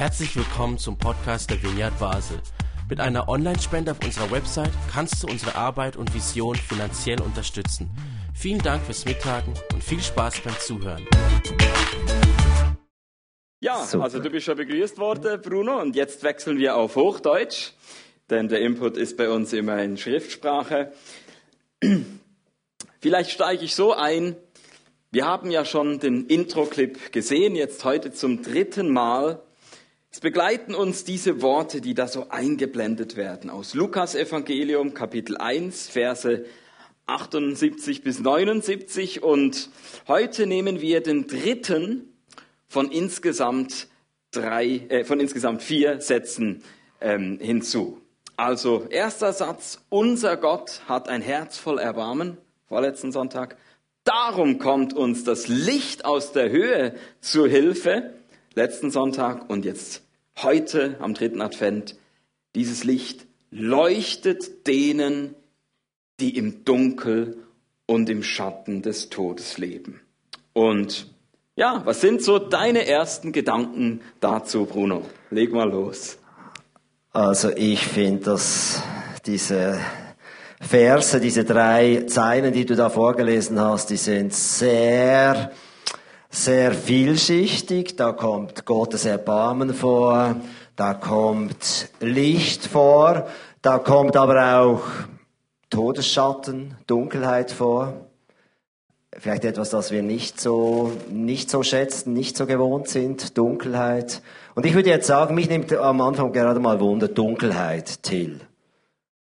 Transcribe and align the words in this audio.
Herzlich 0.00 0.34
willkommen 0.34 0.78
zum 0.78 0.96
Podcast 0.96 1.50
der 1.50 1.62
Vineyard 1.62 1.98
Basel. 1.98 2.38
Mit 2.88 3.00
einer 3.00 3.28
Online-Spende 3.28 3.90
auf 3.90 3.98
unserer 4.02 4.30
Website 4.30 4.70
kannst 4.90 5.22
du 5.22 5.26
unsere 5.26 5.56
Arbeit 5.56 5.98
und 5.98 6.14
Vision 6.14 6.56
finanziell 6.56 7.20
unterstützen. 7.20 7.90
Vielen 8.34 8.62
Dank 8.62 8.82
fürs 8.82 9.04
Mittagen 9.04 9.52
und 9.74 9.84
viel 9.84 10.00
Spaß 10.00 10.40
beim 10.40 10.58
Zuhören. 10.58 11.06
Ja, 13.60 13.84
Super. 13.84 14.04
also 14.04 14.20
du 14.20 14.30
bist 14.30 14.46
schon 14.46 14.56
begrüßt 14.56 14.96
worden, 14.96 15.38
Bruno, 15.42 15.78
und 15.82 15.94
jetzt 15.94 16.22
wechseln 16.22 16.56
wir 16.56 16.76
auf 16.76 16.96
Hochdeutsch, 16.96 17.72
denn 18.30 18.48
der 18.48 18.60
Input 18.60 18.96
ist 18.96 19.18
bei 19.18 19.28
uns 19.28 19.52
immer 19.52 19.82
in 19.82 19.98
Schriftsprache. 19.98 20.94
Vielleicht 23.02 23.32
steige 23.32 23.66
ich 23.66 23.74
so 23.74 23.92
ein. 23.92 24.34
Wir 25.10 25.26
haben 25.26 25.50
ja 25.50 25.66
schon 25.66 25.98
den 26.00 26.24
Intro-Clip 26.24 27.12
gesehen, 27.12 27.54
jetzt 27.54 27.84
heute 27.84 28.12
zum 28.12 28.40
dritten 28.40 28.90
Mal. 28.90 29.42
Es 30.12 30.18
begleiten 30.18 30.74
uns 30.74 31.04
diese 31.04 31.40
Worte, 31.40 31.80
die 31.80 31.94
da 31.94 32.08
so 32.08 32.30
eingeblendet 32.30 33.14
werden, 33.14 33.48
aus 33.48 33.74
Lukas 33.74 34.16
Evangelium 34.16 34.92
Kapitel 34.92 35.36
1, 35.36 35.86
Verse 35.86 36.44
78 37.06 38.02
bis 38.02 38.18
79. 38.18 39.22
Und 39.22 39.70
heute 40.08 40.48
nehmen 40.48 40.80
wir 40.80 41.00
den 41.00 41.28
dritten 41.28 42.12
von 42.66 42.90
insgesamt 42.90 43.86
drei, 44.32 44.84
äh, 44.88 45.04
von 45.04 45.20
insgesamt 45.20 45.62
vier 45.62 46.00
Sätzen 46.00 46.64
ähm, 47.00 47.38
hinzu. 47.40 48.00
Also 48.36 48.86
erster 48.90 49.32
Satz, 49.32 49.84
unser 49.90 50.36
Gott 50.36 50.82
hat 50.88 51.08
ein 51.08 51.22
Herz 51.22 51.56
voll 51.56 51.78
Erbarmen, 51.78 52.36
vorletzten 52.66 53.12
Sonntag. 53.12 53.56
Darum 54.02 54.58
kommt 54.58 54.92
uns 54.92 55.22
das 55.22 55.46
Licht 55.46 56.04
aus 56.04 56.32
der 56.32 56.50
Höhe 56.50 56.96
zur 57.20 57.46
Hilfe 57.48 58.14
letzten 58.54 58.90
Sonntag 58.90 59.48
und 59.48 59.64
jetzt 59.64 60.02
heute 60.38 60.96
am 61.00 61.14
dritten 61.14 61.40
Advent. 61.40 61.96
Dieses 62.54 62.84
Licht 62.84 63.26
leuchtet 63.50 64.66
denen, 64.66 65.34
die 66.18 66.36
im 66.36 66.64
Dunkel 66.64 67.38
und 67.86 68.10
im 68.10 68.22
Schatten 68.22 68.82
des 68.82 69.08
Todes 69.08 69.58
leben. 69.58 70.00
Und 70.52 71.12
ja, 71.56 71.82
was 71.84 72.00
sind 72.00 72.22
so 72.22 72.38
deine 72.38 72.86
ersten 72.86 73.32
Gedanken 73.32 74.00
dazu, 74.20 74.64
Bruno? 74.64 75.02
Leg 75.30 75.52
mal 75.52 75.68
los. 75.68 76.18
Also 77.12 77.50
ich 77.50 77.86
finde, 77.86 78.24
dass 78.24 78.82
diese 79.26 79.78
Verse, 80.60 81.20
diese 81.20 81.44
drei 81.44 82.04
Zeilen, 82.06 82.52
die 82.52 82.64
du 82.64 82.76
da 82.76 82.88
vorgelesen 82.88 83.60
hast, 83.60 83.90
die 83.90 83.96
sind 83.96 84.32
sehr 84.32 85.50
sehr 86.30 86.72
vielschichtig. 86.72 87.96
Da 87.96 88.12
kommt 88.12 88.64
Gottes 88.64 89.04
Erbarmen 89.04 89.74
vor, 89.74 90.36
da 90.76 90.94
kommt 90.94 91.90
Licht 92.00 92.66
vor, 92.66 93.26
da 93.60 93.78
kommt 93.78 94.16
aber 94.16 94.60
auch 94.60 94.82
Todesschatten, 95.68 96.76
Dunkelheit 96.86 97.50
vor. 97.50 98.06
Vielleicht 99.12 99.44
etwas, 99.44 99.70
das 99.70 99.90
wir 99.90 100.02
nicht 100.02 100.40
so, 100.40 100.92
nicht 101.10 101.50
so 101.50 101.62
schätzen, 101.64 102.12
nicht 102.12 102.36
so 102.36 102.46
gewohnt 102.46 102.88
sind, 102.88 103.36
Dunkelheit. 103.36 104.22
Und 104.54 104.64
ich 104.66 104.74
würde 104.74 104.88
jetzt 104.88 105.08
sagen, 105.08 105.34
mich 105.34 105.48
nimmt 105.48 105.72
am 105.72 106.00
Anfang 106.00 106.32
gerade 106.32 106.60
mal 106.60 106.80
Wunder, 106.80 107.08
Dunkelheit, 107.08 108.02
Till. 108.02 108.40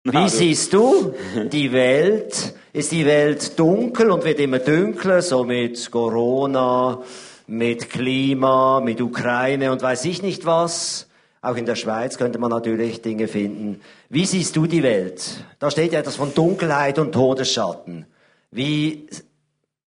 Wie 0.04 0.28
siehst 0.28 0.72
du 0.72 1.14
die 1.52 1.72
Welt? 1.72 2.54
Ist 2.72 2.92
die 2.92 3.04
Welt 3.04 3.58
dunkel 3.58 4.10
und 4.10 4.24
wird 4.24 4.38
immer 4.38 4.60
dunkler, 4.60 5.22
so 5.22 5.44
mit 5.44 5.90
Corona, 5.90 7.02
mit 7.46 7.90
Klima, 7.90 8.80
mit 8.80 9.00
Ukraine 9.00 9.72
und 9.72 9.82
weiß 9.82 10.04
ich 10.04 10.22
nicht 10.22 10.46
was? 10.46 11.08
Auch 11.40 11.56
in 11.56 11.66
der 11.66 11.76
Schweiz 11.76 12.18
könnte 12.18 12.38
man 12.38 12.50
natürlich 12.50 13.02
Dinge 13.02 13.28
finden. 13.28 13.80
Wie 14.08 14.26
siehst 14.26 14.56
du 14.56 14.66
die 14.66 14.82
Welt? 14.82 15.44
Da 15.58 15.70
steht 15.70 15.92
ja 15.92 16.00
etwas 16.00 16.16
von 16.16 16.34
Dunkelheit 16.34 16.98
und 16.98 17.12
Todesschatten. 17.12 18.06
Wie, 18.50 19.06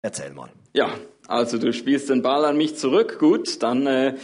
erzähl 0.02 0.30
mal. 0.30 0.50
Ja, 0.72 0.90
also 1.28 1.58
du 1.58 1.72
spielst 1.72 2.10
den 2.10 2.22
Ball 2.22 2.44
an 2.44 2.56
mich 2.56 2.76
zurück. 2.76 3.18
Gut, 3.18 3.62
dann 3.62 3.86
äh, 3.86 4.14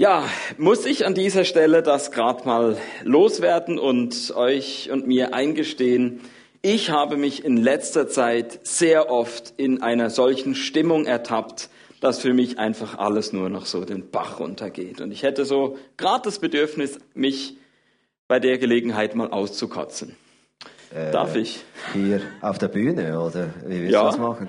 ja, 0.00 0.24
muss 0.56 0.86
ich 0.86 1.04
an 1.04 1.12
dieser 1.12 1.44
Stelle 1.44 1.82
das 1.82 2.10
gerade 2.10 2.46
mal 2.46 2.78
loswerden 3.04 3.78
und 3.78 4.32
euch 4.34 4.88
und 4.90 5.06
mir 5.06 5.34
eingestehen, 5.34 6.22
ich 6.62 6.88
habe 6.88 7.18
mich 7.18 7.44
in 7.44 7.58
letzter 7.58 8.08
Zeit 8.08 8.66
sehr 8.66 9.10
oft 9.10 9.52
in 9.58 9.82
einer 9.82 10.08
solchen 10.08 10.54
Stimmung 10.54 11.04
ertappt, 11.04 11.68
dass 12.00 12.18
für 12.20 12.32
mich 12.32 12.58
einfach 12.58 12.96
alles 12.96 13.34
nur 13.34 13.50
noch 13.50 13.66
so 13.66 13.84
den 13.84 14.10
Bach 14.10 14.40
runtergeht. 14.40 15.02
Und 15.02 15.12
ich 15.12 15.22
hätte 15.22 15.44
so 15.44 15.76
gerade 15.98 16.22
das 16.24 16.38
Bedürfnis, 16.38 16.98
mich 17.12 17.58
bei 18.26 18.40
der 18.40 18.56
Gelegenheit 18.56 19.14
mal 19.14 19.28
auszukotzen. 19.28 20.16
Äh, 20.94 21.10
Darf 21.10 21.36
ich? 21.36 21.62
Hier 21.92 22.22
auf 22.40 22.56
der 22.56 22.68
Bühne, 22.68 23.20
oder 23.20 23.50
wie 23.66 23.82
willst 23.82 23.92
ja. 23.92 24.00
du 24.00 24.06
das 24.06 24.18
machen? 24.18 24.48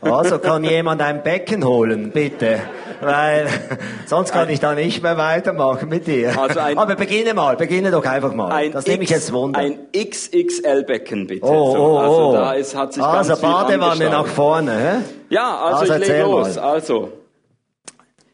Also 0.00 0.38
kann 0.38 0.64
jemand 0.64 1.02
ein 1.02 1.22
Becken 1.22 1.64
holen, 1.64 2.10
bitte, 2.10 2.60
weil 3.00 3.48
sonst 4.06 4.32
kann 4.32 4.48
ich 4.48 4.60
da 4.60 4.74
nicht 4.74 5.02
mehr 5.02 5.16
weitermachen 5.16 5.88
mit 5.88 6.06
dir. 6.06 6.38
Also 6.38 6.60
ein, 6.60 6.78
Aber 6.78 6.96
beginne 6.96 7.34
mal, 7.34 7.56
beginne 7.56 7.90
doch 7.90 8.04
einfach 8.04 8.34
mal. 8.34 8.50
Ein 8.50 8.72
das 8.72 8.86
nehme 8.86 9.04
ich 9.04 9.10
jetzt 9.10 9.32
Wunder. 9.32 9.58
Ein 9.58 9.78
XXL-Becken, 9.92 11.26
bitte. 11.26 11.46
Oh, 11.46 11.74
oh, 11.76 11.78
oh. 11.78 11.98
Also 11.98 12.32
da 12.32 12.52
ist, 12.52 12.76
hat 12.76 12.92
sich 12.92 13.02
also 13.02 13.30
ganz 13.30 13.40
Badewanne 13.40 14.10
nach 14.10 14.26
vorne, 14.26 14.72
hä? 14.72 15.04
Ja, 15.30 15.58
also, 15.58 15.80
also 15.80 15.94
ich 15.94 16.08
lege 16.08 16.22
los. 16.22 16.56
Mal. 16.56 16.62
Also, 16.62 17.12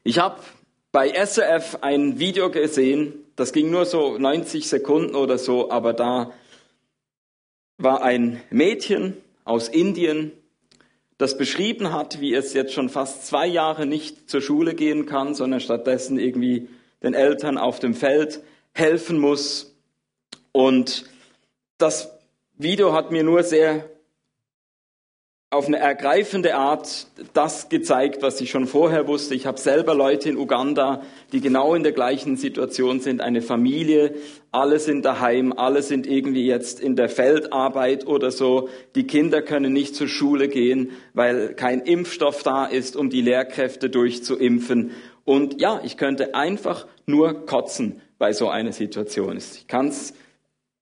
ich 0.03 0.19
habe 0.19 0.37
bei 0.93 1.09
SRF 1.09 1.79
ein 1.81 2.19
Video 2.19 2.51
gesehen, 2.51 3.15
das 3.37 3.53
ging 3.53 3.71
nur 3.71 3.85
so 3.85 4.17
90 4.19 4.69
Sekunden 4.69 5.15
oder 5.15 5.39
so, 5.39 5.71
aber 5.71 5.93
da 5.93 6.31
war 7.79 8.03
ein 8.03 8.41
Mädchen 8.51 9.17
aus 9.45 9.69
Indien, 9.69 10.33
das 11.19 11.39
beschrieben 11.39 11.93
hat, 11.93 12.21
wie 12.21 12.35
es 12.35 12.55
jetzt 12.55 12.73
schon 12.73 12.89
fast 12.89 13.27
zwei 13.27 13.47
Jahre 13.47 13.87
nicht 13.87 14.29
zur 14.29 14.41
Schule 14.41 14.75
gehen 14.75 15.07
kann, 15.07 15.35
sondern 15.35 15.61
stattdessen 15.61 16.19
irgendwie 16.19 16.69
den 17.03 17.15
Eltern 17.15 17.59
auf 17.59 17.79
dem 17.79 17.95
Feld 17.95 18.43
helfen 18.73 19.19
muss. 19.19 19.77
Und 20.53 21.05
das 21.79 22.19
Video 22.57 22.93
hat 22.93 23.11
mir 23.11 23.23
nur 23.23 23.43
sehr 23.43 23.91
auf 25.55 25.67
eine 25.67 25.79
ergreifende 25.79 26.57
Art 26.57 27.07
das 27.33 27.69
gezeigt, 27.69 28.23
was 28.23 28.41
ich 28.41 28.51
schon 28.51 28.67
vorher 28.67 29.07
wusste. 29.07 29.35
Ich 29.35 29.47
habe 29.47 29.59
selber 29.59 29.95
Leute 29.95 30.29
in 30.29 30.37
Uganda, 30.37 31.03
die 31.33 31.41
genau 31.41 31.75
in 31.75 31.83
der 31.83 31.93
gleichen 31.93 32.37
Situation 32.37 33.01
sind, 33.01 33.21
eine 33.21 33.41
Familie, 33.41 34.15
alle 34.51 34.79
sind 34.79 35.05
daheim, 35.05 35.53
alle 35.53 35.83
sind 35.83 36.07
irgendwie 36.07 36.47
jetzt 36.47 36.81
in 36.81 36.97
der 36.97 37.09
Feldarbeit 37.09 38.07
oder 38.07 38.31
so. 38.31 38.69
Die 38.95 39.07
Kinder 39.07 39.43
können 39.43 39.73
nicht 39.73 39.95
zur 39.95 40.09
Schule 40.09 40.49
gehen, 40.49 40.91
weil 41.13 41.55
kein 41.55 41.81
Impfstoff 41.81 42.43
da 42.43 42.67
ist, 42.67 42.97
um 42.97 43.09
die 43.09 43.23
Lehrkräfte 43.23 43.91
durchzuimpfen. 43.91 44.91
Und 45.25 45.61
ja, 45.61 45.81
ich 45.85 45.97
könnte 45.97 46.35
einfach 46.35 46.87
nur 47.07 47.47
kotzen 47.47 48.01
bei 48.19 48.33
so 48.33 48.49
einer 48.49 48.73
Situation. 48.73 49.37
Ich 49.37 49.67
kann 49.67 49.89
es 49.89 50.15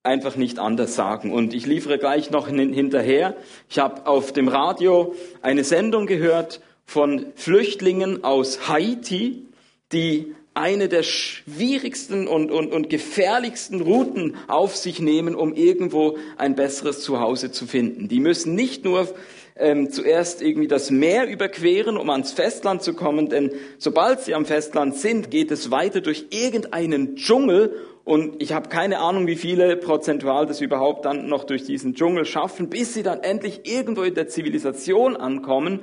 einfach 0.03 0.37
nicht 0.37 0.59
anders 0.59 0.95
sagen. 0.95 1.33
Und 1.33 1.55
ich 1.55 1.67
liefere 1.67 1.99
gleich 1.99 2.31
noch 2.31 2.49
hinterher. 2.49 3.37
Ich 3.69 3.79
habe 3.79 4.07
auf 4.07 4.33
dem 4.33 4.49
Radio 4.49 5.15
eine 5.43 5.65
Sendung 5.65 6.07
gehört 6.07 6.61
von 6.85 7.27
Flüchtlingen 7.37 8.25
aus 8.25 8.69
Haiti, 8.69 9.47
die 9.93 10.35
eine 10.55 10.89
der 10.89 11.03
schwierigsten 11.03 12.29
und, 12.29 12.51
und, 12.51 12.73
und 12.73 12.91
gefährlichsten 12.91 13.81
Routen 13.81 14.37
auf 14.49 14.77
sich 14.77 15.01
nehmen, 15.01 15.35
um 15.35 15.55
irgendwo 15.55 16.19
ein 16.37 16.57
besseres 16.57 17.01
Zuhause 17.01 17.53
zu 17.53 17.67
finden. 17.67 18.09
Die 18.09 18.21
müssen 18.21 18.55
nicht 18.55 18.85
nur 18.85 19.09
ähm, 19.57 19.91
zuerst 19.91 20.43
irgendwie 20.43 20.69
das 20.69 20.91
Meer 20.91 21.29
überqueren, 21.29 21.97
um 21.97 22.11
ans 22.11 22.33
Festland 22.33 22.83
zu 22.83 22.95
kommen, 22.95 23.29
denn 23.29 23.53
sobald 23.79 24.21
sie 24.21 24.35
am 24.35 24.47
Festland 24.47 24.97
sind, 24.97 25.31
geht 25.31 25.51
es 25.51 25.71
weiter 25.71 26.01
durch 26.01 26.27
irgendeinen 26.31 27.17
Dschungel 27.17 27.75
und 28.05 28.43
ich 28.43 28.53
habe 28.53 28.69
keine 28.69 28.99
Ahnung, 28.99 29.27
wie 29.27 29.37
viele 29.37 29.77
prozentual 29.77 30.47
das 30.47 30.61
überhaupt 30.61 31.05
dann 31.05 31.29
noch 31.29 31.45
durch 31.45 31.65
diesen 31.65 31.95
Dschungel 31.95 32.25
schaffen, 32.25 32.69
bis 32.69 32.95
sie 32.95 33.03
dann 33.03 33.21
endlich 33.21 33.61
irgendwo 33.65 34.03
in 34.03 34.15
der 34.15 34.29
Zivilisation 34.29 35.17
ankommen 35.17 35.81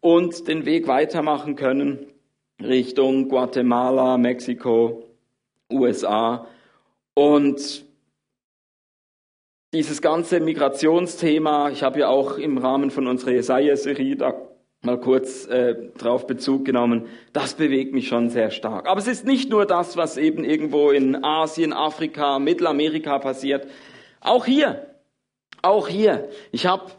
und 0.00 0.48
den 0.48 0.66
Weg 0.66 0.86
weitermachen 0.86 1.56
können 1.56 2.06
Richtung 2.62 3.28
Guatemala, 3.28 4.16
Mexiko, 4.16 5.04
USA. 5.70 6.46
Und 7.14 7.85
dieses 9.76 10.00
ganze 10.00 10.40
Migrationsthema, 10.40 11.68
ich 11.68 11.82
habe 11.82 12.00
ja 12.00 12.08
auch 12.08 12.38
im 12.38 12.56
Rahmen 12.56 12.90
von 12.90 13.06
unserer 13.06 13.32
Jesaja-Serie 13.32 14.16
da 14.16 14.32
mal 14.82 14.98
kurz 14.98 15.46
äh, 15.48 15.74
drauf 15.98 16.26
Bezug 16.26 16.64
genommen, 16.64 17.08
das 17.34 17.54
bewegt 17.54 17.92
mich 17.92 18.08
schon 18.08 18.30
sehr 18.30 18.50
stark. 18.50 18.88
Aber 18.88 18.98
es 18.98 19.06
ist 19.06 19.26
nicht 19.26 19.50
nur 19.50 19.66
das, 19.66 19.98
was 19.98 20.16
eben 20.16 20.44
irgendwo 20.44 20.92
in 20.92 21.22
Asien, 21.22 21.74
Afrika, 21.74 22.38
Mittelamerika 22.38 23.18
passiert. 23.18 23.66
Auch 24.22 24.46
hier, 24.46 24.86
auch 25.60 25.88
hier. 25.88 26.30
Ich 26.52 26.64
habe 26.64 26.92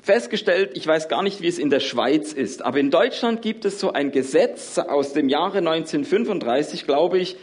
festgestellt, 0.00 0.70
ich 0.72 0.86
weiß 0.86 1.08
gar 1.08 1.22
nicht, 1.22 1.42
wie 1.42 1.48
es 1.48 1.58
in 1.58 1.68
der 1.68 1.80
Schweiz 1.80 2.32
ist, 2.32 2.62
aber 2.62 2.78
in 2.78 2.90
Deutschland 2.90 3.42
gibt 3.42 3.66
es 3.66 3.78
so 3.78 3.92
ein 3.92 4.10
Gesetz 4.10 4.78
aus 4.78 5.12
dem 5.12 5.28
Jahre 5.28 5.58
1935, 5.58 6.86
glaube 6.86 7.18
ich, 7.18 7.36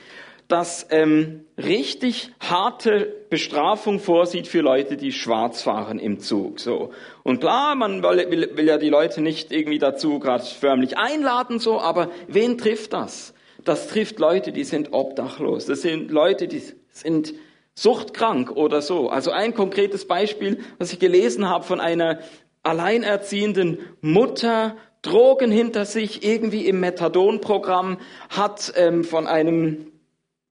das 0.48 0.88
ähm, 0.92 1.46
richtig 1.58 2.32
harte 2.40 3.14
Bestrafung 3.30 4.00
vorsieht 4.00 4.48
für 4.48 4.62
Leute, 4.62 4.96
die 4.96 5.12
schwarz 5.12 5.62
fahren 5.62 6.00
im 6.00 6.20
Zug. 6.20 6.60
So 6.60 6.92
und 7.24 7.42
klar, 7.42 7.76
man 7.76 8.02
will, 8.02 8.32
will, 8.32 8.52
will 8.56 8.68
ja 8.68 8.78
die 8.78 8.90
Leute 8.90 9.22
nicht 9.22 9.52
irgendwie 9.52 9.80
dazu 9.80 10.20
gerade 10.20 10.46
förmlich 10.46 10.98
einladen, 10.98 11.60
so, 11.60 11.82
aber 11.82 12.10
wen 12.28 12.58
trifft 12.58 12.94
das? 12.94 13.34
Das 13.66 13.88
trifft 13.88 14.20
Leute, 14.20 14.54
die 14.54 14.64
sind 14.64 14.94
obdachlos. 14.94 15.66
Das 15.66 15.82
sind 15.82 16.10
Leute, 16.10 16.48
die 16.48 16.62
sind 16.90 17.34
suchtkrank 17.74 18.52
oder 18.52 18.82
so. 18.82 19.10
Also 19.10 19.32
ein 19.32 19.54
konkretes 19.54 20.08
Beispiel, 20.08 20.60
was 20.80 20.94
ich 20.94 21.00
gelesen 21.00 21.50
habe 21.50 21.66
von 21.66 21.82
einer 21.82 22.20
alleinerziehenden 22.64 23.80
Mutter, 24.02 24.78
Drogen 25.02 25.52
hinter 25.52 25.86
sich, 25.86 26.24
irgendwie 26.24 26.66
im 26.66 26.80
Methadon-Programm, 26.80 27.98
hat 28.30 28.74
ähm, 28.78 29.04
von 29.04 29.28
einem 29.28 29.92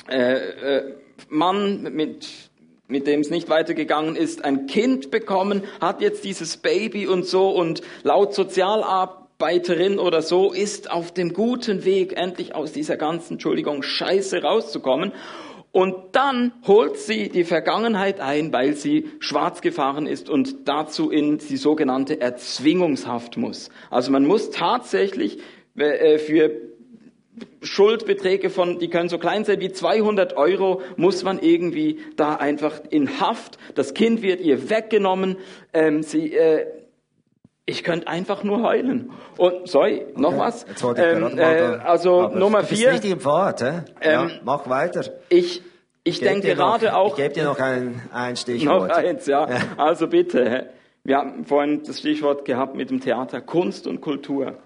äh, 0.08 0.78
äh, 0.78 0.94
Mann 1.28 1.82
mit 1.94 2.50
mit 2.88 3.06
dem 3.06 3.20
es 3.20 3.30
nicht 3.30 3.48
weitergegangen 3.48 4.14
ist, 4.16 4.44
ein 4.44 4.66
Kind 4.66 5.10
bekommen, 5.10 5.64
hat 5.80 6.00
jetzt 6.00 6.24
dieses 6.24 6.56
Baby 6.58 7.06
und 7.06 7.26
so 7.26 7.50
und 7.50 7.82
laut 8.04 8.32
Sozialarbeiterin 8.34 9.98
oder 9.98 10.22
so 10.22 10.52
ist 10.52 10.90
auf 10.90 11.12
dem 11.12 11.32
guten 11.32 11.84
Weg, 11.84 12.16
endlich 12.16 12.54
aus 12.54 12.72
dieser 12.72 12.96
ganzen, 12.96 13.34
Entschuldigung, 13.34 13.82
Scheiße 13.82 14.42
rauszukommen. 14.42 15.12
Und 15.72 15.94
dann 16.12 16.52
holt 16.66 16.96
sie 16.96 17.28
die 17.28 17.44
Vergangenheit 17.44 18.20
ein, 18.20 18.50
weil 18.50 18.74
sie 18.74 19.10
schwarz 19.18 19.60
gefahren 19.60 20.06
ist 20.06 20.30
und 20.30 20.66
dazu 20.68 21.10
in 21.10 21.36
die 21.36 21.58
sogenannte 21.58 22.18
Erzwingungshaft 22.20 23.36
muss. 23.36 23.68
Also 23.90 24.10
man 24.10 24.24
muss 24.24 24.50
tatsächlich 24.50 25.38
äh, 25.76 26.18
für 26.18 26.50
Schuldbeträge 27.62 28.50
von, 28.50 28.78
die 28.78 28.88
können 28.88 29.08
so 29.08 29.18
klein 29.18 29.44
sein 29.44 29.60
wie 29.60 29.72
200 29.72 30.36
Euro, 30.36 30.80
muss 30.96 31.22
man 31.24 31.38
irgendwie 31.38 32.00
da 32.16 32.36
einfach 32.36 32.80
in 32.90 33.20
Haft. 33.20 33.58
Das 33.74 33.94
Kind 33.94 34.22
wird 34.22 34.40
ihr 34.40 34.70
weggenommen. 34.70 35.36
Ähm, 35.72 36.02
sie, 36.02 36.34
äh, 36.34 36.66
ich 37.66 37.82
könnte 37.82 38.08
einfach 38.08 38.44
nur 38.44 38.62
heulen. 38.62 39.10
Und 39.36 39.68
sorry, 39.68 40.06
noch 40.14 40.30
okay. 40.30 40.38
was? 40.38 40.66
Jetzt 40.68 40.82
wollte 40.82 41.02
ich 41.02 41.32
ähm, 41.32 41.38
äh, 41.38 41.78
also 41.84 42.22
Aber 42.22 42.38
Nummer 42.38 42.62
du 42.62 42.68
bist 42.68 42.80
vier. 42.80 42.92
Richtig 42.92 43.10
im 43.10 43.20
Fahrt, 43.20 43.60
hä? 43.60 43.82
Ähm, 44.00 44.12
ja, 44.12 44.30
mach 44.44 44.68
weiter. 44.68 45.04
Ich 45.28 45.62
ich 46.04 46.20
denke 46.20 46.54
gerade 46.54 46.86
noch, 46.86 46.94
auch. 46.94 47.10
Ich 47.10 47.16
gebe 47.16 47.34
dir 47.34 47.44
noch 47.44 47.58
ein, 47.58 48.00
ein 48.12 48.36
Stichwort. 48.36 48.90
Noch 48.90 48.96
eins, 48.96 49.26
ja. 49.26 49.50
ja. 49.50 49.58
Also 49.76 50.06
bitte. 50.06 50.70
Wir 51.02 51.16
haben 51.16 51.44
vorhin 51.44 51.82
das 51.84 51.98
Stichwort 51.98 52.44
gehabt 52.44 52.76
mit 52.76 52.90
dem 52.90 53.00
Theater 53.00 53.40
Kunst 53.40 53.88
und 53.88 54.00
Kultur. 54.00 54.58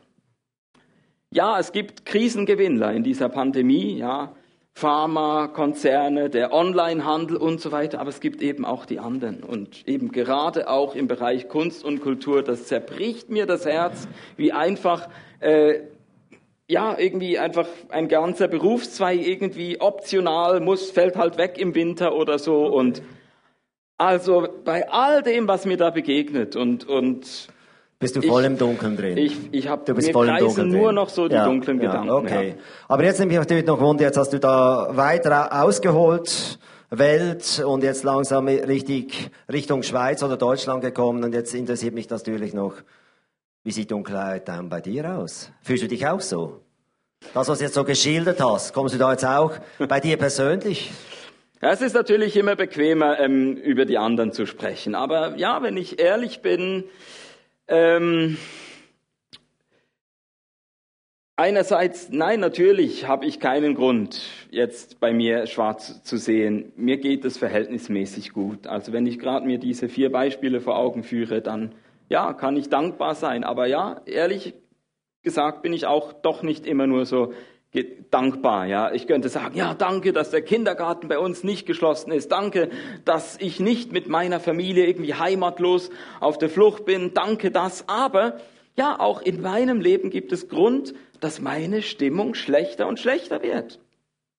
Ja, 1.32 1.60
es 1.60 1.70
gibt 1.70 2.04
Krisengewinnler 2.06 2.92
in 2.92 3.04
dieser 3.04 3.28
Pandemie, 3.28 3.96
ja. 3.96 4.34
Pharmakonzerne, 4.72 6.28
der 6.28 6.52
Onlinehandel 6.52 7.36
und 7.36 7.60
so 7.60 7.70
weiter, 7.70 8.00
aber 8.00 8.08
es 8.08 8.20
gibt 8.20 8.42
eben 8.42 8.64
auch 8.64 8.84
die 8.84 8.98
anderen. 8.98 9.44
Und 9.44 9.86
eben 9.86 10.10
gerade 10.10 10.68
auch 10.68 10.96
im 10.96 11.06
Bereich 11.06 11.48
Kunst 11.48 11.84
und 11.84 12.00
Kultur, 12.00 12.42
das 12.42 12.66
zerbricht 12.66 13.30
mir 13.30 13.46
das 13.46 13.64
Herz, 13.64 14.08
wie 14.36 14.52
einfach, 14.52 15.08
äh, 15.38 15.82
ja, 16.66 16.98
irgendwie 16.98 17.38
einfach 17.38 17.68
ein 17.90 18.08
ganzer 18.08 18.48
Berufszweig 18.48 19.24
irgendwie 19.24 19.80
optional 19.80 20.58
muss, 20.58 20.90
fällt 20.90 21.16
halt 21.16 21.38
weg 21.38 21.58
im 21.58 21.76
Winter 21.76 22.14
oder 22.14 22.40
so. 22.40 22.66
Und 22.66 23.02
also 23.98 24.48
bei 24.64 24.88
all 24.88 25.22
dem, 25.22 25.46
was 25.46 25.64
mir 25.64 25.76
da 25.76 25.90
begegnet 25.90 26.56
und, 26.56 26.88
und 26.88 27.48
bist 28.00 28.16
du 28.16 28.22
voll 28.22 28.40
ich, 28.40 28.46
im 28.48 28.58
Dunkeln 28.58 28.96
drin? 28.96 29.16
Ich, 29.18 29.36
ich 29.52 29.68
habe 29.68 29.84
du 29.84 29.94
bist 29.94 30.08
mir 30.08 30.12
voll 30.12 30.28
im 30.28 30.38
Dunkeln 30.38 30.68
nur 30.68 30.86
drin. 30.86 30.94
noch 30.94 31.10
so 31.10 31.28
die 31.28 31.34
ja, 31.34 31.44
dunklen 31.44 31.80
ja, 31.80 31.86
Gedanken. 31.86 32.10
Okay. 32.10 32.48
Ja. 32.48 32.54
Aber 32.88 33.04
jetzt 33.04 33.20
nehme 33.20 33.32
ich 33.32 33.38
natürlich 33.38 33.66
noch 33.66 33.78
Wunder, 33.78 34.04
jetzt 34.04 34.16
hast 34.16 34.32
du 34.32 34.40
da 34.40 34.88
weiter 34.92 35.62
ausgeholt, 35.62 36.58
Welt 36.88 37.62
und 37.64 37.84
jetzt 37.84 38.02
langsam 38.02 38.48
richtig 38.48 39.30
Richtung 39.52 39.82
Schweiz 39.82 40.22
oder 40.22 40.38
Deutschland 40.38 40.82
gekommen 40.82 41.22
und 41.22 41.34
jetzt 41.34 41.54
interessiert 41.54 41.94
mich 41.94 42.06
das 42.06 42.24
natürlich 42.24 42.54
noch, 42.54 42.74
wie 43.64 43.70
sieht 43.70 43.90
Dunkelheit 43.90 44.48
dann 44.48 44.70
bei 44.70 44.80
dir 44.80 45.18
aus? 45.18 45.52
Fühlst 45.60 45.82
du 45.84 45.88
dich 45.88 46.06
auch 46.06 46.22
so? 46.22 46.62
Das, 47.34 47.48
was 47.48 47.58
du 47.58 47.64
jetzt 47.64 47.74
so 47.74 47.84
geschildert 47.84 48.42
hast, 48.42 48.72
kommst 48.72 48.94
du 48.94 48.98
da 48.98 49.12
jetzt 49.12 49.26
auch 49.26 49.52
bei 49.86 50.00
dir 50.00 50.16
persönlich? 50.16 50.90
Ja, 51.60 51.70
es 51.70 51.82
ist 51.82 51.94
natürlich 51.94 52.34
immer 52.36 52.56
bequemer, 52.56 53.20
ähm, 53.20 53.54
über 53.56 53.84
die 53.84 53.98
anderen 53.98 54.32
zu 54.32 54.46
sprechen. 54.46 54.94
Aber 54.94 55.36
ja, 55.36 55.62
wenn 55.62 55.76
ich 55.76 56.00
ehrlich 56.00 56.40
bin, 56.40 56.84
ähm, 57.70 58.36
einerseits, 61.36 62.10
nein, 62.10 62.40
natürlich 62.40 63.08
habe 63.08 63.24
ich 63.26 63.40
keinen 63.40 63.74
Grund, 63.74 64.20
jetzt 64.50 65.00
bei 65.00 65.12
mir 65.12 65.46
schwarz 65.46 66.02
zu 66.02 66.18
sehen. 66.18 66.72
Mir 66.76 66.98
geht 66.98 67.24
es 67.24 67.38
verhältnismäßig 67.38 68.32
gut. 68.32 68.66
Also 68.66 68.92
wenn 68.92 69.06
ich 69.06 69.18
gerade 69.18 69.46
mir 69.46 69.58
diese 69.58 69.88
vier 69.88 70.12
Beispiele 70.12 70.60
vor 70.60 70.76
Augen 70.76 71.02
führe, 71.02 71.40
dann 71.40 71.74
ja, 72.08 72.34
kann 72.34 72.56
ich 72.56 72.68
dankbar 72.68 73.14
sein. 73.14 73.44
Aber 73.44 73.66
ja, 73.66 74.02
ehrlich 74.04 74.54
gesagt 75.22 75.62
bin 75.62 75.72
ich 75.72 75.86
auch 75.86 76.12
doch 76.12 76.42
nicht 76.42 76.66
immer 76.66 76.86
nur 76.86 77.06
so 77.06 77.32
dankbar, 78.10 78.66
ja. 78.66 78.92
Ich 78.92 79.06
könnte 79.06 79.28
sagen, 79.28 79.56
ja, 79.56 79.74
danke, 79.74 80.12
dass 80.12 80.30
der 80.30 80.42
Kindergarten 80.42 81.08
bei 81.08 81.18
uns 81.18 81.44
nicht 81.44 81.66
geschlossen 81.66 82.10
ist. 82.10 82.32
Danke, 82.32 82.70
dass 83.04 83.36
ich 83.38 83.60
nicht 83.60 83.92
mit 83.92 84.08
meiner 84.08 84.40
Familie 84.40 84.86
irgendwie 84.86 85.14
heimatlos 85.14 85.90
auf 86.18 86.38
der 86.38 86.50
Flucht 86.50 86.84
bin. 86.84 87.14
Danke 87.14 87.50
das. 87.50 87.88
Aber, 87.88 88.40
ja, 88.76 88.98
auch 88.98 89.22
in 89.22 89.40
meinem 89.40 89.80
Leben 89.80 90.10
gibt 90.10 90.32
es 90.32 90.48
Grund, 90.48 90.94
dass 91.20 91.40
meine 91.40 91.82
Stimmung 91.82 92.34
schlechter 92.34 92.88
und 92.88 92.98
schlechter 92.98 93.42
wird. 93.42 93.78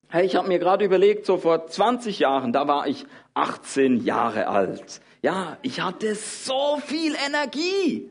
Hey, 0.09 0.25
ich 0.25 0.35
habe 0.35 0.49
mir 0.49 0.59
gerade 0.59 0.83
überlegt, 0.83 1.25
so 1.25 1.37
vor 1.37 1.67
20 1.67 2.19
Jahren, 2.19 2.51
da 2.51 2.67
war 2.67 2.85
ich 2.85 3.05
18 3.33 4.03
Jahre 4.03 4.47
alt. 4.47 5.01
Ja, 5.21 5.57
ich 5.61 5.81
hatte 5.81 6.15
so 6.15 6.81
viel 6.85 7.15
Energie. 7.27 8.09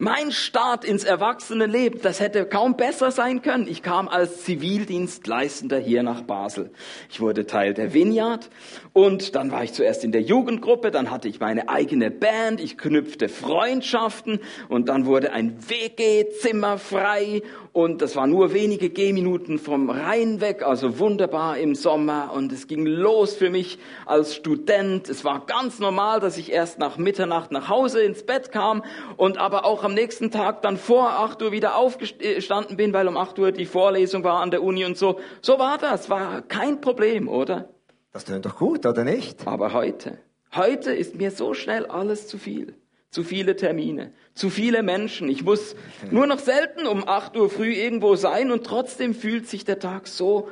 Mein 0.00 0.30
Start 0.30 0.84
ins 0.84 1.02
Erwachsenenleben, 1.02 2.00
das 2.00 2.20
hätte 2.20 2.46
kaum 2.46 2.76
besser 2.76 3.10
sein 3.10 3.42
können. 3.42 3.66
Ich 3.66 3.82
kam 3.82 4.06
als 4.06 4.44
Zivildienstleistender 4.44 5.78
hier 5.78 6.04
nach 6.04 6.22
Basel. 6.22 6.70
Ich 7.10 7.20
wurde 7.20 7.46
Teil 7.46 7.74
der 7.74 7.94
Vineyard 7.94 8.48
und 8.92 9.34
dann 9.34 9.50
war 9.50 9.64
ich 9.64 9.72
zuerst 9.72 10.04
in 10.04 10.12
der 10.12 10.22
Jugendgruppe, 10.22 10.92
dann 10.92 11.10
hatte 11.10 11.26
ich 11.26 11.40
meine 11.40 11.68
eigene 11.68 12.12
Band, 12.12 12.60
ich 12.60 12.78
knüpfte 12.78 13.28
Freundschaften 13.28 14.38
und 14.68 14.88
dann 14.88 15.04
wurde 15.04 15.32
ein 15.32 15.56
WG-Zimmer 15.68 16.78
frei 16.78 17.42
und 17.72 18.00
das 18.00 18.14
war 18.14 18.28
nur 18.28 18.52
wenige 18.52 18.90
Gehminuten 18.90 19.58
vom 19.58 19.90
Rhein 19.90 20.40
weg, 20.40 20.62
also 20.62 21.00
wunderbar 21.00 21.58
im 21.58 21.74
Sommer 21.74 22.32
und 22.32 22.52
es 22.52 22.68
ging 22.68 22.86
los 22.86 23.34
für 23.34 23.50
mich 23.50 23.80
als 24.06 24.34
Student. 24.38 25.08
Es 25.08 25.24
war 25.24 25.44
ganz 25.46 25.78
normal, 25.78 26.20
dass 26.20 26.38
ich 26.38 26.52
erst 26.52 26.78
nach 26.78 26.96
Mitternacht 26.96 27.52
nach 27.52 27.68
Hause 27.68 28.02
ins 28.02 28.24
Bett 28.24 28.52
kam 28.52 28.82
und 29.16 29.38
aber 29.38 29.64
auch 29.64 29.84
am 29.84 29.94
nächsten 29.94 30.30
Tag 30.30 30.62
dann 30.62 30.76
vor 30.76 31.10
8 31.10 31.42
Uhr 31.42 31.52
wieder 31.52 31.76
aufgestanden 31.76 32.76
bin, 32.76 32.92
weil 32.92 33.08
um 33.08 33.16
8 33.16 33.38
Uhr 33.38 33.52
die 33.52 33.66
Vorlesung 33.66 34.24
war 34.24 34.40
an 34.40 34.50
der 34.50 34.62
Uni 34.62 34.84
und 34.84 34.96
so. 34.96 35.20
So 35.42 35.58
war 35.58 35.78
das, 35.78 36.08
war 36.08 36.42
kein 36.42 36.80
Problem, 36.80 37.28
oder? 37.28 37.68
Das 38.12 38.24
tönt 38.24 38.46
doch 38.46 38.56
gut, 38.56 38.86
oder 38.86 39.04
nicht? 39.04 39.46
Aber 39.46 39.72
heute, 39.72 40.18
heute 40.54 40.92
ist 40.92 41.16
mir 41.16 41.30
so 41.30 41.54
schnell 41.54 41.86
alles 41.86 42.26
zu 42.26 42.38
viel. 42.38 42.74
Zu 43.10 43.24
viele 43.24 43.56
Termine, 43.56 44.12
zu 44.34 44.50
viele 44.50 44.82
Menschen. 44.82 45.30
Ich 45.30 45.42
muss 45.42 45.76
nur 46.10 46.26
noch 46.26 46.38
selten 46.38 46.86
um 46.86 47.08
8 47.08 47.36
Uhr 47.38 47.48
früh 47.48 47.72
irgendwo 47.72 48.16
sein 48.16 48.52
und 48.52 48.64
trotzdem 48.64 49.14
fühlt 49.14 49.48
sich 49.48 49.64
der 49.64 49.78
Tag 49.78 50.06
so 50.06 50.48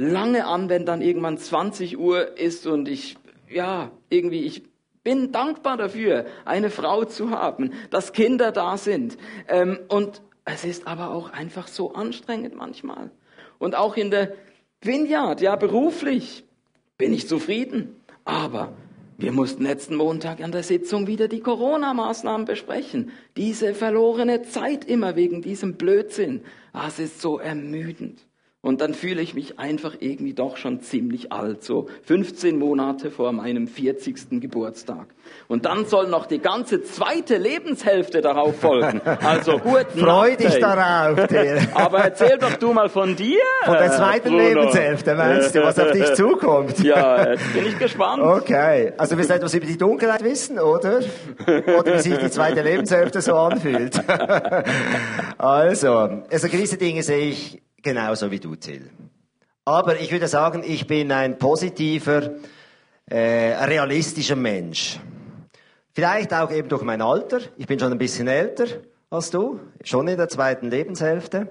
lange 0.00 0.46
an, 0.46 0.68
wenn 0.68 0.86
dann 0.86 1.02
irgendwann 1.02 1.38
20 1.38 1.98
Uhr 1.98 2.38
ist 2.38 2.66
und 2.66 2.88
ich, 2.88 3.16
ja, 3.50 3.90
irgendwie, 4.08 4.44
ich 4.44 4.62
bin 5.02 5.32
dankbar 5.32 5.76
dafür, 5.76 6.26
eine 6.44 6.70
Frau 6.70 7.04
zu 7.04 7.30
haben, 7.30 7.72
dass 7.90 8.12
Kinder 8.12 8.52
da 8.52 8.76
sind. 8.76 9.16
Ähm, 9.48 9.78
und 9.88 10.22
es 10.44 10.64
ist 10.64 10.86
aber 10.86 11.10
auch 11.10 11.30
einfach 11.30 11.68
so 11.68 11.92
anstrengend 11.94 12.54
manchmal. 12.54 13.10
Und 13.58 13.74
auch 13.76 13.96
in 13.96 14.10
der 14.10 14.34
Vineyard, 14.80 15.40
ja, 15.40 15.56
beruflich 15.56 16.44
bin 16.96 17.12
ich 17.12 17.28
zufrieden. 17.28 17.96
Aber 18.24 18.72
wir 19.18 19.32
mussten 19.32 19.64
letzten 19.64 19.96
Montag 19.96 20.40
an 20.40 20.52
der 20.52 20.62
Sitzung 20.62 21.06
wieder 21.06 21.28
die 21.28 21.40
Corona-Maßnahmen 21.40 22.46
besprechen. 22.46 23.10
Diese 23.36 23.74
verlorene 23.74 24.42
Zeit 24.42 24.84
immer 24.84 25.16
wegen 25.16 25.42
diesem 25.42 25.74
Blödsinn. 25.74 26.42
Das 26.72 26.98
ist 26.98 27.20
so 27.20 27.38
ermüdend. 27.38 28.26
Und 28.62 28.82
dann 28.82 28.92
fühle 28.92 29.22
ich 29.22 29.32
mich 29.32 29.58
einfach 29.58 29.94
irgendwie 30.00 30.34
doch 30.34 30.58
schon 30.58 30.80
ziemlich 30.80 31.32
alt, 31.32 31.64
so 31.64 31.88
15 32.02 32.58
Monate 32.58 33.10
vor 33.10 33.32
meinem 33.32 33.66
40. 33.66 34.38
Geburtstag. 34.38 35.06
Und 35.48 35.64
dann 35.64 35.86
soll 35.86 36.08
noch 36.08 36.26
die 36.26 36.40
ganze 36.40 36.82
zweite 36.82 37.38
Lebenshälfte 37.38 38.20
darauf 38.20 38.60
folgen. 38.60 39.00
Also 39.22 39.58
gut. 39.58 39.86
Freu 39.96 40.36
dich 40.36 40.58
darauf. 40.58 41.18
Aber 41.74 41.98
erzähl 42.00 42.36
doch 42.38 42.54
du 42.54 42.72
mal 42.72 42.88
von 42.88 43.14
dir. 43.16 43.40
Von 43.64 43.74
der 43.74 43.92
zweiten 43.92 44.30
Bruno. 44.30 44.42
Lebenshälfte 44.42 45.14
meinst 45.14 45.54
du, 45.54 45.62
was 45.62 45.78
auf 45.78 45.92
dich 45.92 46.14
zukommt? 46.14 46.78
Ja, 46.80 47.30
jetzt 47.30 47.52
bin 47.52 47.66
ich 47.66 47.78
gespannt. 47.78 48.22
Okay. 48.22 48.92
Also 48.96 49.16
willst 49.16 49.30
du 49.30 49.34
etwas 49.34 49.54
über 49.54 49.66
die 49.66 49.78
Dunkelheit 49.78 50.22
wissen, 50.24 50.58
oder? 50.58 51.00
Oder 51.46 51.94
wie 51.94 52.00
sich 52.00 52.18
die 52.18 52.30
zweite 52.30 52.62
Lebenshälfte 52.62 53.20
so 53.20 53.34
anfühlt? 53.36 54.00
Also, 55.38 56.20
also 56.30 56.48
gewisse 56.48 56.76
Dinge 56.76 57.02
sehe 57.02 57.30
ich 57.30 57.62
genauso 57.82 58.30
wie 58.30 58.40
du, 58.40 58.56
Till. 58.56 58.90
Aber 59.64 60.00
ich 60.00 60.10
würde 60.10 60.28
sagen, 60.28 60.62
ich 60.66 60.86
bin 60.86 61.12
ein 61.12 61.38
positiver, 61.38 62.30
äh, 63.06 63.54
realistischer 63.64 64.36
Mensch. 64.36 64.98
Vielleicht 65.92 66.32
auch 66.32 66.50
eben 66.50 66.68
durch 66.68 66.82
mein 66.82 67.02
Alter. 67.02 67.40
Ich 67.56 67.66
bin 67.66 67.78
schon 67.78 67.92
ein 67.92 67.98
bisschen 67.98 68.28
älter 68.28 68.66
als 69.10 69.30
du, 69.30 69.58
schon 69.82 70.06
in 70.06 70.16
der 70.16 70.28
zweiten 70.28 70.70
Lebenshälfte. 70.70 71.48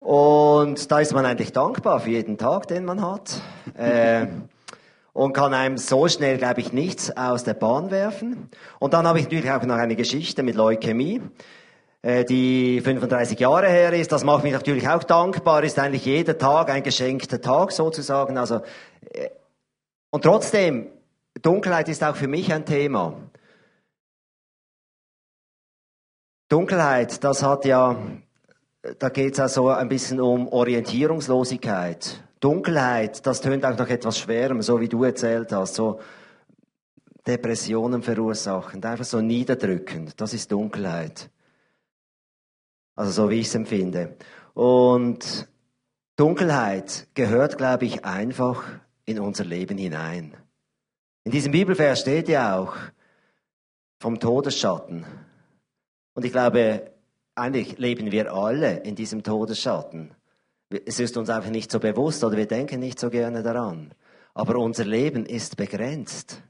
Und 0.00 0.90
da 0.90 1.00
ist 1.00 1.12
man 1.12 1.26
eigentlich 1.26 1.52
dankbar 1.52 2.00
für 2.00 2.10
jeden 2.10 2.38
Tag, 2.38 2.66
den 2.66 2.84
man 2.84 3.02
hat. 3.02 3.40
Äh, 3.76 4.26
und 5.12 5.34
kann 5.34 5.52
einem 5.52 5.76
so 5.76 6.08
schnell, 6.08 6.38
glaube 6.38 6.60
ich, 6.60 6.72
nichts 6.72 7.14
aus 7.14 7.44
der 7.44 7.54
Bahn 7.54 7.90
werfen. 7.90 8.48
Und 8.78 8.94
dann 8.94 9.06
habe 9.06 9.18
ich 9.18 9.26
natürlich 9.26 9.50
auch 9.50 9.62
noch 9.62 9.76
eine 9.76 9.94
Geschichte 9.94 10.42
mit 10.42 10.56
Leukämie. 10.56 11.20
Äh, 12.02 12.24
die 12.24 12.80
35 12.80 13.38
Jahre 13.38 13.68
her 13.68 13.92
ist. 13.92 14.10
Das 14.10 14.24
macht 14.24 14.42
mich 14.42 14.52
natürlich 14.52 14.88
auch 14.88 15.04
dankbar, 15.04 15.62
ist 15.62 15.78
eigentlich 15.78 16.04
jeder 16.04 16.36
Tag 16.36 16.68
ein 16.68 16.82
geschenkter 16.82 17.40
Tag 17.40 17.70
sozusagen. 17.70 18.36
Also, 18.38 18.56
äh, 19.12 19.30
und 20.10 20.24
trotzdem, 20.24 20.88
Dunkelheit 21.40 21.88
ist 21.88 22.02
auch 22.02 22.16
für 22.16 22.26
mich 22.26 22.52
ein 22.52 22.66
Thema. 22.66 23.14
Dunkelheit, 26.48 27.22
das 27.24 27.42
hat 27.42 27.64
ja, 27.64 27.96
da 28.98 29.08
geht 29.08 29.34
es 29.34 29.40
also 29.40 29.68
ein 29.68 29.88
bisschen 29.88 30.20
um 30.20 30.48
Orientierungslosigkeit. 30.48 32.22
Dunkelheit, 32.40 33.24
das 33.24 33.40
tönt 33.40 33.64
auch 33.64 33.78
noch 33.78 33.88
etwas 33.88 34.18
schwerem, 34.18 34.60
so 34.60 34.80
wie 34.80 34.88
du 34.88 35.04
erzählt 35.04 35.52
hast, 35.52 35.76
so 35.76 36.00
Depressionen 37.26 38.02
verursachend, 38.02 38.84
einfach 38.84 39.04
so 39.04 39.20
niederdrückend. 39.20 40.20
Das 40.20 40.34
ist 40.34 40.50
Dunkelheit. 40.50 41.30
Also 43.02 43.24
so 43.24 43.30
wie 43.30 43.40
ich 43.40 43.48
es 43.48 43.54
empfinde. 43.56 44.14
Und 44.54 45.48
Dunkelheit 46.14 47.08
gehört, 47.14 47.58
glaube 47.58 47.84
ich, 47.84 48.04
einfach 48.04 48.62
in 49.06 49.18
unser 49.18 49.44
Leben 49.44 49.76
hinein. 49.76 50.36
In 51.24 51.32
diesem 51.32 51.50
Bibelvers 51.50 51.98
steht 51.98 52.28
ja 52.28 52.56
auch 52.56 52.76
vom 53.98 54.20
Todesschatten. 54.20 55.04
Und 56.14 56.24
ich 56.24 56.30
glaube, 56.30 56.92
eigentlich 57.34 57.76
leben 57.78 58.12
wir 58.12 58.32
alle 58.32 58.76
in 58.84 58.94
diesem 58.94 59.24
Todesschatten. 59.24 60.14
Es 60.86 61.00
ist 61.00 61.16
uns 61.16 61.28
einfach 61.28 61.50
nicht 61.50 61.72
so 61.72 61.80
bewusst 61.80 62.22
oder 62.22 62.36
wir 62.36 62.46
denken 62.46 62.78
nicht 62.78 63.00
so 63.00 63.10
gerne 63.10 63.42
daran. 63.42 63.92
Aber 64.32 64.60
unser 64.60 64.84
Leben 64.84 65.26
ist 65.26 65.56
begrenzt. 65.56 66.40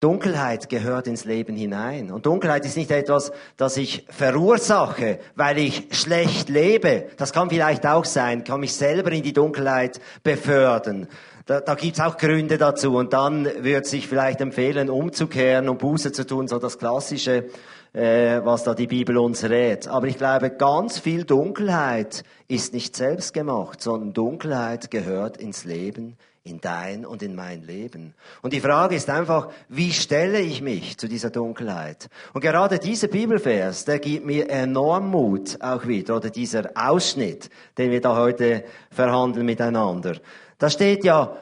Dunkelheit 0.00 0.68
gehört 0.68 1.08
ins 1.08 1.24
Leben 1.24 1.56
hinein. 1.56 2.12
Und 2.12 2.24
Dunkelheit 2.24 2.64
ist 2.64 2.76
nicht 2.76 2.92
etwas, 2.92 3.32
das 3.56 3.76
ich 3.76 4.06
verursache, 4.08 5.18
weil 5.34 5.58
ich 5.58 5.88
schlecht 5.90 6.48
lebe. 6.48 7.06
Das 7.16 7.32
kann 7.32 7.50
vielleicht 7.50 7.84
auch 7.84 8.04
sein, 8.04 8.44
kann 8.44 8.60
mich 8.60 8.74
selber 8.74 9.10
in 9.10 9.24
die 9.24 9.32
Dunkelheit 9.32 10.00
befördern. 10.22 11.08
Da, 11.46 11.60
da 11.60 11.74
gibt's 11.74 11.98
auch 11.98 12.16
Gründe 12.16 12.58
dazu. 12.58 12.96
Und 12.96 13.12
dann 13.12 13.48
wird 13.64 13.86
sich 13.86 14.06
vielleicht 14.06 14.40
empfehlen, 14.40 14.88
umzukehren 14.88 15.68
und 15.68 15.78
Buße 15.78 16.12
zu 16.12 16.24
tun, 16.24 16.46
so 16.46 16.60
das 16.60 16.78
Klassische, 16.78 17.46
äh, 17.92 18.40
was 18.44 18.62
da 18.62 18.74
die 18.74 18.86
Bibel 18.86 19.18
uns 19.18 19.42
rät. 19.42 19.88
Aber 19.88 20.06
ich 20.06 20.16
glaube, 20.16 20.50
ganz 20.50 21.00
viel 21.00 21.24
Dunkelheit 21.24 22.22
ist 22.46 22.72
nicht 22.72 22.94
selbst 22.94 23.34
gemacht, 23.34 23.82
sondern 23.82 24.12
Dunkelheit 24.12 24.92
gehört 24.92 25.38
ins 25.38 25.64
Leben 25.64 26.16
in 26.48 26.60
dein 26.60 27.06
und 27.06 27.22
in 27.22 27.34
mein 27.34 27.62
Leben. 27.62 28.14
Und 28.42 28.52
die 28.52 28.60
Frage 28.60 28.96
ist 28.96 29.10
einfach, 29.10 29.48
wie 29.68 29.92
stelle 29.92 30.40
ich 30.40 30.62
mich 30.62 30.98
zu 30.98 31.08
dieser 31.08 31.30
Dunkelheit? 31.30 32.08
Und 32.32 32.40
gerade 32.40 32.78
dieser 32.78 33.08
Bibelvers, 33.08 33.84
der 33.84 33.98
gibt 33.98 34.26
mir 34.26 34.48
enorm 34.50 35.10
Mut 35.10 35.60
auch 35.60 35.86
wieder, 35.86 36.16
oder 36.16 36.30
dieser 36.30 36.70
Ausschnitt, 36.74 37.50
den 37.76 37.90
wir 37.90 38.00
da 38.00 38.16
heute 38.16 38.64
verhandeln 38.90 39.46
miteinander. 39.46 40.16
Da 40.58 40.70
steht 40.70 41.04
ja, 41.04 41.36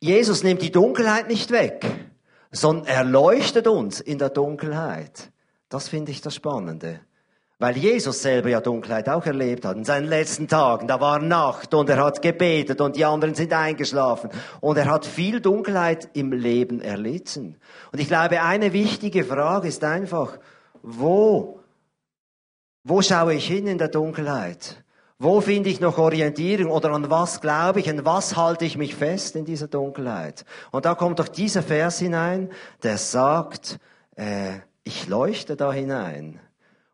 Jesus 0.00 0.42
nimmt 0.42 0.62
die 0.62 0.72
Dunkelheit 0.72 1.28
nicht 1.28 1.50
weg, 1.50 1.86
sondern 2.50 2.86
er 2.86 3.04
leuchtet 3.04 3.66
uns 3.66 4.00
in 4.00 4.18
der 4.18 4.30
Dunkelheit. 4.30 5.30
Das 5.68 5.88
finde 5.88 6.12
ich 6.12 6.20
das 6.20 6.34
Spannende. 6.34 7.00
Weil 7.58 7.78
Jesus 7.78 8.20
selber 8.20 8.50
ja 8.50 8.60
Dunkelheit 8.60 9.08
auch 9.08 9.24
erlebt 9.24 9.64
hat. 9.64 9.78
In 9.78 9.84
seinen 9.84 10.08
letzten 10.08 10.46
Tagen, 10.46 10.86
da 10.88 11.00
war 11.00 11.18
Nacht 11.18 11.72
und 11.72 11.88
er 11.88 12.04
hat 12.04 12.20
gebetet 12.20 12.82
und 12.82 12.96
die 12.96 13.04
anderen 13.06 13.34
sind 13.34 13.52
eingeschlafen. 13.54 14.28
Und 14.60 14.76
er 14.76 14.90
hat 14.90 15.06
viel 15.06 15.40
Dunkelheit 15.40 16.10
im 16.12 16.32
Leben 16.32 16.82
erlitten. 16.82 17.56
Und 17.92 17.98
ich 17.98 18.08
glaube, 18.08 18.42
eine 18.42 18.74
wichtige 18.74 19.24
Frage 19.24 19.68
ist 19.68 19.82
einfach, 19.84 20.38
wo, 20.82 21.60
wo 22.84 23.00
schaue 23.00 23.32
ich 23.32 23.46
hin 23.46 23.66
in 23.66 23.78
der 23.78 23.88
Dunkelheit? 23.88 24.84
Wo 25.18 25.40
finde 25.40 25.70
ich 25.70 25.80
noch 25.80 25.96
Orientierung 25.96 26.70
oder 26.70 26.90
an 26.90 27.08
was 27.08 27.40
glaube 27.40 27.80
ich, 27.80 27.88
an 27.88 28.04
was 28.04 28.36
halte 28.36 28.66
ich 28.66 28.76
mich 28.76 28.94
fest 28.94 29.34
in 29.34 29.46
dieser 29.46 29.66
Dunkelheit? 29.66 30.44
Und 30.72 30.84
da 30.84 30.94
kommt 30.94 31.20
doch 31.20 31.28
dieser 31.28 31.62
Vers 31.62 32.00
hinein, 32.00 32.50
der 32.82 32.98
sagt, 32.98 33.78
äh, 34.14 34.58
ich 34.84 35.08
leuchte 35.08 35.56
da 35.56 35.72
hinein 35.72 36.38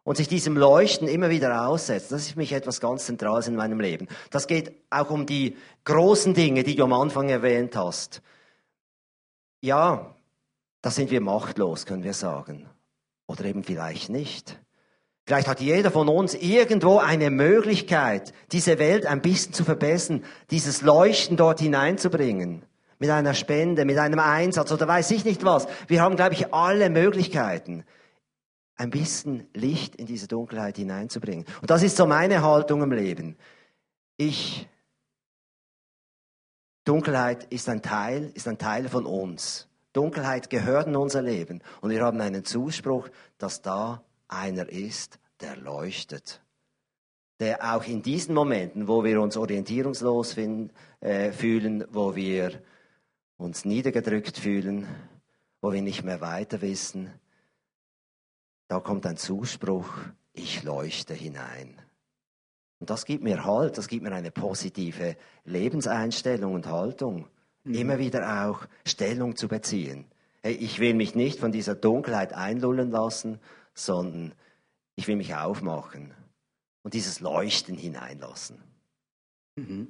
und 0.04 0.16
sich 0.16 0.28
diesem 0.28 0.56
Leuchten 0.56 1.06
immer 1.06 1.30
wieder 1.30 1.66
aussetzt, 1.66 2.10
das 2.10 2.22
ist 2.22 2.32
für 2.32 2.38
mich 2.38 2.52
etwas 2.52 2.80
ganz 2.80 3.06
Zentrales 3.06 3.48
in 3.48 3.54
meinem 3.54 3.80
Leben. 3.80 4.08
Das 4.30 4.46
geht 4.46 4.72
auch 4.90 5.10
um 5.10 5.26
die 5.26 5.56
großen 5.84 6.34
Dinge, 6.34 6.64
die 6.64 6.74
du 6.74 6.84
am 6.84 6.92
Anfang 6.92 7.28
erwähnt 7.28 7.76
hast. 7.76 8.22
Ja, 9.60 10.14
da 10.80 10.90
sind 10.90 11.10
wir 11.10 11.20
machtlos, 11.20 11.86
können 11.86 12.02
wir 12.02 12.14
sagen. 12.14 12.68
Oder 13.26 13.44
eben 13.44 13.62
vielleicht 13.62 14.10
nicht. 14.10 14.58
Vielleicht 15.24 15.46
hat 15.46 15.60
jeder 15.60 15.92
von 15.92 16.08
uns 16.08 16.34
irgendwo 16.34 16.98
eine 16.98 17.30
Möglichkeit, 17.30 18.32
diese 18.50 18.80
Welt 18.80 19.06
ein 19.06 19.22
bisschen 19.22 19.52
zu 19.52 19.62
verbessern, 19.62 20.24
dieses 20.50 20.82
Leuchten 20.82 21.36
dort 21.36 21.60
hineinzubringen. 21.60 22.64
Mit 22.98 23.10
einer 23.10 23.34
Spende, 23.34 23.84
mit 23.84 23.98
einem 23.98 24.18
Einsatz 24.18 24.72
oder 24.72 24.88
weiß 24.88 25.12
ich 25.12 25.24
nicht 25.24 25.44
was. 25.44 25.68
Wir 25.86 26.02
haben, 26.02 26.16
glaube 26.16 26.34
ich, 26.34 26.52
alle 26.52 26.90
Möglichkeiten 26.90 27.84
ein 28.76 28.90
bisschen 28.90 29.46
Licht 29.54 29.96
in 29.96 30.06
diese 30.06 30.28
Dunkelheit 30.28 30.76
hineinzubringen. 30.76 31.44
Und 31.60 31.70
das 31.70 31.82
ist 31.82 31.96
so 31.96 32.06
meine 32.06 32.42
Haltung 32.42 32.82
im 32.82 32.92
Leben. 32.92 33.36
Ich, 34.16 34.68
Dunkelheit 36.84 37.44
ist 37.52 37.68
ein 37.68 37.82
Teil, 37.82 38.30
ist 38.34 38.48
ein 38.48 38.58
Teil 38.58 38.88
von 38.88 39.06
uns. 39.06 39.68
Dunkelheit 39.92 40.50
gehört 40.50 40.86
in 40.86 40.96
unser 40.96 41.22
Leben. 41.22 41.62
Und 41.80 41.90
wir 41.90 42.02
haben 42.02 42.20
einen 42.20 42.44
Zuspruch, 42.44 43.08
dass 43.38 43.62
da 43.62 44.02
einer 44.28 44.68
ist, 44.68 45.18
der 45.40 45.56
leuchtet. 45.56 46.40
Der 47.40 47.74
auch 47.74 47.84
in 47.84 48.02
diesen 48.02 48.34
Momenten, 48.34 48.88
wo 48.88 49.04
wir 49.04 49.20
uns 49.20 49.36
orientierungslos 49.36 50.32
finden, 50.32 50.70
äh, 51.00 51.32
fühlen, 51.32 51.84
wo 51.90 52.14
wir 52.14 52.62
uns 53.36 53.64
niedergedrückt 53.64 54.38
fühlen, 54.38 54.86
wo 55.60 55.72
wir 55.72 55.82
nicht 55.82 56.04
mehr 56.04 56.20
weiter 56.20 56.62
wissen, 56.62 57.10
da 58.72 58.80
kommt 58.80 59.04
ein 59.04 59.18
Zuspruch, 59.18 59.86
ich 60.32 60.62
leuchte 60.62 61.12
hinein. 61.12 61.76
Und 62.78 62.88
das 62.88 63.04
gibt 63.04 63.22
mir 63.22 63.44
Halt, 63.44 63.76
das 63.76 63.86
gibt 63.86 64.02
mir 64.02 64.12
eine 64.12 64.30
positive 64.30 65.14
Lebenseinstellung 65.44 66.54
und 66.54 66.66
Haltung. 66.66 67.28
Mhm. 67.64 67.74
Immer 67.74 67.98
wieder 67.98 68.46
auch 68.46 68.66
Stellung 68.86 69.36
zu 69.36 69.46
beziehen. 69.46 70.06
Hey, 70.40 70.54
ich 70.54 70.78
will 70.78 70.94
mich 70.94 71.14
nicht 71.14 71.38
von 71.38 71.52
dieser 71.52 71.74
Dunkelheit 71.74 72.32
einlullen 72.32 72.90
lassen, 72.90 73.40
sondern 73.74 74.32
ich 74.96 75.06
will 75.06 75.16
mich 75.16 75.34
aufmachen 75.34 76.14
und 76.82 76.94
dieses 76.94 77.20
Leuchten 77.20 77.76
hineinlassen. 77.76 78.62
Mhm. 79.56 79.88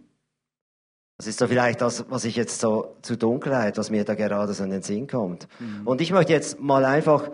Das 1.19 1.29
ist 1.29 1.39
so 1.39 1.47
vielleicht 1.47 1.81
das, 1.83 2.11
was 2.11 2.25
ich 2.25 2.35
jetzt 2.35 2.59
so 2.59 2.97
zu 3.03 3.17
Dunkelheit, 3.17 3.79
was 3.79 3.91
mir 3.91 4.05
da 4.05 4.17
gerade 4.17 4.53
so 4.55 4.65
in 4.65 4.71
den 4.71 4.83
Sinn 4.83 5.07
kommt. 5.07 5.47
Mhm. 5.61 5.87
Und 5.87 6.01
ich 6.01 6.11
möchte 6.11 6.33
jetzt 6.33 6.59
mal 6.59 6.85
einfach 6.85 7.31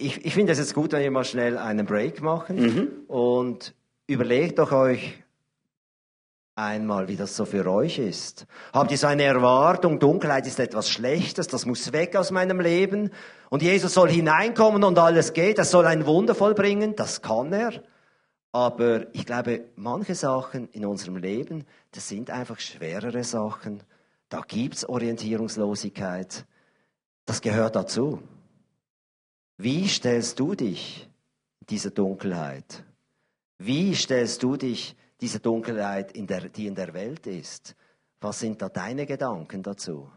ich, 0.00 0.24
ich 0.24 0.34
finde 0.34 0.52
es 0.52 0.58
jetzt 0.58 0.74
gut, 0.74 0.92
wenn 0.92 1.02
wir 1.02 1.10
mal 1.10 1.24
schnell 1.24 1.58
einen 1.58 1.86
Break 1.86 2.22
machen 2.22 2.56
mhm. 2.56 2.88
und 3.06 3.74
überlegt 4.06 4.58
doch 4.58 4.72
euch 4.72 5.22
einmal, 6.56 7.08
wie 7.08 7.16
das 7.16 7.36
so 7.36 7.44
für 7.44 7.66
euch 7.66 7.98
ist. 7.98 8.46
Habt 8.72 8.90
ihr 8.90 8.98
so 8.98 9.06
eine 9.06 9.24
Erwartung, 9.24 9.98
Dunkelheit 9.98 10.46
ist 10.46 10.60
etwas 10.60 10.90
Schlechtes, 10.90 11.46
das 11.46 11.64
muss 11.64 11.92
weg 11.92 12.16
aus 12.16 12.30
meinem 12.30 12.60
Leben 12.60 13.10
und 13.48 13.62
Jesus 13.62 13.94
soll 13.94 14.10
hineinkommen 14.10 14.84
und 14.84 14.98
alles 14.98 15.32
geht, 15.32 15.58
er 15.58 15.64
soll 15.64 15.86
ein 15.86 16.06
Wunder 16.06 16.34
vollbringen, 16.34 16.96
das 16.96 17.22
kann 17.22 17.52
er. 17.52 17.82
Aber 18.52 19.06
ich 19.14 19.26
glaube, 19.26 19.66
manche 19.76 20.14
Sachen 20.14 20.68
in 20.70 20.84
unserem 20.84 21.16
Leben, 21.16 21.64
das 21.92 22.08
sind 22.08 22.30
einfach 22.30 22.58
schwerere 22.58 23.22
Sachen. 23.22 23.84
Da 24.28 24.42
gibt 24.46 24.74
es 24.74 24.88
Orientierungslosigkeit. 24.88 26.46
Das 27.26 27.40
gehört 27.40 27.76
dazu. 27.76 28.20
Wie 29.62 29.86
stellst 29.88 30.40
du 30.40 30.54
dich 30.54 31.06
dieser 31.68 31.90
Dunkelheit? 31.90 32.82
Wie 33.58 33.94
stellst 33.94 34.42
du 34.42 34.56
dich 34.56 34.96
dieser 35.20 35.38
Dunkelheit, 35.38 36.12
in 36.12 36.26
der, 36.26 36.48
die 36.48 36.66
in 36.66 36.74
der 36.74 36.94
Welt 36.94 37.26
ist? 37.26 37.76
Was 38.22 38.40
sind 38.40 38.62
da 38.62 38.70
deine 38.70 39.04
Gedanken 39.04 39.62
dazu? 39.62 40.10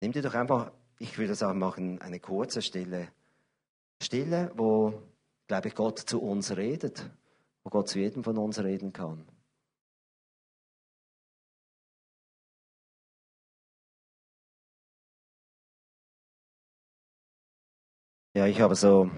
Nimm 0.00 0.10
dir 0.10 0.22
doch 0.22 0.34
einfach, 0.34 0.72
ich 0.98 1.16
würde 1.16 1.36
sagen, 1.36 1.60
machen, 1.60 2.00
eine 2.00 2.18
kurze 2.18 2.60
Stille. 2.60 3.12
Stille, 4.02 4.50
wo 4.56 5.00
glaube 5.46 5.68
ich, 5.68 5.76
Gott 5.76 6.00
zu 6.00 6.20
uns 6.20 6.56
redet, 6.56 7.08
wo 7.62 7.70
Gott 7.70 7.88
zu 7.88 8.00
jedem 8.00 8.24
von 8.24 8.36
uns 8.36 8.58
reden 8.58 8.92
kann. 8.92 9.24
Ja, 18.34 18.46
ich 18.46 18.60
habe 18.60 18.74
so 18.74 19.10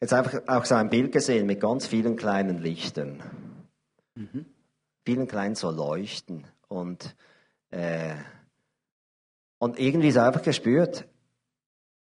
jetzt 0.00 0.12
einfach 0.12 0.46
auch 0.46 0.64
so 0.64 0.74
ein 0.74 0.90
Bild 0.90 1.12
gesehen 1.12 1.46
mit 1.46 1.60
ganz 1.60 1.86
vielen 1.86 2.16
kleinen 2.16 2.58
Lichtern. 2.58 3.22
Mhm. 4.14 4.46
Vielen 5.04 5.26
kleinen 5.26 5.54
so 5.54 5.70
Leuchten. 5.70 6.46
Und, 6.68 7.16
äh, 7.70 8.14
und 9.58 9.78
irgendwie 9.78 10.10
so 10.10 10.20
einfach 10.20 10.42
gespürt, 10.42 11.08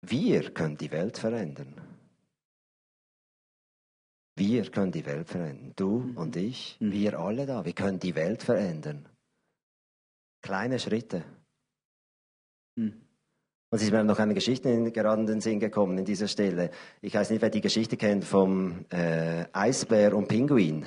wir 0.03 0.51
können 0.53 0.77
die 0.77 0.91
Welt 0.91 1.17
verändern. 1.17 1.81
Wir 4.37 4.71
können 4.71 4.93
die 4.93 5.07
Welt 5.07 5.29
verändern. 5.29 5.73
Du 5.77 6.01
mhm. 6.01 6.17
und 6.17 6.37
ich, 6.37 6.77
mhm. 6.81 6.93
wir 6.93 7.19
alle 7.19 7.47
da. 7.47 7.65
Wir 7.65 7.73
können 7.73 7.99
die 7.99 8.15
Welt 8.15 8.43
verändern. 8.43 9.09
Kleine 10.43 10.79
Schritte. 10.79 11.25
Mhm. 12.77 13.10
Und 13.73 13.77
es 13.77 13.85
ist 13.85 13.93
mir 13.93 14.03
noch 14.03 14.19
eine 14.19 14.35
Geschichte 14.35 14.69
in, 14.69 14.93
gerade 14.93 15.21
in 15.21 15.27
den 15.29 15.41
Sinn 15.41 15.61
gekommen 15.61 15.97
in 15.97 16.05
dieser 16.05 16.27
Stelle. 16.27 16.71
Ich 17.03 17.15
weiß 17.15 17.31
nicht, 17.31 17.41
wer 17.41 17.51
die 17.51 17.61
Geschichte 17.61 17.97
kennt 17.97 18.25
vom 18.25 18.85
äh, 18.91 19.45
Eisbär 19.53 20.17
und 20.17 20.27
Pinguin. 20.27 20.85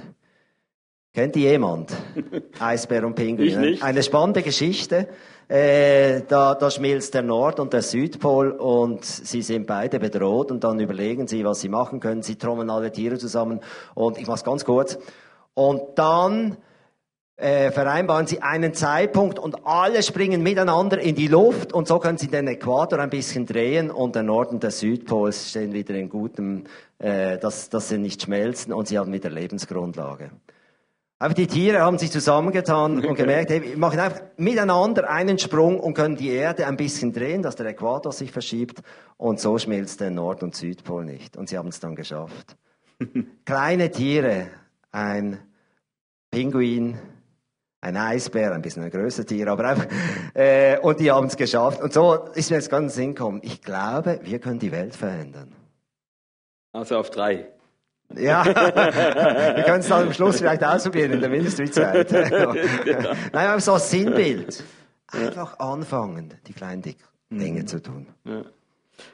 Kennt 1.13 1.35
die 1.35 1.43
jemand? 1.43 1.93
Eisbär 2.59 3.05
und 3.05 3.15
Pinguin. 3.15 3.47
Ich 3.47 3.55
nicht. 3.55 3.83
Eine 3.83 4.03
spannende 4.03 4.41
Geschichte. 4.41 5.07
Äh, 5.47 6.23
da, 6.27 6.55
da 6.55 6.69
schmilzt 6.69 7.13
der 7.13 7.21
Nord- 7.21 7.61
und 7.61 7.71
der 7.71 7.83
Südpol 7.83 8.51
und 8.51 9.05
sie 9.05 9.43
sind 9.43 9.65
beide 9.65 9.99
bedroht 9.99 10.51
und 10.51 10.65
dann 10.65 10.81
überlegen 10.81 11.27
sie, 11.27 11.45
was 11.45 11.61
sie 11.61 11.69
machen 11.69 12.01
können. 12.01 12.21
Sie 12.21 12.35
trommeln 12.35 12.69
alle 12.69 12.91
Tiere 12.91 13.17
zusammen 13.17 13.61
und 13.95 14.17
ich 14.17 14.27
mach's 14.27 14.43
ganz 14.43 14.65
kurz. 14.65 14.97
Und 15.53 15.81
dann 15.95 16.57
äh, 17.35 17.71
vereinbaren 17.71 18.27
sie 18.27 18.41
einen 18.41 18.73
Zeitpunkt 18.73 19.39
und 19.39 19.65
alle 19.65 20.03
springen 20.03 20.43
miteinander 20.43 20.99
in 20.99 21.15
die 21.15 21.27
Luft 21.27 21.73
und 21.73 21.87
so 21.87 21.99
können 21.99 22.17
sie 22.17 22.27
den 22.27 22.47
Äquator 22.47 22.99
ein 22.99 23.09
bisschen 23.09 23.45
drehen 23.45 23.89
und 23.89 24.15
der 24.15 24.23
Nord- 24.23 24.51
und 24.51 24.61
der 24.61 24.71
Südpol 24.71 25.33
stehen 25.33 25.73
wieder 25.73 25.95
in 25.95 26.09
gutem, 26.09 26.65
äh, 26.99 27.37
dass, 27.39 27.69
dass 27.69 27.89
sie 27.89 27.97
nicht 27.97 28.21
schmelzen 28.21 28.71
und 28.71 28.87
sie 28.87 28.99
haben 28.99 29.11
wieder 29.11 29.29
Lebensgrundlage. 29.29 30.29
Aber 31.17 31.33
die 31.33 31.47
Tiere 31.47 31.79
haben 31.79 31.97
sich 31.97 32.11
zusammengetan 32.11 33.03
und 33.03 33.15
gemerkt, 33.15 33.49
hey, 33.49 33.63
wir 33.63 33.77
machen 33.77 33.99
einfach 33.99 34.21
miteinander 34.37 35.09
einen 35.09 35.39
Sprung 35.39 35.79
und 35.79 35.93
können 35.93 36.17
die 36.17 36.29
Erde 36.29 36.67
ein 36.67 36.75
bisschen 36.75 37.13
drehen, 37.13 37.41
dass 37.41 37.55
der 37.55 37.65
Äquator 37.65 38.11
sich 38.11 38.31
verschiebt 38.31 38.81
und 39.17 39.39
so 39.39 39.57
schmilzt 39.57 40.01
der 40.01 40.11
Nord- 40.11 40.43
und 40.43 40.53
Südpol 40.53 41.05
nicht. 41.05 41.37
Und 41.37 41.49
sie 41.49 41.57
haben 41.57 41.69
es 41.69 41.79
dann 41.79 41.95
geschafft. 41.95 42.57
Kleine 43.45 43.89
Tiere, 43.89 44.47
ein 44.91 45.39
Pinguin, 46.29 46.99
ein 47.83 47.97
Eisbär, 47.97 48.53
ein 48.53 48.61
bisschen 48.61 48.83
ein 48.83 48.89
größeres 48.89 49.25
Tier, 49.25 49.47
aber 49.49 49.65
einfach, 49.65 49.87
äh, 50.33 50.79
und 50.79 50.99
die 50.99 51.11
haben 51.11 51.27
es 51.27 51.35
geschafft. 51.35 51.81
Und 51.81 51.91
so 51.91 52.13
ist 52.33 52.49
mir 52.49 52.57
jetzt 52.57 52.69
ganz 52.69 52.95
Sinn 52.95 53.13
gekommen. 53.13 53.41
Ich 53.43 53.61
glaube, 53.61 54.19
wir 54.23 54.39
können 54.39 54.59
die 54.59 54.71
Welt 54.71 54.95
verändern. 54.95 55.53
Also 56.71 56.97
auf 56.97 57.09
drei. 57.09 57.49
Ja, 58.15 58.45
wir 58.45 59.63
können 59.63 59.81
es 59.81 59.87
dann 59.87 60.07
am 60.07 60.13
Schluss 60.13 60.37
vielleicht 60.37 60.63
ausprobieren 60.63 61.11
in 61.11 61.19
der 61.19 61.29
Ministry-Zeit. 61.29 62.11
Nein, 63.33 63.47
aber 63.47 63.59
so 63.59 63.73
ein 63.73 63.79
Sinnbild. 63.79 64.63
Einfach 65.07 65.59
anfangen, 65.59 66.33
die 66.47 66.53
kleinen 66.53 66.81
Dinge 66.81 67.61
mhm. 67.61 67.67
zu 67.67 67.81
tun. 67.81 68.07
Ja. 68.23 68.43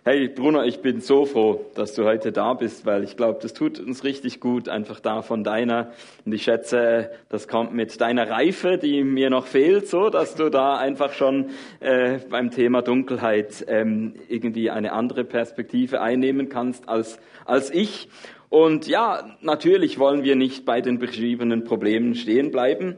Hey 0.04 0.28
Bruno, 0.28 0.64
ich 0.64 0.82
bin 0.82 1.02
so 1.02 1.26
froh, 1.26 1.66
dass 1.76 1.94
du 1.94 2.04
heute 2.04 2.32
da 2.32 2.54
bist, 2.54 2.86
weil 2.86 3.04
ich 3.04 3.18
glaube, 3.18 3.40
das 3.42 3.54
tut 3.54 3.80
uns 3.80 4.04
richtig 4.04 4.40
gut, 4.40 4.70
einfach 4.70 5.00
da 5.00 5.22
von 5.22 5.44
deiner. 5.44 5.92
Und 6.26 6.34
ich 6.34 6.44
schätze, 6.44 7.12
das 7.30 7.48
kommt 7.48 7.74
mit 7.74 8.00
deiner 8.02 8.30
Reife, 8.30 8.78
die 8.78 9.04
mir 9.04 9.30
noch 9.30 9.46
fehlt, 9.46 9.88
so, 9.88 10.10
dass 10.10 10.36
du 10.36 10.50
da 10.50 10.78
einfach 10.78 11.14
schon 11.14 11.52
äh, 11.80 12.20
beim 12.30 12.52
Thema 12.52 12.82
Dunkelheit 12.82 13.66
ähm, 13.68 14.16
irgendwie 14.28 14.70
eine 14.70 14.94
andere 14.94 15.24
Perspektive 15.24 16.02
einnehmen 16.02 16.50
kannst 16.50 16.88
als 16.88 17.20
als 17.50 17.72
ich. 17.72 18.08
Und 18.50 18.88
ja, 18.88 19.38
natürlich 19.42 20.00
wollen 20.00 20.24
wir 20.24 20.36
nicht 20.36 20.66
bei 20.66 20.82
den 20.82 21.00
beschriebenen 21.00 21.64
Problemen 21.64 22.16
stehen 22.16 22.52
bleiben. 22.52 22.98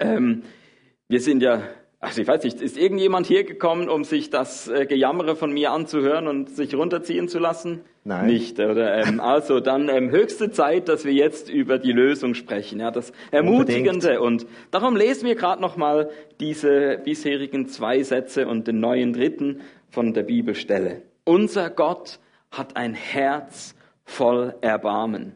Ähm, 0.00 0.42
wir 1.08 1.20
sind 1.20 1.42
ja, 1.42 1.62
also 1.98 2.20
ich 2.20 2.28
weiß 2.28 2.44
nicht, 2.44 2.60
ist 2.60 2.76
irgendjemand 2.76 3.26
hier 3.26 3.44
gekommen, 3.44 3.88
um 3.88 4.04
sich 4.04 4.28
das 4.28 4.68
äh, 4.68 4.86
Gejammere 4.86 5.34
von 5.34 5.52
mir 5.52 5.72
anzuhören 5.72 6.28
und 6.28 6.50
sich 6.50 6.74
runterziehen 6.74 7.28
zu 7.28 7.38
lassen? 7.38 7.80
Nein. 8.04 8.26
Nicht, 8.26 8.60
oder? 8.60 8.98
Ähm, 8.98 9.18
also 9.20 9.60
dann 9.60 9.88
ähm, 9.88 10.10
höchste 10.10 10.50
Zeit, 10.50 10.88
dass 10.88 11.04
wir 11.04 11.12
jetzt 11.12 11.48
über 11.48 11.78
die 11.78 11.92
Lösung 11.92 12.34
sprechen, 12.34 12.80
ja, 12.80 12.90
das 12.90 13.12
Ermutigende. 13.30 14.20
Unbedingt. 14.20 14.44
Und 14.44 14.46
darum 14.70 14.94
lesen 14.94 15.26
wir 15.26 15.36
gerade 15.36 15.62
nochmal 15.62 16.10
diese 16.38 16.98
bisherigen 17.02 17.66
zwei 17.66 18.02
Sätze 18.02 18.46
und 18.46 18.68
den 18.68 18.78
neuen 18.78 19.12
dritten 19.12 19.62
von 19.88 20.12
der 20.12 20.22
Bibelstelle. 20.24 21.02
Unser 21.24 21.70
Gott 21.70 22.20
hat 22.50 22.76
ein 22.76 22.94
Herz 22.94 23.74
voll 24.04 24.54
Erbarmen. 24.60 25.34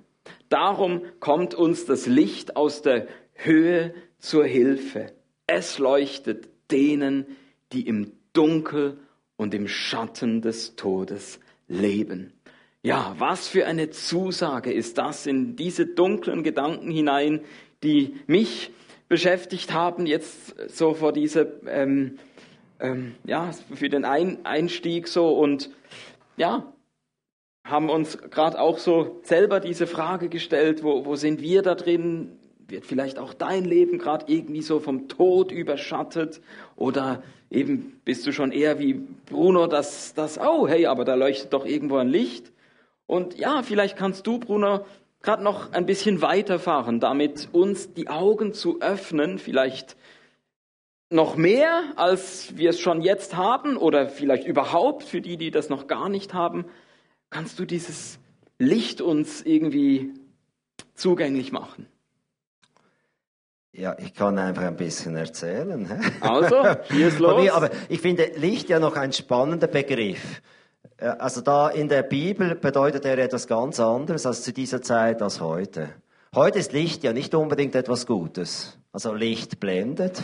Darum 0.51 1.03
kommt 1.21 1.55
uns 1.55 1.87
das 1.87 2.07
Licht 2.07 2.57
aus 2.57 2.83
der 2.83 3.07
Höhe 3.35 3.95
zur 4.19 4.45
Hilfe. 4.45 5.13
Es 5.53 5.81
leuchtet 5.81 6.49
denen, 6.71 7.27
die 7.73 7.89
im 7.89 8.13
Dunkel 8.33 8.99
und 9.37 9.53
im 9.53 9.67
Schatten 9.67 10.43
des 10.43 10.77
Todes 10.77 11.41
leben. 11.67 12.33
Ja, 12.83 13.17
was 13.19 13.49
für 13.49 13.67
eine 13.67 13.91
Zusage 13.91 14.73
ist 14.73 14.97
das 14.97 15.27
in 15.27 15.57
diese 15.57 15.87
dunklen 15.87 16.45
Gedanken 16.45 16.93
hinein, 16.93 17.41
die 17.83 18.15
mich 18.29 18.71
beschäftigt 19.09 19.73
haben, 19.73 20.07
jetzt 20.07 20.55
so 20.71 20.95
vor 20.95 21.13
dieser, 21.13 21.47
ähm, 21.67 22.19
ähm, 22.79 23.17
ja, 23.25 23.51
für 23.75 23.89
den 23.89 24.05
Ein 24.05 24.47
Einstieg 24.47 25.09
so 25.09 25.37
und 25.37 25.71
ja, 26.37 26.73
haben 27.65 27.91
uns 27.91 28.19
gerade 28.19 28.61
auch 28.61 28.79
so 28.79 29.21
selber 29.25 29.59
diese 29.59 29.89
Frage 29.89 30.29
gestellt, 30.29 30.85
wo, 30.85 31.05
wo 31.07 31.17
sind 31.17 31.41
wir 31.41 31.63
da 31.63 31.75
drin? 31.75 32.40
Wird 32.71 32.87
vielleicht 32.87 33.19
auch 33.19 33.35
dein 33.35 33.65
Leben 33.65 33.99
gerade 33.99 34.27
irgendwie 34.33 34.63
so 34.63 34.81
vom 34.81 35.09
Tod 35.09 35.53
überschattet? 35.53 36.41
Oder 36.77 37.23
eben 37.51 38.01
bist 38.05 38.27
du 38.27 38.33
schon 38.33 38.53
eher 38.53 38.79
wie 38.79 38.95
Bruno, 38.95 39.67
dass 39.67 40.15
das, 40.15 40.39
oh 40.39 40.69
hey, 40.69 40.87
aber 40.87 41.05
da 41.05 41.15
leuchtet 41.15 41.53
doch 41.53 41.67
irgendwo 41.67 41.97
ein 41.97 42.09
Licht. 42.09 42.53
Und 43.07 43.39
ja, 43.39 43.63
vielleicht 43.63 43.97
kannst 43.97 44.27
du, 44.27 44.39
Bruno, 44.39 44.85
gerade 45.23 45.43
noch 45.43 45.73
ein 45.73 45.87
bisschen 45.87 46.23
weiterfahren, 46.23 47.01
damit 47.01 47.49
uns 47.53 47.93
die 47.93 48.09
Augen 48.09 48.55
zu 48.55 48.81
öffnen, 48.81 49.39
vielleicht 49.39 49.97
noch 51.11 51.37
mehr, 51.37 51.83
als 51.97 52.57
wir 52.57 52.71
es 52.71 52.79
schon 52.79 53.03
jetzt 53.03 53.37
haben 53.37 53.77
oder 53.77 54.09
vielleicht 54.09 54.47
überhaupt 54.47 55.03
für 55.03 55.21
die, 55.21 55.37
die 55.37 55.51
das 55.51 55.69
noch 55.69 55.89
gar 55.89 56.09
nicht 56.09 56.35
haben, 56.35 56.67
kannst 57.31 57.59
du 57.59 57.65
dieses 57.65 58.21
Licht 58.59 59.01
uns 59.01 59.43
irgendwie 59.43 60.13
zugänglich 60.95 61.51
machen? 61.51 61.87
Ja, 63.73 63.97
ich 63.99 64.15
kann 64.15 64.37
einfach 64.39 64.65
ein 64.65 64.77
bisschen 64.77 65.17
erzählen. 65.17 65.89
Also, 66.21 66.57
hier 66.91 67.09
ist 67.09 67.19
los. 67.21 67.49
Aber 67.51 67.71
ich 67.89 68.01
finde 68.01 68.33
Licht 68.37 68.69
ja 68.69 68.81
noch 68.81 68.97
ein 68.97 69.13
spannender 69.13 69.69
Begriff. 69.69 70.43
Also 70.99 71.41
da 71.41 71.69
in 71.69 71.89
der 71.89 72.03
Bibel 72.03 72.57
bedeutet 72.57 73.05
er 73.07 73.17
etwas 73.19 73.47
ganz 73.47 73.81
anderes 73.81 74.27
als 74.27 74.43
zu 74.43 74.53
dieser 74.53 74.83
Zeit 74.83 75.23
als 75.23 75.41
heute. 75.41 75.89
Heute 76.35 76.59
ist 76.59 76.73
Licht 76.73 77.05
ja 77.05 77.13
nicht 77.13 77.35
unbedingt 77.35 77.75
etwas 77.75 78.07
Gutes. 78.07 78.79
Also 78.93 79.15
Licht 79.15 79.61
blendet. 79.61 80.21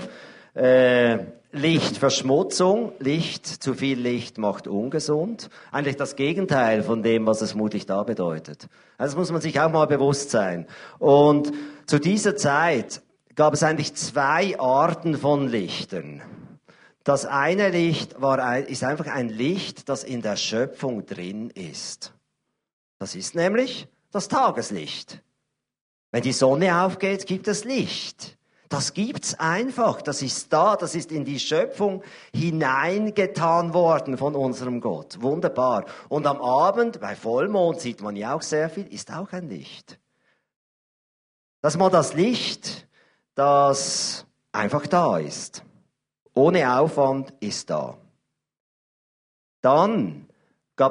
Äh, 0.54 1.18
Lichtverschmutzung, 1.52 2.92
Licht, 2.98 3.46
zu 3.46 3.72
viel 3.74 3.98
Licht 3.98 4.36
macht 4.36 4.68
ungesund. 4.68 5.48
Eigentlich 5.72 5.96
das 5.96 6.16
Gegenteil 6.16 6.82
von 6.82 7.02
dem, 7.02 7.26
was 7.26 7.40
es 7.40 7.54
mutig 7.54 7.86
da 7.86 8.02
bedeutet. 8.02 8.68
Also 8.98 9.12
das 9.12 9.16
muss 9.16 9.32
man 9.32 9.40
sich 9.40 9.58
auch 9.60 9.70
mal 9.70 9.86
bewusst 9.86 10.30
sein. 10.30 10.66
Und 10.98 11.52
zu 11.86 11.98
dieser 11.98 12.36
Zeit 12.36 13.00
gab 13.36 13.54
es 13.54 13.62
eigentlich 13.62 13.94
zwei 13.94 14.58
Arten 14.58 15.16
von 15.16 15.46
Lichtern. 15.48 16.22
Das 17.04 17.24
eine 17.24 17.68
Licht 17.68 18.20
war, 18.20 18.58
ist 18.58 18.82
einfach 18.82 19.06
ein 19.06 19.28
Licht, 19.28 19.88
das 19.88 20.02
in 20.02 20.22
der 20.22 20.36
Schöpfung 20.36 21.06
drin 21.06 21.50
ist. 21.50 22.12
Das 22.98 23.14
ist 23.14 23.34
nämlich 23.34 23.86
Das 24.10 24.28
Tageslicht. 24.28 25.22
Wenn 26.10 26.22
die 26.22 26.32
Sonne 26.32 26.82
aufgeht, 26.82 27.26
gibt 27.26 27.46
es 27.48 27.64
Licht. 27.64 28.38
Das 28.68 28.94
gibt's 28.94 29.38
einfach. 29.38 30.00
Das 30.00 30.22
ist 30.22 30.52
da. 30.52 30.76
Das 30.76 30.94
ist 30.94 31.12
in 31.12 31.24
die 31.24 31.38
Schöpfung 31.38 32.02
hineingetan 32.32 33.74
worden 33.74 34.16
von 34.16 34.34
unserem 34.34 34.80
Gott. 34.80 35.20
Wunderbar. 35.20 35.84
Und 36.08 36.26
am 36.26 36.40
Abend, 36.40 37.00
bei 37.00 37.14
Vollmond 37.14 37.80
sieht 37.80 38.00
man 38.00 38.16
ja 38.16 38.34
auch 38.34 38.42
sehr 38.42 38.70
viel, 38.70 38.86
ist 38.86 39.12
auch 39.12 39.32
ein 39.32 39.48
Licht. 39.48 39.98
Das 41.60 41.74
ist 41.74 41.78
mal 41.78 41.90
das 41.90 42.14
Licht, 42.14 42.85
das 43.36 44.26
einfach 44.50 44.88
da 44.88 45.18
ist. 45.18 45.62
Ohne 46.34 46.78
Aufwand 46.78 47.32
ist 47.38 47.70
da. 47.70 47.96
Dann 49.62 50.26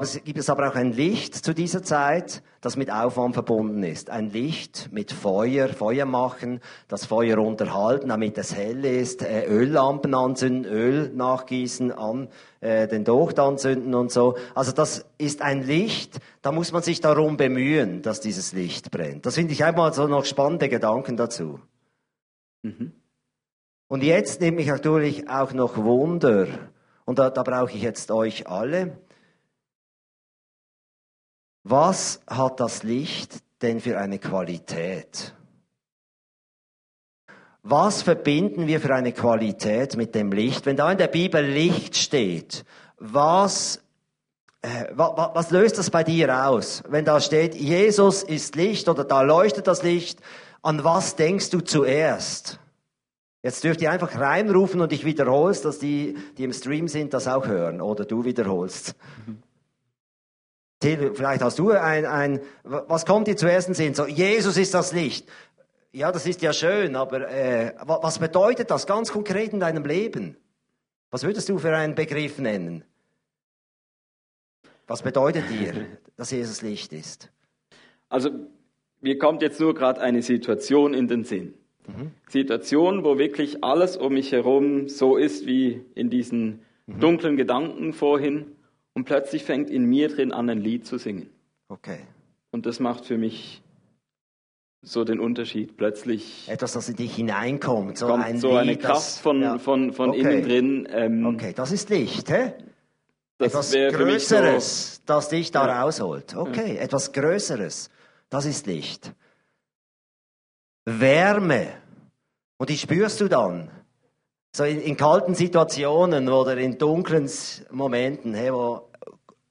es, 0.01 0.23
gibt 0.23 0.39
es 0.39 0.49
aber 0.49 0.69
auch 0.69 0.75
ein 0.75 0.93
Licht 0.93 1.35
zu 1.35 1.53
dieser 1.53 1.83
Zeit, 1.83 2.41
das 2.61 2.75
mit 2.75 2.89
Aufwand 2.89 3.35
verbunden 3.35 3.83
ist. 3.83 4.09
Ein 4.09 4.31
Licht 4.31 4.89
mit 4.91 5.11
Feuer, 5.11 5.69
Feuer 5.69 6.05
machen, 6.05 6.59
das 6.87 7.05
Feuer 7.05 7.37
unterhalten, 7.37 8.09
damit 8.09 8.37
es 8.39 8.55
hell 8.55 8.83
ist, 8.83 9.21
äh, 9.21 9.45
Öllampen 9.45 10.15
anzünden, 10.15 10.65
Öl 10.65 11.11
nachgießen, 11.13 11.91
an 11.91 12.29
äh, 12.61 12.87
den 12.87 13.03
Docht 13.03 13.37
anzünden 13.37 13.93
und 13.93 14.11
so. 14.11 14.35
Also 14.55 14.71
das 14.71 15.05
ist 15.19 15.43
ein 15.43 15.61
Licht, 15.61 16.17
da 16.41 16.51
muss 16.51 16.71
man 16.71 16.81
sich 16.81 16.99
darum 16.99 17.37
bemühen, 17.37 18.01
dass 18.01 18.21
dieses 18.21 18.53
Licht 18.53 18.89
brennt. 18.89 19.27
Das 19.27 19.35
finde 19.35 19.53
ich 19.53 19.63
einmal 19.63 19.93
so 19.93 20.07
noch 20.07 20.25
spannende 20.25 20.67
Gedanken 20.67 21.15
dazu. 21.15 21.59
Mhm. 22.65 22.93
Und 23.87 24.03
jetzt 24.03 24.41
nehme 24.41 24.59
ich 24.61 24.67
natürlich 24.67 25.29
auch 25.29 25.53
noch 25.53 25.77
Wunder. 25.77 26.47
Und 27.05 27.19
da, 27.19 27.29
da 27.29 27.43
brauche 27.43 27.71
ich 27.71 27.83
jetzt 27.83 28.09
euch 28.09 28.47
alle. 28.47 28.97
Was 31.63 32.21
hat 32.27 32.59
das 32.59 32.81
Licht 32.81 33.43
denn 33.61 33.79
für 33.79 33.99
eine 33.99 34.17
Qualität? 34.17 35.35
Was 37.61 38.01
verbinden 38.01 38.65
wir 38.65 38.79
für 38.79 38.93
eine 38.93 39.11
Qualität 39.11 39.95
mit 39.95 40.15
dem 40.15 40.31
Licht? 40.31 40.65
Wenn 40.65 40.75
da 40.75 40.91
in 40.91 40.97
der 40.97 41.07
Bibel 41.07 41.43
Licht 41.43 41.95
steht, 41.95 42.65
was, 42.97 43.83
äh, 44.61 44.85
was, 44.91 45.11
was 45.33 45.51
löst 45.51 45.77
das 45.77 45.91
bei 45.91 46.03
dir 46.03 46.47
aus? 46.47 46.83
Wenn 46.87 47.05
da 47.05 47.19
steht, 47.19 47.53
Jesus 47.53 48.23
ist 48.23 48.55
Licht 48.55 48.89
oder 48.89 49.03
da 49.03 49.21
leuchtet 49.21 49.67
das 49.67 49.83
Licht, 49.83 50.19
an 50.65 50.83
was 50.83 51.15
denkst 51.15 51.51
du 51.51 51.61
zuerst? 51.61 52.59
Jetzt 53.43 53.63
dürft 53.63 53.81
ihr 53.81 53.91
einfach 53.91 54.19
reinrufen 54.19 54.81
und 54.81 54.91
ich 54.91 55.05
wiederhole 55.05 55.51
es, 55.51 55.61
dass 55.61 55.77
die, 55.77 56.17
die 56.37 56.43
im 56.43 56.53
Stream 56.53 56.87
sind, 56.87 57.13
das 57.13 57.27
auch 57.27 57.45
hören 57.45 57.81
oder 57.81 58.05
du 58.05 58.25
wiederholst. 58.25 58.95
Mhm. 59.27 59.43
Till, 60.79 61.13
vielleicht 61.13 61.43
hast 61.43 61.59
du 61.59 61.69
ein, 61.69 62.07
ein, 62.07 62.41
was 62.63 63.05
kommt 63.05 63.27
dir 63.27 63.37
zuerst 63.37 63.67
in 63.67 63.73
den 63.73 63.77
Sinn? 63.77 63.93
So, 63.93 64.07
Jesus 64.07 64.57
ist 64.57 64.73
das 64.73 64.91
Licht. 64.91 65.29
Ja, 65.91 66.11
das 66.11 66.25
ist 66.25 66.41
ja 66.41 66.51
schön, 66.51 66.95
aber 66.95 67.29
äh, 67.29 67.75
was 67.85 68.17
bedeutet 68.17 68.71
das 68.71 68.87
ganz 68.87 69.11
konkret 69.11 69.53
in 69.53 69.59
deinem 69.59 69.85
Leben? 69.85 70.35
Was 71.11 71.21
würdest 71.21 71.47
du 71.47 71.59
für 71.59 71.75
einen 71.75 71.93
Begriff 71.93 72.39
nennen? 72.39 72.83
Was 74.87 75.03
bedeutet 75.03 75.47
dir, 75.49 75.85
dass 76.17 76.31
Jesus 76.31 76.63
Licht 76.63 76.91
ist? 76.91 77.29
Also, 78.09 78.31
mir 79.05 79.19
kommt 79.19 79.43
jetzt 79.43 79.59
nur 79.59 79.75
gerade 79.75 80.01
eine 80.01 80.23
Situation 80.23 80.95
in 80.95 81.07
den 81.07 81.23
Sinn. 81.23 81.53
Mhm. 81.87 82.11
Situation, 82.27 83.03
wo 83.03 83.19
wirklich 83.19 83.63
alles 83.63 83.97
um 83.97 84.15
mich 84.15 84.31
herum 84.31 84.89
so 84.89 85.15
ist 85.15 85.45
wie 85.45 85.85
in 85.93 86.09
diesen 86.09 86.61
mhm. 86.87 86.99
dunklen 86.99 87.37
Gedanken 87.37 87.93
vorhin. 87.93 88.55
Und 88.95 89.05
plötzlich 89.05 89.43
fängt 89.43 89.69
in 89.69 89.85
mir 89.85 90.07
drin 90.07 90.31
an, 90.31 90.49
ein 90.49 90.59
Lied 90.59 90.87
zu 90.87 90.97
singen. 90.97 91.29
Okay. 91.69 91.99
Und 92.51 92.65
das 92.65 92.79
macht 92.79 93.05
für 93.05 93.19
mich 93.19 93.61
so 94.81 95.03
den 95.03 95.19
Unterschied. 95.19 95.77
Plötzlich. 95.77 96.49
Etwas, 96.49 96.73
das 96.73 96.89
in 96.89 96.95
dich 96.95 97.15
hineinkommt. 97.15 97.99
So, 97.99 98.11
ein 98.11 98.39
so 98.39 98.49
Lied, 98.49 98.57
eine 98.57 98.77
Kraft 98.77 98.95
das, 98.95 99.19
von, 99.19 99.41
ja. 99.41 99.59
von, 99.59 99.93
von 99.93 100.09
okay. 100.09 100.19
innen 100.19 100.41
drin. 100.41 100.87
Ähm, 100.89 101.25
okay, 101.27 101.53
das 101.55 101.71
ist 101.71 101.91
Licht, 101.91 102.31
hä? 102.31 102.53
etwas 103.37 103.71
Größeres, 103.71 104.95
so, 104.95 105.01
das 105.05 105.29
dich 105.29 105.51
da 105.51 105.67
ja. 105.67 105.83
rausholt. 105.83 106.35
Okay, 106.35 106.75
ja. 106.75 106.81
etwas 106.81 107.11
Größeres. 107.11 107.91
Das 108.35 108.43
ist 108.43 108.65
Licht. 108.65 109.15
Wärme. 110.83 111.81
Und 112.57 112.69
die 112.69 112.77
spürst 112.77 113.21
du 113.21 113.29
dann. 113.29 113.71
So 114.53 114.65
in, 114.65 114.81
in, 114.81 114.97
kalten 114.97 115.35
Situationen 115.35 116.27
oder 116.27 116.57
in 116.57 116.77
dunklen 116.77 117.31
Momenten, 117.71 118.33
hey, 118.33 118.51
wo 118.51 118.91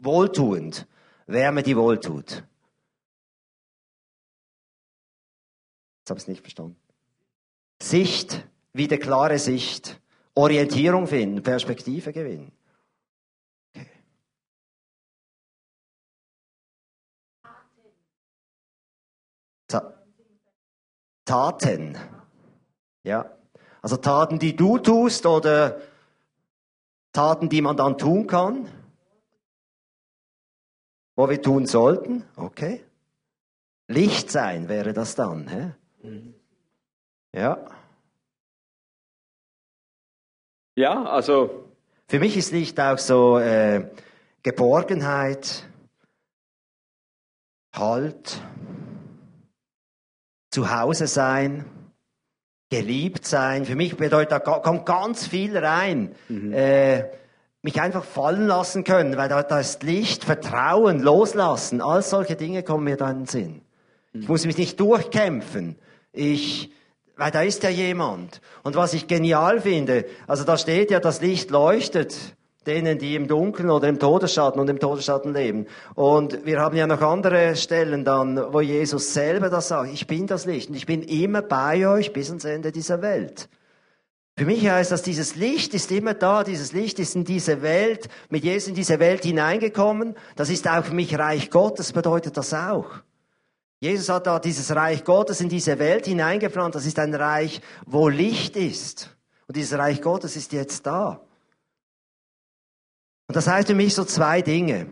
wohltuend, 0.01 0.87
Wärme, 1.27 1.63
die 1.63 1.79
wohltut. 1.79 2.45
Jetzt 6.01 6.11
habe 6.11 6.19
ich 6.19 6.25
es 6.25 6.29
nicht 6.29 6.43
verstanden. 6.43 6.77
Sicht, 7.81 8.47
wieder 8.75 8.99
klare 8.99 9.39
Sicht, 9.39 9.99
Orientierung 10.35 11.07
finden, 11.07 11.43
Perspektive 11.43 12.13
gewinnen. 12.13 12.53
Taten. 21.25 21.99
Ja. 23.03 23.31
Also 23.83 23.97
Taten, 23.97 24.39
die 24.39 24.57
du 24.57 24.79
tust 24.79 25.27
oder 25.27 25.81
Taten, 27.13 27.49
die 27.49 27.63
man 27.63 27.77
dann 27.77 27.99
tun 27.99 28.27
kann, 28.27 28.69
wo 31.17 31.29
wir 31.29 31.41
tun 31.41 31.67
sollten. 31.67 32.25
Okay. 32.37 32.85
Licht 33.89 34.31
sein 34.31 34.69
wäre 34.69 34.93
das 34.93 35.15
dann. 35.15 35.49
Hä? 35.49 35.75
Ja. 37.33 37.67
Ja, 40.77 41.05
also. 41.05 41.71
Für 42.09 42.19
mich 42.19 42.37
ist 42.37 42.53
Licht 42.53 42.79
auch 42.81 42.99
so 42.99 43.39
äh, 43.39 43.91
Geborgenheit, 44.43 45.65
Halt, 47.75 48.41
zu 50.55 50.75
Hause 50.75 51.09
sein 51.09 51.65
geliebt 52.71 53.27
sein. 53.27 53.65
Für 53.67 53.77
mich 53.77 53.97
bedeutet, 53.97 54.33
da 54.33 54.39
kommt 54.39 54.87
ganz 54.87 55.27
viel 55.27 55.57
rein. 55.57 56.15
Mhm. 56.29 56.53
Äh, 56.53 57.05
mich 57.63 57.81
einfach 57.81 58.05
fallen 58.05 58.47
lassen 58.47 58.85
können, 58.85 59.17
weil 59.17 59.29
da, 59.29 59.43
da 59.43 59.61
ist 59.61 59.83
Licht, 59.83 60.25
Vertrauen, 60.25 61.01
Loslassen, 61.01 61.81
all 61.81 62.03
solche 62.03 62.37
Dinge 62.37 62.63
kommen 62.63 62.85
mir 62.85 62.97
da 62.97 63.11
in 63.11 63.21
den 63.21 63.27
Sinn. 63.27 63.63
Mhm. 64.13 64.23
Ich 64.23 64.29
muss 64.29 64.45
mich 64.45 64.59
nicht 64.59 64.79
durchkämpfen. 64.81 65.77
Ich, 66.13 66.71
weil 67.17 67.31
da 67.31 67.43
ist 67.43 67.63
ja 67.63 67.71
jemand. 67.71 68.41
Und 68.63 68.77
was 68.77 68.93
ich 68.93 69.07
genial 69.07 69.61
finde, 69.61 70.05
also 70.27 70.45
da 70.45 70.59
steht 70.59 70.91
ja, 70.91 71.01
das 71.01 71.21
Licht 71.21 71.51
leuchtet 71.51 72.37
denen, 72.67 72.99
die 72.99 73.15
im 73.15 73.29
Dunkeln 73.29 73.71
oder 73.71 73.89
im 73.89 73.99
Todesschatten 73.99 74.61
und 74.61 74.69
im 74.69 74.79
Todesschatten 74.79 75.33
leben. 75.33 75.67
Und 75.95 76.45
wir 76.45 76.61
haben 76.61 76.77
ja 76.77 76.87
noch 76.87 77.01
andere 77.01 77.57
Stellen 77.57 78.05
dann, 78.05 78.53
wo 78.53 78.61
Jesus 78.61 79.15
selber 79.15 79.51
das 79.51 79.69
sagt, 79.69 79.93
ich 79.93 80.07
bin 80.07 80.27
das 80.27 80.47
Licht 80.47 80.69
und 80.71 80.75
ich 80.77 80.87
bin 80.87 81.03
immer 81.03 81.43
bei 81.43 81.89
euch 81.89 82.13
bis 82.13 82.29
ans 82.29 82.45
Ende 82.45 82.73
dieser 82.73 83.03
Welt. 83.03 83.49
Für 84.37 84.47
mich 84.47 84.69
heißt 84.69 84.91
das, 84.91 85.03
dieses 85.03 85.37
Licht 85.37 85.75
ist 85.75 85.93
immer 85.93 86.15
da, 86.15 86.43
dieses 86.43 86.73
Licht 86.73 86.99
ist 86.99 87.15
in 87.15 87.25
diese 87.25 87.63
Welt, 87.63 88.09
mit 88.31 88.43
Jesus 88.43 88.69
in 88.69 88.75
diese 88.75 88.99
Welt 88.99 89.25
hineingekommen. 89.25 90.17
Das 90.35 90.51
ist 90.51 90.69
auch 90.69 90.85
für 90.85 90.95
mich 90.95 91.17
Reich 91.17 91.51
Gottes, 91.51 91.93
bedeutet 91.93 92.37
das 92.37 92.53
auch. 92.53 92.87
Jesus 93.79 94.09
hat 94.09 94.27
da 94.27 94.39
dieses 94.39 94.75
Reich 94.75 95.05
Gottes 95.05 95.41
in 95.41 95.49
diese 95.49 95.79
Welt 95.79 96.07
hineingepflanzt. 96.07 96.75
Das 96.75 96.87
ist 96.87 96.99
ein 96.99 97.15
Reich, 97.15 97.61
wo 97.87 98.09
Licht 98.09 98.57
ist. 98.57 99.15
Und 99.47 99.57
dieses 99.57 99.79
Reich 99.79 100.01
Gottes 100.01 100.37
ist 100.37 100.53
jetzt 100.53 100.87
da. 100.87 101.21
Und 103.35 103.39
das 103.39 103.49
heißt 103.49 103.67
für 103.67 103.75
mich 103.75 103.97
so 103.97 104.05
zwei 104.05 104.43
Dinge. 104.43 104.87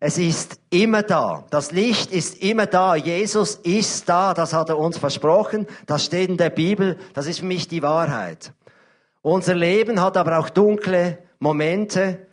Es 0.00 0.18
ist 0.18 0.58
immer 0.68 1.04
da. 1.04 1.46
Das 1.50 1.70
Licht 1.70 2.10
ist 2.10 2.42
immer 2.42 2.66
da. 2.66 2.96
Jesus 2.96 3.54
ist 3.54 4.08
da. 4.08 4.34
Das 4.34 4.52
hat 4.52 4.68
er 4.68 4.78
uns 4.78 4.98
versprochen. 4.98 5.68
Das 5.86 6.04
steht 6.04 6.28
in 6.28 6.36
der 6.36 6.50
Bibel. 6.50 6.98
Das 7.12 7.28
ist 7.28 7.38
für 7.38 7.44
mich 7.44 7.68
die 7.68 7.84
Wahrheit. 7.84 8.52
Unser 9.22 9.54
Leben 9.54 10.00
hat 10.00 10.16
aber 10.16 10.40
auch 10.40 10.50
dunkle 10.50 11.18
Momente, 11.38 12.26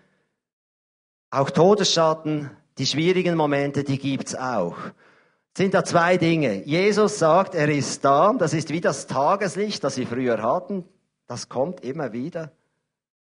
auch 1.30 1.52
Todesschatten, 1.52 2.50
die 2.80 2.88
schwierigen 2.88 3.38
Momente, 3.38 3.84
die 3.84 4.00
gibt's 4.00 4.34
auch. 4.34 4.78
Es 5.54 5.58
sind 5.58 5.76
da 5.76 5.84
zwei 5.84 6.18
Dinge. 6.18 6.64
Jesus 6.66 7.20
sagt, 7.20 7.54
er 7.54 7.70
ist 7.70 8.04
da. 8.04 8.34
Das 8.34 8.56
ist 8.56 8.72
wie 8.72 8.82
das 8.82 9.06
Tageslicht, 9.06 9.84
das 9.84 9.94
sie 9.94 10.08
früher 10.08 10.42
hatten. 10.42 10.86
Das 11.28 11.50
kommt 11.50 11.82
immer 11.82 12.14
wieder 12.14 12.52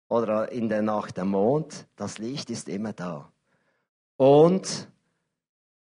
oder 0.09 0.51
in 0.51 0.69
der 0.69 0.81
Nacht 0.81 1.17
der 1.17 1.25
Mond, 1.25 1.87
das 1.95 2.17
Licht 2.17 2.49
ist 2.49 2.69
immer 2.69 2.93
da. 2.93 3.31
Und 4.17 4.87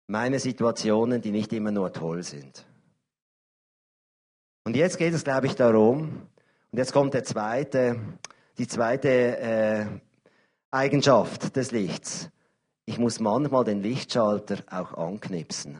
meine 0.07 0.39
Situationen, 0.39 1.21
die 1.21 1.31
nicht 1.31 1.51
immer 1.53 1.71
nur 1.71 1.91
toll 1.91 2.23
sind. 2.23 2.65
Und 4.63 4.75
jetzt 4.75 4.97
geht 4.97 5.13
es, 5.13 5.23
glaube 5.23 5.47
ich, 5.47 5.55
darum, 5.55 6.27
und 6.71 6.79
jetzt 6.79 6.93
kommt 6.93 7.13
der 7.13 7.23
zweite, 7.23 7.99
die 8.57 8.67
zweite 8.67 9.37
äh, 9.37 9.85
Eigenschaft 10.71 11.55
des 11.55 11.71
Lichts. 11.71 12.29
Ich 12.85 12.99
muss 12.99 13.19
manchmal 13.19 13.63
den 13.63 13.81
Lichtschalter 13.81 14.57
auch 14.69 14.93
anknipsen. 14.93 15.77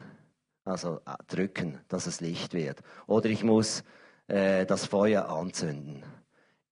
also 0.64 1.00
äh, 1.06 1.14
drücken, 1.28 1.78
dass 1.88 2.06
es 2.06 2.20
Licht 2.20 2.54
wird. 2.54 2.80
Oder 3.06 3.28
ich 3.28 3.44
muss 3.44 3.84
äh, 4.26 4.66
das 4.66 4.86
Feuer 4.86 5.28
anzünden. 5.28 6.02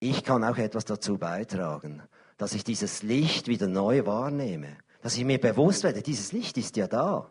Ich 0.05 0.23
kann 0.23 0.45
auch 0.45 0.59
etwas 0.59 0.85
dazu 0.85 1.17
beitragen, 1.17 2.03
dass 2.37 2.53
ich 2.53 2.63
dieses 2.63 3.03
Licht 3.03 3.49
wieder 3.49 3.69
neu 3.69 4.05
wahrnehme. 4.05 4.77
Dass 5.01 5.17
ich 5.17 5.25
mir 5.25 5.41
bewusst 5.41 5.83
werde, 5.83 6.03
dieses 6.03 6.31
Licht 6.31 6.59
ist 6.59 6.77
ja 6.77 6.87
da. 6.87 7.31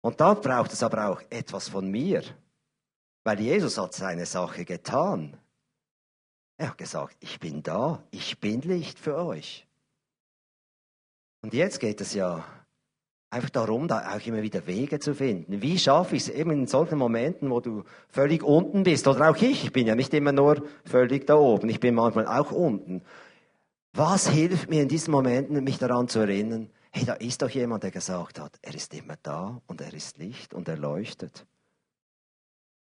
Und 0.00 0.20
da 0.20 0.34
braucht 0.34 0.72
es 0.72 0.84
aber 0.84 1.08
auch 1.08 1.20
etwas 1.28 1.68
von 1.68 1.90
mir. 1.90 2.22
Weil 3.24 3.40
Jesus 3.40 3.78
hat 3.78 3.94
seine 3.94 4.26
Sache 4.26 4.64
getan. 4.64 5.36
Er 6.56 6.68
hat 6.68 6.78
gesagt, 6.78 7.16
ich 7.18 7.40
bin 7.40 7.64
da, 7.64 8.00
ich 8.12 8.38
bin 8.38 8.60
Licht 8.60 9.00
für 9.00 9.16
euch. 9.16 9.66
Und 11.42 11.52
jetzt 11.52 11.80
geht 11.80 12.00
es 12.00 12.14
ja 12.14 12.44
einfach 13.34 13.50
darum, 13.50 13.88
da 13.88 14.14
auch 14.14 14.26
immer 14.26 14.42
wieder 14.42 14.66
Wege 14.66 14.98
zu 15.00 15.14
finden. 15.14 15.60
Wie 15.60 15.78
schaffe 15.78 16.16
ich 16.16 16.22
es 16.22 16.28
eben 16.28 16.50
in 16.52 16.66
solchen 16.66 16.98
Momenten, 16.98 17.50
wo 17.50 17.60
du 17.60 17.84
völlig 18.08 18.42
unten 18.42 18.84
bist, 18.84 19.06
oder 19.06 19.30
auch 19.30 19.36
ich, 19.36 19.64
ich 19.64 19.72
bin 19.72 19.86
ja 19.86 19.94
nicht 19.94 20.14
immer 20.14 20.32
nur 20.32 20.62
völlig 20.84 21.26
da 21.26 21.34
oben, 21.34 21.68
ich 21.68 21.80
bin 21.80 21.94
manchmal 21.94 22.26
auch 22.26 22.52
unten. 22.52 23.02
Was 23.92 24.28
hilft 24.28 24.70
mir 24.70 24.82
in 24.82 24.88
diesen 24.88 25.12
Momenten, 25.12 25.62
mich 25.62 25.78
daran 25.78 26.08
zu 26.08 26.20
erinnern, 26.20 26.70
hey, 26.90 27.04
da 27.04 27.14
ist 27.14 27.42
doch 27.42 27.50
jemand, 27.50 27.82
der 27.82 27.90
gesagt 27.90 28.40
hat, 28.40 28.56
er 28.62 28.74
ist 28.74 28.94
immer 28.94 29.16
da 29.22 29.60
und 29.66 29.80
er 29.80 29.92
ist 29.92 30.18
Licht 30.18 30.54
und 30.54 30.68
er 30.68 30.76
leuchtet. 30.76 31.44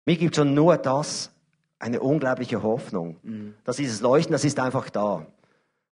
Mir 0.07 0.17
gibt 0.17 0.37
schon 0.37 0.55
nur 0.55 0.77
das 0.77 1.31
eine 1.79 2.01
unglaubliche 2.01 2.63
Hoffnung. 2.63 3.17
Mhm. 3.23 3.55
Dass 3.65 3.77
dieses 3.77 4.01
Leuchten, 4.01 4.33
das 4.33 4.45
ist 4.45 4.59
einfach 4.59 4.91
da. 4.91 5.27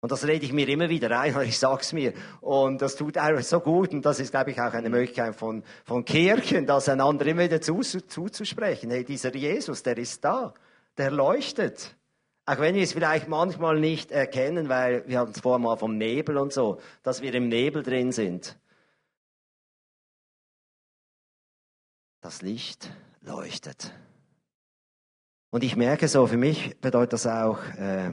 Und 0.02 0.10
das 0.10 0.26
rede 0.26 0.44
ich 0.44 0.52
mir 0.52 0.68
immer 0.68 0.88
wieder 0.88 1.16
ein, 1.18 1.40
ich 1.46 1.58
sag's 1.58 1.92
mir. 1.92 2.12
Und 2.40 2.82
das 2.82 2.96
tut 2.96 3.16
einfach 3.16 3.44
so 3.44 3.60
gut. 3.60 3.92
Und 3.92 4.04
das 4.04 4.18
ist, 4.18 4.32
glaube 4.32 4.50
ich, 4.50 4.60
auch 4.60 4.74
eine 4.74 4.90
Möglichkeit 4.90 5.36
von, 5.36 5.62
von 5.84 6.04
Kirchen, 6.04 6.66
das 6.66 6.88
einander 6.88 7.24
immer 7.26 7.44
wieder 7.44 7.60
zu, 7.60 7.80
zuzusprechen. 7.82 8.90
Hey, 8.90 9.04
dieser 9.04 9.34
Jesus, 9.34 9.84
der 9.84 9.96
ist 9.96 10.24
da. 10.24 10.54
Der 10.98 11.12
leuchtet. 11.12 11.96
Auch 12.44 12.58
wenn 12.58 12.74
wir 12.74 12.82
es 12.82 12.92
vielleicht 12.92 13.28
manchmal 13.28 13.78
nicht 13.78 14.10
erkennen, 14.10 14.68
weil 14.68 15.06
wir 15.06 15.20
hatten 15.20 15.30
es 15.36 15.40
vorher 15.40 15.60
mal 15.60 15.76
vom 15.76 15.96
Nebel 15.96 16.36
und 16.36 16.52
so, 16.52 16.80
dass 17.04 17.22
wir 17.22 17.32
im 17.34 17.48
Nebel 17.48 17.84
drin 17.84 18.10
sind. 18.10 18.58
Das 22.20 22.42
Licht 22.42 22.90
leuchtet. 23.20 23.94
Und 25.50 25.62
ich 25.62 25.76
merke 25.76 26.08
so, 26.08 26.26
für 26.26 26.36
mich 26.36 26.80
bedeutet 26.80 27.12
das 27.12 27.28
auch, 27.28 27.62
äh, 27.78 28.10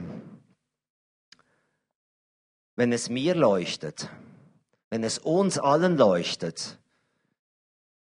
wenn 2.80 2.92
es 2.92 3.10
mir 3.10 3.34
leuchtet, 3.34 4.08
wenn 4.88 5.04
es 5.04 5.18
uns 5.18 5.58
allen 5.58 5.98
leuchtet 5.98 6.78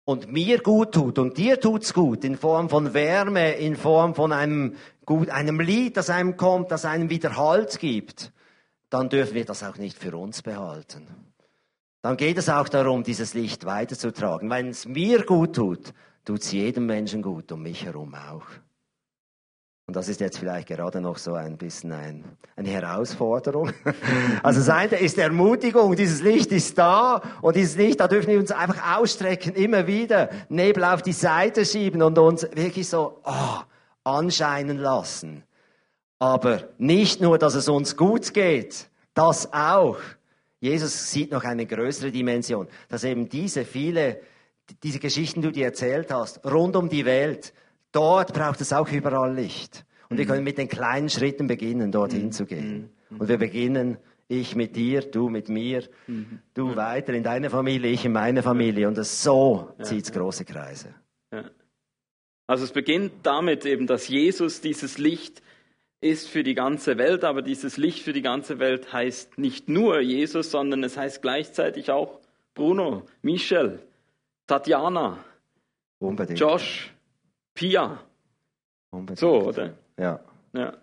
und 0.04 0.30
mir 0.30 0.60
gut 0.60 0.94
tut 0.94 1.18
und 1.18 1.36
dir 1.36 1.58
tut's 1.58 1.92
gut 1.92 2.22
in 2.22 2.36
Form 2.36 2.68
von 2.68 2.94
Wärme, 2.94 3.54
in 3.54 3.74
Form 3.74 4.14
von 4.14 4.30
einem 4.30 4.76
gut, 5.04 5.30
einem 5.30 5.58
Lied, 5.58 5.96
das 5.96 6.10
einem 6.10 6.36
kommt, 6.36 6.70
das 6.70 6.84
einem 6.84 7.10
wieder 7.10 7.36
Halt 7.36 7.80
gibt, 7.80 8.30
dann 8.88 9.08
dürfen 9.08 9.34
wir 9.34 9.44
das 9.44 9.64
auch 9.64 9.78
nicht 9.78 9.98
für 9.98 10.16
uns 10.16 10.42
behalten. 10.42 11.08
Dann 12.00 12.16
geht 12.16 12.38
es 12.38 12.48
auch 12.48 12.68
darum, 12.68 13.02
dieses 13.02 13.34
Licht 13.34 13.64
weiterzutragen. 13.64 14.48
Wenn 14.48 14.68
es 14.68 14.86
mir 14.86 15.24
gut 15.24 15.56
tut, 15.56 15.92
tut 16.24 16.42
es 16.42 16.52
jedem 16.52 16.86
Menschen 16.86 17.20
gut, 17.20 17.50
um 17.50 17.64
mich 17.64 17.84
herum 17.84 18.14
auch. 18.14 18.46
Und 19.92 19.96
das 19.96 20.08
ist 20.08 20.20
jetzt 20.20 20.38
vielleicht 20.38 20.68
gerade 20.68 21.02
noch 21.02 21.18
so 21.18 21.34
ein 21.34 21.58
bisschen 21.58 21.92
ein, 21.92 22.24
eine 22.56 22.70
Herausforderung. 22.70 23.72
Also 24.42 24.60
das 24.60 24.70
eine 24.70 24.98
ist 24.98 25.18
Ermutigung, 25.18 25.94
dieses 25.96 26.22
Licht 26.22 26.50
ist 26.50 26.78
da 26.78 27.20
und 27.42 27.56
dieses 27.56 27.76
Licht, 27.76 28.00
da 28.00 28.08
dürfen 28.08 28.30
wir 28.30 28.38
uns 28.38 28.52
einfach 28.52 28.98
ausstrecken, 28.98 29.54
immer 29.54 29.86
wieder 29.86 30.30
Nebel 30.48 30.84
auf 30.84 31.02
die 31.02 31.12
Seite 31.12 31.66
schieben 31.66 32.00
und 32.00 32.16
uns 32.16 32.44
wirklich 32.54 32.88
so 32.88 33.20
oh, 33.22 33.58
anscheinen 34.02 34.78
lassen. 34.78 35.42
Aber 36.18 36.62
nicht 36.78 37.20
nur, 37.20 37.36
dass 37.36 37.54
es 37.54 37.68
uns 37.68 37.94
gut 37.94 38.32
geht, 38.32 38.88
das 39.12 39.52
auch. 39.52 39.98
Jesus 40.58 41.10
sieht 41.10 41.32
noch 41.32 41.44
eine 41.44 41.66
größere 41.66 42.10
Dimension, 42.10 42.66
dass 42.88 43.04
eben 43.04 43.28
diese 43.28 43.66
viele, 43.66 44.22
diese 44.82 45.00
Geschichten, 45.00 45.42
die 45.42 45.48
du 45.48 45.52
dir 45.52 45.66
erzählt 45.66 46.10
hast, 46.10 46.46
rund 46.46 46.76
um 46.76 46.88
die 46.88 47.04
Welt, 47.04 47.52
Dort 47.92 48.32
braucht 48.32 48.60
es 48.60 48.72
auch 48.72 48.90
überall 48.90 49.34
Licht. 49.34 49.84
Und 50.08 50.18
wir 50.18 50.24
mhm. 50.24 50.28
können 50.28 50.44
mit 50.44 50.58
den 50.58 50.68
kleinen 50.68 51.08
Schritten 51.08 51.46
beginnen, 51.46 51.92
dorthin 51.92 52.26
mhm. 52.26 52.32
zu 52.32 52.46
gehen. 52.46 52.90
Mhm. 53.10 53.20
Und 53.20 53.28
wir 53.28 53.38
beginnen, 53.38 53.98
ich 54.28 54.56
mit 54.56 54.76
dir, 54.76 55.02
du 55.02 55.28
mit 55.28 55.50
mir, 55.50 55.82
du 56.54 56.74
weiter 56.74 57.12
in 57.12 57.22
deine 57.22 57.50
Familie, 57.50 57.90
ich 57.90 58.04
in 58.04 58.12
meine 58.12 58.42
Familie. 58.42 58.88
Und 58.88 58.96
das 58.96 59.22
so 59.22 59.74
zieht 59.82 60.04
es 60.04 60.12
große 60.12 60.46
Kreise. 60.46 60.94
Also 62.46 62.64
es 62.64 62.72
beginnt 62.72 63.12
damit 63.24 63.66
eben, 63.66 63.86
dass 63.86 64.08
Jesus 64.08 64.60
dieses 64.62 64.98
Licht 64.98 65.42
ist 66.00 66.28
für 66.28 66.42
die 66.42 66.54
ganze 66.54 66.98
Welt, 66.98 67.24
aber 67.24 67.42
dieses 67.42 67.76
Licht 67.76 68.02
für 68.02 68.12
die 68.12 68.22
ganze 68.22 68.58
Welt 68.58 68.92
heißt 68.92 69.38
nicht 69.38 69.68
nur 69.68 70.00
Jesus, 70.00 70.50
sondern 70.50 70.82
es 70.82 70.96
heißt 70.96 71.22
gleichzeitig 71.22 71.90
auch 71.90 72.18
Bruno, 72.54 73.06
Michel, 73.22 73.80
Tatjana, 74.46 75.18
Unbedingt. 76.00 76.38
Josh, 76.38 76.91
Pia. 77.54 78.00
Unbedingt. 78.90 79.18
So, 79.18 79.42
oder? 79.42 79.74
Ja. 79.98 80.20
ja. 80.52 80.74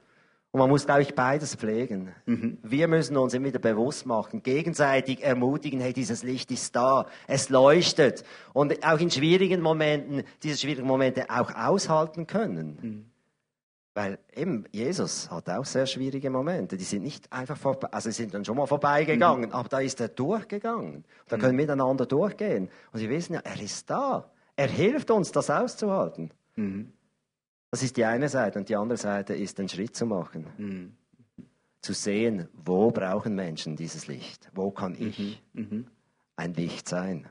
Und 0.51 0.59
man 0.59 0.69
muss, 0.69 0.85
glaube 0.85 1.03
ich, 1.03 1.13
beides 1.13 1.55
pflegen. 1.55 2.13
Mhm. 2.25 2.57
Wir 2.63 2.87
müssen 2.87 3.15
uns 3.17 3.35
immer 3.35 3.47
wieder 3.47 3.59
bewusst 3.59 4.07
machen, 4.07 4.41
gegenseitig 4.41 5.23
ermutigen, 5.23 5.79
hey, 5.79 5.93
dieses 5.93 6.23
Licht 6.23 6.49
ist 6.49 6.75
da, 6.75 7.05
es 7.27 7.49
leuchtet. 7.49 8.23
Und 8.53 8.83
auch 8.83 8.99
in 8.99 9.11
schwierigen 9.11 9.61
Momenten, 9.61 10.23
diese 10.41 10.57
schwierigen 10.57 10.87
Momente 10.87 11.29
auch 11.29 11.53
aushalten 11.53 12.25
können. 12.25 12.77
Mhm. 12.81 13.05
Weil 13.93 14.17
eben, 14.33 14.65
Jesus 14.71 15.29
hat 15.29 15.49
auch 15.49 15.65
sehr 15.65 15.85
schwierige 15.85 16.31
Momente. 16.31 16.77
Die 16.77 16.83
sind 16.83 17.03
nicht 17.03 17.31
einfach 17.31 17.57
vorbei, 17.57 17.89
also 17.91 18.09
sie 18.09 18.23
sind 18.23 18.33
dann 18.33 18.43
schon 18.43 18.57
mal 18.57 18.65
vorbeigegangen, 18.65 19.49
mhm. 19.49 19.55
aber 19.55 19.69
da 19.69 19.79
ist 19.81 20.01
er 20.01 20.07
durchgegangen. 20.07 21.03
Da 21.27 21.37
mhm. 21.37 21.41
können 21.41 21.57
wir 21.57 21.63
miteinander 21.63 22.07
durchgehen. 22.07 22.69
Und 22.91 22.99
sie 22.99 23.09
wissen 23.09 23.33
ja, 23.33 23.41
er 23.43 23.61
ist 23.61 23.87
da. 23.87 24.31
Er 24.55 24.67
hilft 24.67 25.11
uns, 25.11 25.31
das 25.31 25.51
auszuhalten. 25.51 26.31
Mhm. 26.59 26.93
Das 27.71 27.83
ist 27.83 27.97
die 27.97 28.05
eine 28.05 28.29
Seite. 28.29 28.59
Und 28.59 28.69
die 28.69 28.75
andere 28.75 28.97
Seite 28.97 29.33
ist, 29.33 29.57
den 29.59 29.69
Schritt 29.69 29.95
zu 29.95 30.05
machen. 30.05 30.47
Mhm. 30.57 30.95
Zu 31.81 31.93
sehen, 31.93 32.49
wo 32.53 32.91
brauchen 32.91 33.35
Menschen 33.35 33.75
dieses 33.75 34.07
Licht? 34.07 34.49
Wo 34.53 34.71
kann 34.71 34.95
ich 34.99 35.17
mhm. 35.17 35.35
mhm. 35.53 35.87
ein 36.35 36.53
Licht 36.53 36.87
sein? 36.87 37.27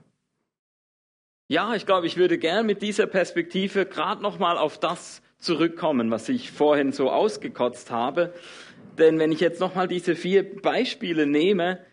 Ja, 1.48 1.74
ich 1.74 1.86
glaube, 1.86 2.06
ich 2.06 2.16
würde 2.16 2.38
gern 2.38 2.66
mit 2.66 2.82
dieser 2.82 3.06
Perspektive 3.06 3.86
gerade 3.86 4.22
nochmal 4.22 4.58
auf 4.58 4.78
das 4.78 5.22
zurückkommen, 5.38 6.10
was 6.10 6.28
ich 6.28 6.50
vorhin 6.50 6.92
so 6.92 7.10
ausgekotzt 7.10 7.90
habe. 7.90 8.34
Denn 8.98 9.18
wenn 9.18 9.32
ich 9.32 9.40
jetzt 9.40 9.60
nochmal 9.60 9.88
diese 9.88 10.16
vier 10.16 10.60
Beispiele 10.60 11.26
nehme, 11.26 11.84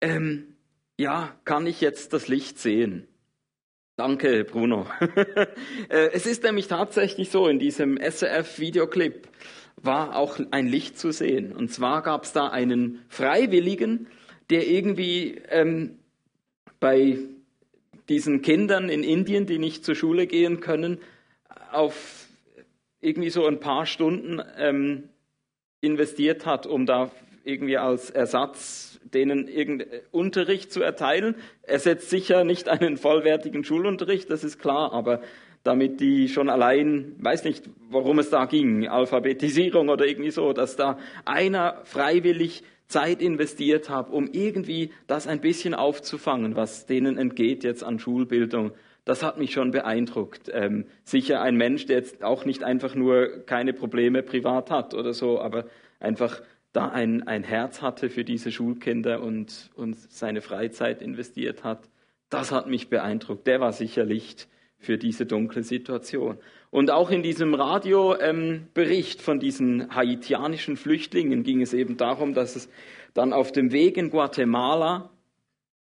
ähm, 0.00 0.56
ja, 0.98 1.34
kann 1.44 1.66
ich 1.66 1.80
jetzt 1.80 2.12
das 2.12 2.28
Licht 2.28 2.58
sehen? 2.58 3.06
Danke, 4.00 4.44
Bruno. 4.44 4.86
Äh, 5.90 6.10
es 6.14 6.24
ist 6.24 6.42
nämlich 6.42 6.68
tatsächlich 6.68 7.28
so, 7.28 7.48
in 7.48 7.58
diesem 7.58 7.98
SRF-Videoclip 7.98 9.28
war 9.76 10.16
auch 10.16 10.40
ein 10.52 10.68
Licht 10.68 10.98
zu 10.98 11.10
sehen. 11.10 11.52
Und 11.52 11.70
zwar 11.70 12.00
gab 12.00 12.24
es 12.24 12.32
da 12.32 12.48
einen 12.48 13.02
Freiwilligen, 13.08 14.06
der 14.48 14.66
irgendwie 14.66 15.42
ähm, 15.50 15.98
bei 16.78 17.18
diesen 18.08 18.40
Kindern 18.40 18.88
in 18.88 19.02
Indien, 19.02 19.44
die 19.44 19.58
nicht 19.58 19.84
zur 19.84 19.94
Schule 19.94 20.26
gehen 20.26 20.60
können, 20.60 20.98
auf 21.70 22.26
irgendwie 23.02 23.28
so 23.28 23.46
ein 23.46 23.60
paar 23.60 23.84
Stunden 23.84 24.40
ähm, 24.56 25.10
investiert 25.82 26.46
hat, 26.46 26.66
um 26.66 26.86
da 26.86 27.10
irgendwie 27.44 27.76
als 27.76 28.08
Ersatz 28.08 28.89
denen 29.02 29.48
irgendeinen 29.48 30.00
Unterricht 30.10 30.72
zu 30.72 30.82
erteilen. 30.82 31.34
Er 31.62 31.78
setzt 31.78 32.10
sicher 32.10 32.44
nicht 32.44 32.68
einen 32.68 32.96
vollwertigen 32.96 33.64
Schulunterricht, 33.64 34.30
das 34.30 34.44
ist 34.44 34.58
klar, 34.58 34.92
aber 34.92 35.20
damit 35.62 36.00
die 36.00 36.28
schon 36.28 36.48
allein, 36.48 37.16
weiß 37.18 37.44
nicht, 37.44 37.68
worum 37.90 38.18
es 38.18 38.30
da 38.30 38.46
ging, 38.46 38.88
Alphabetisierung 38.88 39.88
oder 39.88 40.06
irgendwie 40.06 40.30
so, 40.30 40.52
dass 40.52 40.76
da 40.76 40.98
einer 41.24 41.82
freiwillig 41.84 42.62
Zeit 42.86 43.22
investiert 43.22 43.88
hat, 43.88 44.10
um 44.10 44.28
irgendwie 44.32 44.90
das 45.06 45.26
ein 45.26 45.40
bisschen 45.40 45.74
aufzufangen, 45.74 46.56
was 46.56 46.86
denen 46.86 47.18
entgeht 47.18 47.62
jetzt 47.62 47.84
an 47.84 47.98
Schulbildung. 47.98 48.72
Das 49.04 49.22
hat 49.22 49.38
mich 49.38 49.52
schon 49.52 49.70
beeindruckt. 49.70 50.50
Ähm, 50.52 50.86
sicher 51.04 51.40
ein 51.40 51.56
Mensch, 51.56 51.86
der 51.86 51.98
jetzt 51.98 52.24
auch 52.24 52.44
nicht 52.44 52.64
einfach 52.64 52.94
nur 52.94 53.44
keine 53.46 53.72
Probleme 53.72 54.22
privat 54.22 54.70
hat 54.70 54.94
oder 54.94 55.12
so, 55.12 55.40
aber 55.40 55.66
einfach 56.00 56.42
da 56.72 56.88
ein, 56.88 57.26
ein 57.26 57.42
Herz 57.42 57.82
hatte 57.82 58.10
für 58.10 58.24
diese 58.24 58.52
Schulkinder 58.52 59.22
und, 59.22 59.70
und 59.74 59.96
seine 59.96 60.40
Freizeit 60.40 61.02
investiert 61.02 61.64
hat, 61.64 61.88
das 62.28 62.52
hat 62.52 62.68
mich 62.68 62.88
beeindruckt. 62.88 63.46
Der 63.46 63.60
war 63.60 63.72
sicher 63.72 64.04
Licht 64.04 64.48
für 64.78 64.96
diese 64.96 65.26
dunkle 65.26 65.62
Situation. 65.62 66.38
Und 66.70 66.90
auch 66.90 67.10
in 67.10 67.22
diesem 67.22 67.54
Radiobericht 67.54 69.18
ähm, 69.18 69.24
von 69.24 69.40
diesen 69.40 69.94
haitianischen 69.94 70.76
Flüchtlingen 70.76 71.42
ging 71.42 71.60
es 71.60 71.74
eben 71.74 71.96
darum, 71.96 72.32
dass 72.32 72.56
es 72.56 72.70
dann 73.12 73.32
auf 73.32 73.52
dem 73.52 73.72
Weg 73.72 73.96
in 73.96 74.10
Guatemala 74.10 75.10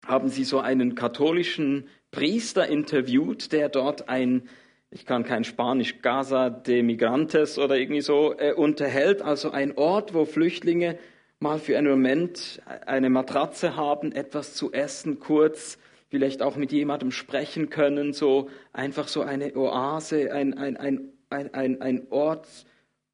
haben 0.05 0.29
sie 0.29 0.43
so 0.43 0.59
einen 0.59 0.95
katholischen 0.95 1.87
Priester 2.09 2.67
interviewt, 2.67 3.51
der 3.51 3.69
dort 3.69 4.09
ein, 4.09 4.49
ich 4.91 5.05
kann 5.05 5.23
kein 5.23 5.45
Spanisch, 5.45 6.01
Casa 6.01 6.49
de 6.49 6.83
Migrantes 6.83 7.57
oder 7.57 7.77
irgendwie 7.77 8.01
so, 8.01 8.35
äh, 8.37 8.53
unterhält, 8.53 9.21
also 9.21 9.51
ein 9.51 9.77
Ort, 9.77 10.13
wo 10.13 10.25
Flüchtlinge 10.25 10.99
mal 11.39 11.59
für 11.59 11.77
einen 11.77 11.89
Moment 11.89 12.61
eine 12.85 13.09
Matratze 13.09 13.77
haben, 13.77 14.11
etwas 14.11 14.53
zu 14.53 14.73
essen, 14.73 15.19
kurz, 15.19 15.79
vielleicht 16.09 16.41
auch 16.41 16.57
mit 16.57 16.73
jemandem 16.73 17.11
sprechen 17.11 17.69
können, 17.69 18.11
so 18.11 18.49
einfach 18.73 19.07
so 19.07 19.21
eine 19.21 19.55
Oase, 19.55 20.33
ein, 20.33 20.57
ein, 20.57 20.75
ein, 20.75 21.13
ein, 21.29 21.53
ein, 21.53 21.81
ein 21.81 22.07
Ort, 22.09 22.47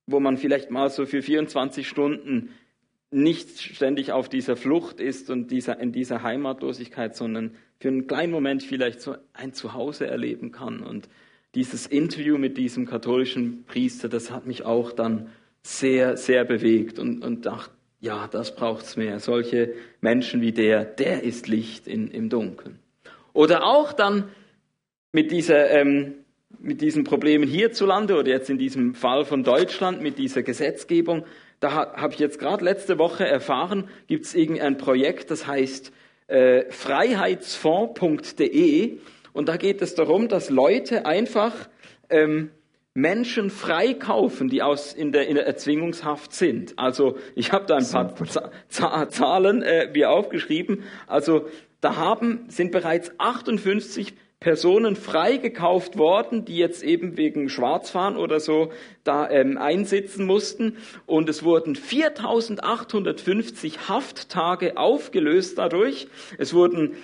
wo 0.07 0.19
man 0.19 0.37
vielleicht 0.37 0.71
mal 0.71 0.89
so 0.89 1.05
für 1.05 1.21
24 1.21 1.87
Stunden 1.87 2.49
nicht 3.11 3.61
ständig 3.61 4.11
auf 4.11 4.29
dieser 4.29 4.57
Flucht 4.57 4.99
ist 4.99 5.29
und 5.29 5.51
dieser, 5.51 5.79
in 5.79 5.91
dieser 5.91 6.23
Heimatlosigkeit, 6.23 7.15
sondern 7.15 7.55
für 7.79 7.89
einen 7.89 8.07
kleinen 8.07 8.31
Moment 8.31 8.63
vielleicht 8.63 8.99
so 8.99 9.15
ein 9.33 9.53
Zuhause 9.53 10.07
erleben 10.07 10.51
kann. 10.51 10.81
Und 10.81 11.07
dieses 11.57 11.87
Interview 11.87 12.37
mit 12.37 12.55
diesem 12.55 12.85
katholischen 12.85 13.65
Priester, 13.65 14.09
das 14.09 14.29
hat 14.29 14.45
mich 14.45 14.63
auch 14.63 14.91
dann 14.91 15.31
sehr, 15.63 16.15
sehr 16.15 16.45
bewegt 16.45 16.99
und, 16.99 17.25
und 17.25 17.47
dachte, 17.47 17.71
ja, 17.99 18.27
das 18.27 18.55
braucht's 18.55 18.95
mehr. 18.95 19.19
Solche 19.19 19.73
Menschen 19.99 20.41
wie 20.41 20.51
der, 20.51 20.85
der 20.85 21.23
ist 21.23 21.47
Licht 21.47 21.87
in, 21.87 22.11
im 22.11 22.29
Dunkeln. 22.29 22.77
Oder 23.33 23.63
auch 23.63 23.91
dann 23.91 24.25
mit 25.11 25.31
dieser, 25.31 25.71
ähm, 25.71 26.13
mit 26.59 26.81
diesen 26.81 27.03
Problemen 27.03 27.47
hierzulande 27.47 28.19
oder 28.19 28.29
jetzt 28.29 28.51
in 28.51 28.59
diesem 28.59 28.93
Fall 28.93 29.25
von 29.25 29.43
Deutschland 29.43 30.03
mit 30.03 30.19
dieser 30.19 30.43
Gesetzgebung. 30.43 31.25
Da 31.59 31.95
habe 31.95 32.13
ich 32.13 32.19
jetzt 32.19 32.37
gerade 32.37 32.63
letzte 32.63 32.99
Woche 32.99 33.25
erfahren, 33.25 33.89
gibt 34.05 34.25
es 34.25 34.35
irgendein 34.35 34.77
Projekt, 34.77 35.31
das 35.31 35.47
heißt 35.47 35.91
äh, 36.27 36.69
freiheitsfonds.de 36.69 38.99
und 39.37 39.47
da 39.47 39.55
geht 39.55 39.81
es 39.83 39.93
darum, 39.93 40.29
dass 40.29 40.49
Leute 40.49 41.05
einfach 41.05 41.53
ähm, 42.09 42.49
Menschen 42.95 43.51
freikaufen, 43.51 44.49
die 44.49 44.63
aus, 44.63 44.93
in, 44.93 45.11
der, 45.11 45.27
in 45.27 45.35
der 45.35 45.45
Erzwingungshaft 45.45 46.33
sind. 46.33 46.73
Also 46.79 47.17
ich 47.35 47.51
habe 47.51 47.67
da 47.67 47.75
ein 47.75 47.87
paar 47.87 48.15
Z 48.67 49.13
Zahlen 49.13 49.61
äh, 49.61 49.91
mir 49.93 50.09
aufgeschrieben. 50.09 50.81
Also 51.05 51.45
da 51.81 51.97
haben, 51.97 52.45
sind 52.47 52.71
bereits 52.71 53.11
58 53.19 54.15
Personen 54.39 54.95
freigekauft 54.95 55.99
worden, 55.99 56.43
die 56.43 56.57
jetzt 56.57 56.81
eben 56.81 57.15
wegen 57.15 57.49
Schwarzfahren 57.49 58.17
oder 58.17 58.39
so 58.39 58.71
da 59.03 59.29
ähm, 59.29 59.59
einsitzen 59.59 60.25
mussten. 60.25 60.77
Und 61.05 61.29
es 61.29 61.43
wurden 61.43 61.75
4.850 61.75 63.87
Hafttage 63.87 64.77
aufgelöst 64.77 65.59
dadurch. 65.59 66.07
Es 66.39 66.55
wurden 66.55 66.95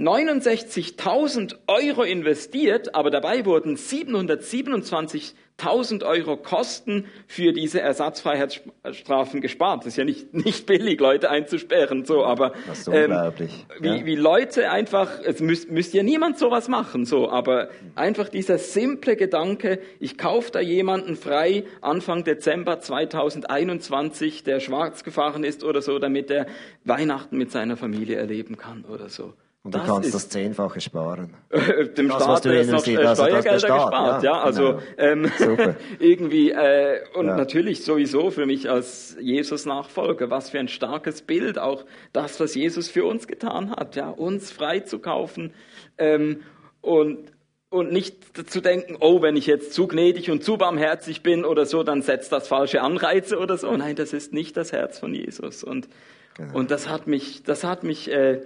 69.000 0.00 1.56
Euro 1.68 2.02
investiert, 2.02 2.96
aber 2.96 3.10
dabei 3.10 3.46
wurden 3.46 3.76
727.000 3.76 6.04
Euro 6.04 6.36
Kosten 6.36 7.06
für 7.28 7.52
diese 7.52 7.80
Ersatzfreiheitsstrafen 7.80 9.40
gespart. 9.40 9.82
Das 9.82 9.92
ist 9.92 9.96
ja 9.96 10.04
nicht, 10.04 10.34
nicht 10.34 10.66
billig, 10.66 10.98
Leute 10.98 11.30
einzusperren, 11.30 12.04
so, 12.04 12.24
aber 12.24 12.54
das 12.66 12.80
ist 12.80 12.88
ähm, 12.88 13.12
unglaublich. 13.12 13.52
Ähm, 13.52 13.84
wie, 13.84 13.98
ja. 13.98 14.04
wie 14.04 14.16
Leute 14.16 14.72
einfach, 14.72 15.20
es 15.24 15.38
müsst, 15.38 15.70
müsst 15.70 15.94
ja 15.94 16.02
niemand 16.02 16.38
sowas 16.38 16.66
machen, 16.66 17.04
so, 17.04 17.30
aber 17.30 17.68
einfach 17.94 18.28
dieser 18.28 18.58
simple 18.58 19.14
Gedanke, 19.14 19.78
ich 20.00 20.18
kaufe 20.18 20.50
da 20.50 20.58
jemanden 20.58 21.14
frei 21.14 21.66
Anfang 21.82 22.24
Dezember 22.24 22.80
2021, 22.80 24.42
der 24.42 24.58
schwarz 24.58 25.04
gefahren 25.04 25.44
ist 25.44 25.62
oder 25.62 25.82
so, 25.82 26.00
damit 26.00 26.32
er 26.32 26.48
Weihnachten 26.82 27.38
mit 27.38 27.52
seiner 27.52 27.76
Familie 27.76 28.16
erleben 28.16 28.56
kann 28.56 28.84
oder 28.86 29.08
so. 29.08 29.34
Und 29.64 29.74
du 29.74 29.78
das 29.78 29.88
kannst 29.88 30.14
das 30.14 30.28
Zehnfache 30.28 30.78
sparen. 30.82 31.32
Dem 31.96 32.08
das, 32.08 32.22
Staat 32.22 32.44
ist 32.44 32.70
noch 32.70 32.86
äh, 32.86 32.96
also 32.98 33.24
Steuergelder 33.24 33.58
Staat, 33.58 33.90
gespart, 33.90 34.22
ja. 34.22 34.32
ja. 34.32 34.42
Also 34.42 34.74
genau. 34.74 34.80
ähm, 34.98 35.32
irgendwie 35.98 36.50
äh, 36.50 37.00
und 37.14 37.28
ja. 37.28 37.36
natürlich 37.36 37.82
sowieso 37.82 38.30
für 38.30 38.44
mich 38.44 38.68
als 38.68 39.16
Jesus-Nachfolger, 39.18 40.28
was 40.28 40.50
für 40.50 40.58
ein 40.58 40.68
starkes 40.68 41.22
Bild, 41.22 41.58
auch 41.58 41.86
das, 42.12 42.38
was 42.40 42.54
Jesus 42.54 42.90
für 42.90 43.06
uns 43.06 43.26
getan 43.26 43.70
hat, 43.70 43.96
ja, 43.96 44.10
uns 44.10 44.52
freizukaufen 44.52 45.54
ähm, 45.96 46.42
und 46.82 47.32
und 47.70 47.90
nicht 47.90 48.48
zu 48.48 48.60
denken, 48.60 48.96
oh, 49.00 49.20
wenn 49.20 49.34
ich 49.34 49.46
jetzt 49.46 49.72
zu 49.72 49.88
gnädig 49.88 50.30
und 50.30 50.44
zu 50.44 50.56
barmherzig 50.56 51.24
bin 51.24 51.44
oder 51.44 51.66
so, 51.66 51.82
dann 51.82 52.02
setzt 52.02 52.30
das 52.30 52.46
falsche 52.46 52.82
Anreize 52.82 53.36
oder 53.36 53.56
so. 53.56 53.76
Nein, 53.76 53.96
das 53.96 54.12
ist 54.12 54.32
nicht 54.32 54.56
das 54.56 54.70
Herz 54.70 55.00
von 55.00 55.12
Jesus. 55.12 55.64
Und, 55.64 55.88
genau. 56.36 56.56
und 56.56 56.70
das 56.70 56.88
hat 56.88 57.08
mich, 57.08 57.42
das 57.42 57.64
hat 57.64 57.82
mich 57.82 58.08
äh, 58.12 58.42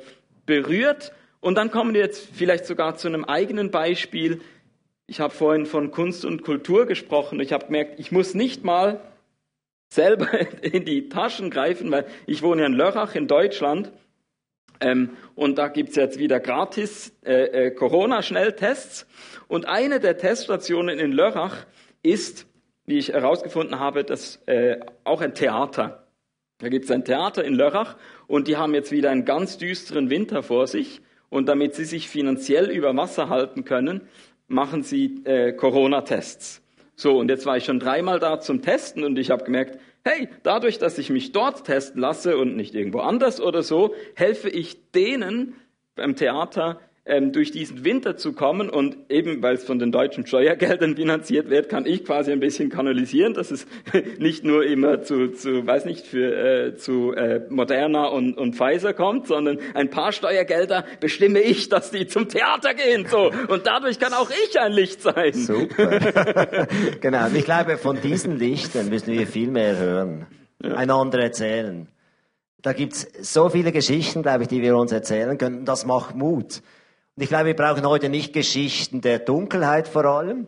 berührt. 0.48 1.12
Und 1.40 1.56
dann 1.56 1.70
kommen 1.70 1.94
wir 1.94 2.00
jetzt 2.00 2.28
vielleicht 2.32 2.66
sogar 2.66 2.96
zu 2.96 3.06
einem 3.06 3.24
eigenen 3.24 3.70
Beispiel. 3.70 4.40
Ich 5.06 5.20
habe 5.20 5.32
vorhin 5.32 5.66
von 5.66 5.92
Kunst 5.92 6.24
und 6.24 6.42
Kultur 6.42 6.86
gesprochen. 6.86 7.38
Ich 7.38 7.52
habe 7.52 7.66
gemerkt, 7.66 8.00
ich 8.00 8.10
muss 8.10 8.34
nicht 8.34 8.64
mal 8.64 9.00
selber 9.92 10.28
in 10.62 10.84
die 10.84 11.08
Taschen 11.08 11.50
greifen, 11.50 11.92
weil 11.92 12.06
ich 12.26 12.42
wohne 12.42 12.66
in 12.66 12.72
Lörrach 12.72 13.14
in 13.14 13.28
Deutschland. 13.28 13.92
Ähm, 14.80 15.16
und 15.34 15.58
da 15.58 15.68
gibt 15.68 15.90
es 15.90 15.96
jetzt 15.96 16.18
wieder 16.18 16.40
gratis 16.40 17.12
äh, 17.24 17.66
äh, 17.66 17.70
Corona-Schnelltests. 17.70 19.06
Und 19.48 19.66
eine 19.66 20.00
der 20.00 20.16
Teststationen 20.16 20.98
in 20.98 21.12
Lörrach 21.12 21.66
ist, 22.02 22.46
wie 22.86 22.98
ich 22.98 23.12
herausgefunden 23.12 23.78
habe, 23.78 24.02
das, 24.02 24.36
äh, 24.46 24.80
auch 25.04 25.20
ein 25.20 25.34
Theater. 25.34 26.07
Da 26.58 26.68
gibt 26.68 26.86
es 26.86 26.90
ein 26.90 27.04
Theater 27.04 27.44
in 27.44 27.54
Lörrach 27.54 27.96
und 28.26 28.48
die 28.48 28.56
haben 28.56 28.74
jetzt 28.74 28.90
wieder 28.90 29.10
einen 29.10 29.24
ganz 29.24 29.58
düsteren 29.58 30.10
Winter 30.10 30.42
vor 30.42 30.66
sich. 30.66 31.00
Und 31.30 31.46
damit 31.48 31.74
sie 31.74 31.84
sich 31.84 32.08
finanziell 32.08 32.70
über 32.70 32.96
Wasser 32.96 33.28
halten 33.28 33.64
können, 33.64 34.08
machen 34.48 34.82
sie 34.82 35.22
äh, 35.24 35.52
Corona-Tests. 35.52 36.62
So, 36.96 37.18
und 37.18 37.28
jetzt 37.28 37.46
war 37.46 37.56
ich 37.56 37.64
schon 37.64 37.78
dreimal 37.78 38.18
da 38.18 38.40
zum 38.40 38.60
Testen 38.60 39.04
und 39.04 39.18
ich 39.18 39.30
habe 39.30 39.44
gemerkt, 39.44 39.78
hey, 40.04 40.28
dadurch, 40.42 40.78
dass 40.78 40.98
ich 40.98 41.10
mich 41.10 41.30
dort 41.30 41.64
testen 41.64 42.00
lasse 42.00 42.36
und 42.36 42.56
nicht 42.56 42.74
irgendwo 42.74 43.00
anders 43.00 43.40
oder 43.40 43.62
so, 43.62 43.94
helfe 44.16 44.48
ich 44.48 44.90
denen 44.90 45.54
beim 45.94 46.16
Theater 46.16 46.80
ähm, 47.08 47.32
durch 47.32 47.50
diesen 47.50 47.84
Winter 47.84 48.16
zu 48.16 48.32
kommen 48.32 48.68
und 48.70 48.96
eben, 49.08 49.42
weil 49.42 49.54
es 49.54 49.64
von 49.64 49.78
den 49.78 49.90
deutschen 49.90 50.26
Steuergeldern 50.26 50.96
finanziert 50.96 51.50
wird, 51.50 51.68
kann 51.68 51.86
ich 51.86 52.04
quasi 52.04 52.30
ein 52.32 52.40
bisschen 52.40 52.68
kanalisieren, 52.68 53.34
dass 53.34 53.50
es 53.50 53.66
nicht 54.18 54.44
nur 54.44 54.64
immer 54.64 55.02
zu, 55.02 55.28
zu 55.32 55.66
weiß 55.66 55.86
nicht, 55.86 56.06
für, 56.06 56.68
äh, 56.68 56.76
zu 56.76 57.12
äh, 57.12 57.40
Moderna 57.48 58.06
und, 58.06 58.36
und 58.36 58.54
Pfizer 58.54 58.92
kommt, 58.92 59.26
sondern 59.26 59.58
ein 59.74 59.90
paar 59.90 60.12
Steuergelder 60.12 60.84
bestimme 61.00 61.40
ich, 61.40 61.68
dass 61.68 61.90
die 61.90 62.06
zum 62.06 62.28
Theater 62.28 62.74
gehen, 62.74 63.06
so. 63.08 63.30
Und 63.48 63.66
dadurch 63.66 63.98
kann 63.98 64.12
auch 64.12 64.30
ich 64.30 64.60
ein 64.60 64.72
Licht 64.72 65.02
sein. 65.02 65.32
Super. 65.32 65.98
genau. 67.00 67.28
Ich 67.34 67.44
glaube, 67.44 67.78
von 67.78 68.00
diesen 68.00 68.38
Lichtern 68.38 68.88
müssen 68.90 69.12
wir 69.12 69.26
viel 69.26 69.50
mehr 69.50 69.78
hören, 69.78 70.26
ja. 70.62 70.74
einander 70.74 71.20
erzählen. 71.20 71.88
Da 72.60 72.72
gibt's 72.72 73.06
so 73.20 73.48
viele 73.48 73.72
Geschichten, 73.72 74.22
glaube 74.22 74.42
ich, 74.42 74.48
die 74.48 74.60
wir 74.62 74.76
uns 74.76 74.92
erzählen 74.92 75.38
können. 75.38 75.64
Das 75.64 75.86
macht 75.86 76.16
Mut. 76.16 76.60
Und 77.18 77.22
ich 77.22 77.30
glaube, 77.30 77.46
wir 77.46 77.56
brauchen 77.56 77.84
heute 77.84 78.08
nicht 78.08 78.32
Geschichten 78.32 79.00
der 79.00 79.18
Dunkelheit 79.18 79.88
vor 79.88 80.04
allem, 80.04 80.46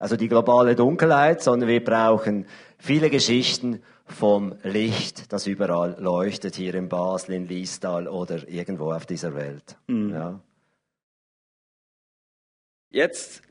also 0.00 0.16
die 0.16 0.26
globale 0.26 0.74
Dunkelheit, 0.74 1.40
sondern 1.40 1.68
wir 1.68 1.84
brauchen 1.84 2.46
viele 2.76 3.08
Geschichten 3.08 3.84
vom 4.04 4.56
Licht, 4.64 5.32
das 5.32 5.46
überall 5.46 5.94
leuchtet, 6.00 6.56
hier 6.56 6.74
in 6.74 6.88
Basel, 6.88 7.36
in 7.36 7.46
Liestal 7.46 8.08
oder 8.08 8.48
irgendwo 8.48 8.90
auf 8.90 9.06
dieser 9.06 9.36
Welt. 9.36 9.76
Mhm. 9.86 10.10
Ja. 10.10 10.40
Jetzt, 12.90 13.42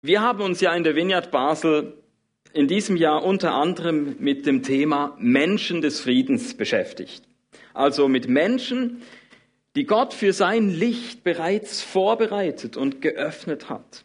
wir 0.00 0.22
haben 0.22 0.40
uns 0.40 0.62
ja 0.62 0.74
in 0.74 0.84
der 0.84 0.94
Vineyard 0.94 1.30
Basel 1.30 1.98
in 2.54 2.66
diesem 2.66 2.96
Jahr 2.96 3.22
unter 3.22 3.52
anderem 3.52 4.16
mit 4.20 4.46
dem 4.46 4.62
Thema 4.62 5.14
Menschen 5.18 5.82
des 5.82 6.00
Friedens 6.00 6.56
beschäftigt. 6.56 7.24
Also 7.74 8.08
mit 8.08 8.26
Menschen, 8.26 9.02
die 9.76 9.84
Gott 9.84 10.14
für 10.14 10.32
sein 10.32 10.70
Licht 10.70 11.22
bereits 11.22 11.82
vorbereitet 11.82 12.76
und 12.78 13.02
geöffnet 13.02 13.68
hat. 13.68 14.04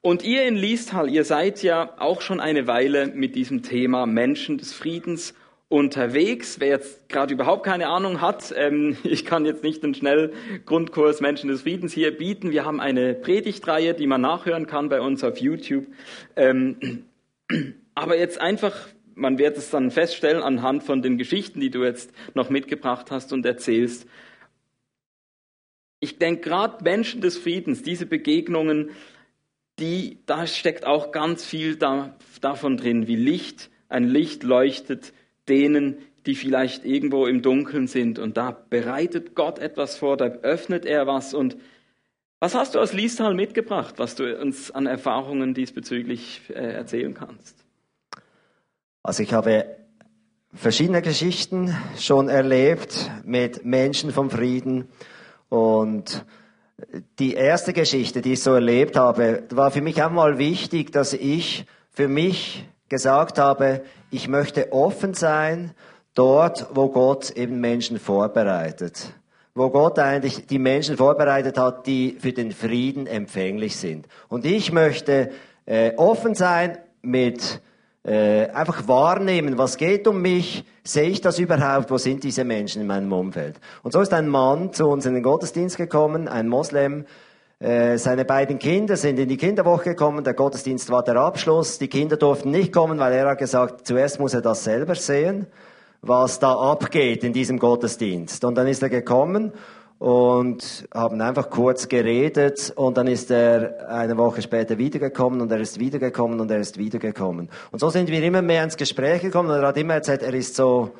Und 0.00 0.24
ihr 0.24 0.44
in 0.44 0.56
Liestal, 0.56 1.10
ihr 1.10 1.24
seid 1.24 1.62
ja 1.62 1.94
auch 1.98 2.22
schon 2.22 2.40
eine 2.40 2.66
Weile 2.66 3.08
mit 3.08 3.34
diesem 3.34 3.62
Thema 3.62 4.06
Menschen 4.06 4.58
des 4.58 4.72
Friedens 4.72 5.34
unterwegs. 5.68 6.60
Wer 6.60 6.68
jetzt 6.68 7.08
gerade 7.08 7.34
überhaupt 7.34 7.64
keine 7.64 7.88
Ahnung 7.88 8.20
hat, 8.20 8.54
ähm, 8.56 8.96
ich 9.04 9.24
kann 9.24 9.44
jetzt 9.44 9.64
nicht 9.64 9.82
einen 9.82 9.94
Schnellgrundkurs 9.94 11.20
Menschen 11.20 11.48
des 11.48 11.62
Friedens 11.62 11.92
hier 11.92 12.16
bieten. 12.16 12.52
Wir 12.52 12.64
haben 12.64 12.80
eine 12.80 13.14
Predigtreihe, 13.14 13.94
die 13.94 14.06
man 14.06 14.20
nachhören 14.20 14.66
kann 14.66 14.88
bei 14.88 15.00
uns 15.00 15.24
auf 15.24 15.38
YouTube. 15.38 15.86
Ähm, 16.36 17.06
aber 17.94 18.16
jetzt 18.16 18.40
einfach, 18.40 18.76
man 19.16 19.38
wird 19.38 19.56
es 19.56 19.70
dann 19.70 19.90
feststellen 19.90 20.42
anhand 20.42 20.84
von 20.84 21.02
den 21.02 21.18
Geschichten, 21.18 21.60
die 21.60 21.70
du 21.70 21.82
jetzt 21.82 22.12
noch 22.34 22.50
mitgebracht 22.50 23.10
hast 23.10 23.32
und 23.32 23.44
erzählst, 23.44 24.06
ich 26.02 26.18
denke 26.18 26.50
gerade 26.50 26.82
Menschen 26.82 27.20
des 27.20 27.38
Friedens, 27.38 27.82
diese 27.82 28.06
Begegnungen, 28.06 28.90
die, 29.78 30.18
da 30.26 30.48
steckt 30.48 30.84
auch 30.84 31.12
ganz 31.12 31.44
viel 31.44 31.76
da, 31.76 32.16
davon 32.40 32.76
drin, 32.76 33.06
wie 33.06 33.16
Licht, 33.16 33.70
ein 33.88 34.08
Licht 34.08 34.42
leuchtet 34.42 35.12
denen, 35.48 35.98
die 36.26 36.34
vielleicht 36.34 36.84
irgendwo 36.84 37.26
im 37.26 37.40
Dunkeln 37.40 37.86
sind. 37.86 38.18
Und 38.18 38.36
da 38.36 38.50
bereitet 38.50 39.36
Gott 39.36 39.60
etwas 39.60 39.96
vor, 39.96 40.16
da 40.16 40.26
öffnet 40.26 40.84
er 40.84 41.06
was 41.06 41.34
und 41.34 41.56
Was 42.40 42.56
hast 42.56 42.74
du 42.74 42.80
aus 42.80 42.92
Liestal 42.92 43.34
mitgebracht, 43.34 43.94
was 43.98 44.16
du 44.16 44.36
uns 44.36 44.72
an 44.72 44.86
Erfahrungen 44.86 45.54
diesbezüglich 45.54 46.40
äh, 46.48 46.54
erzählen 46.54 47.14
kannst? 47.14 47.64
Also 49.04 49.22
ich 49.22 49.32
habe 49.32 49.76
verschiedene 50.52 51.02
Geschichten 51.02 51.72
schon 51.96 52.28
erlebt 52.28 53.12
mit 53.24 53.64
Menschen 53.64 54.10
vom 54.10 54.28
Frieden 54.28 54.88
und 55.52 56.24
die 57.18 57.34
erste 57.34 57.74
Geschichte, 57.74 58.22
die 58.22 58.32
ich 58.32 58.42
so 58.42 58.54
erlebt 58.54 58.96
habe, 58.96 59.42
war 59.50 59.70
für 59.70 59.82
mich 59.82 60.02
einmal 60.02 60.38
wichtig, 60.38 60.92
dass 60.92 61.12
ich 61.12 61.66
für 61.90 62.08
mich 62.08 62.66
gesagt 62.88 63.38
habe, 63.38 63.82
ich 64.10 64.28
möchte 64.28 64.72
offen 64.72 65.12
sein 65.12 65.72
dort, 66.14 66.68
wo 66.72 66.88
Gott 66.88 67.32
eben 67.32 67.60
Menschen 67.60 67.98
vorbereitet. 67.98 69.12
Wo 69.54 69.68
Gott 69.68 69.98
eigentlich 69.98 70.46
die 70.46 70.58
Menschen 70.58 70.96
vorbereitet 70.96 71.58
hat, 71.58 71.86
die 71.86 72.16
für 72.18 72.32
den 72.32 72.52
Frieden 72.52 73.06
empfänglich 73.06 73.76
sind. 73.76 74.06
Und 74.30 74.46
ich 74.46 74.72
möchte 74.72 75.32
äh, 75.66 75.94
offen 75.96 76.34
sein 76.34 76.78
mit 77.02 77.60
äh, 78.04 78.48
einfach 78.48 78.88
wahrnehmen, 78.88 79.58
was 79.58 79.76
geht 79.76 80.08
um 80.08 80.20
mich, 80.20 80.64
sehe 80.84 81.08
ich 81.08 81.20
das 81.20 81.38
überhaupt, 81.38 81.90
wo 81.90 81.98
sind 81.98 82.24
diese 82.24 82.44
Menschen 82.44 82.82
in 82.82 82.88
meinem 82.88 83.12
Umfeld. 83.12 83.60
Und 83.82 83.92
so 83.92 84.00
ist 84.00 84.12
ein 84.12 84.28
Mann 84.28 84.72
zu 84.72 84.86
uns 84.88 85.06
in 85.06 85.14
den 85.14 85.22
Gottesdienst 85.22 85.76
gekommen, 85.76 86.26
ein 86.28 86.48
Moslem, 86.48 87.06
äh, 87.60 87.96
seine 87.98 88.24
beiden 88.24 88.58
Kinder 88.58 88.96
sind 88.96 89.20
in 89.20 89.28
die 89.28 89.36
Kinderwoche 89.36 89.90
gekommen, 89.90 90.24
der 90.24 90.34
Gottesdienst 90.34 90.90
war 90.90 91.04
der 91.04 91.16
Abschluss, 91.16 91.78
die 91.78 91.86
Kinder 91.86 92.16
durften 92.16 92.50
nicht 92.50 92.72
kommen, 92.72 92.98
weil 92.98 93.12
er 93.12 93.28
hat 93.28 93.38
gesagt, 93.38 93.86
zuerst 93.86 94.18
muss 94.18 94.34
er 94.34 94.42
das 94.42 94.64
selber 94.64 94.96
sehen, 94.96 95.46
was 96.00 96.40
da 96.40 96.54
abgeht 96.54 97.22
in 97.22 97.32
diesem 97.32 97.60
Gottesdienst. 97.60 98.44
Und 98.44 98.56
dann 98.56 98.66
ist 98.66 98.82
er 98.82 98.88
gekommen 98.88 99.52
und 100.02 100.88
haben 100.92 101.20
einfach 101.20 101.48
kurz 101.48 101.86
geredet 101.86 102.72
und 102.74 102.96
dann 102.96 103.06
ist 103.06 103.30
er 103.30 103.88
eine 103.88 104.18
Woche 104.18 104.42
später 104.42 104.76
wiedergekommen 104.76 105.40
und 105.40 105.52
er 105.52 105.60
ist 105.60 105.78
wiedergekommen 105.78 106.40
und 106.40 106.50
er 106.50 106.58
ist 106.58 106.76
wiedergekommen. 106.76 107.48
Und 107.70 107.78
so 107.78 107.88
sind 107.88 108.10
wir 108.10 108.20
immer 108.20 108.42
mehr 108.42 108.64
ins 108.64 108.76
Gespräch 108.76 109.22
gekommen 109.22 109.48
und 109.48 109.60
er 109.60 109.68
hat 109.68 109.76
immer 109.76 109.94
erzählt, 109.94 110.24
er 110.24 110.34
ist 110.34 110.56
so, 110.56 110.90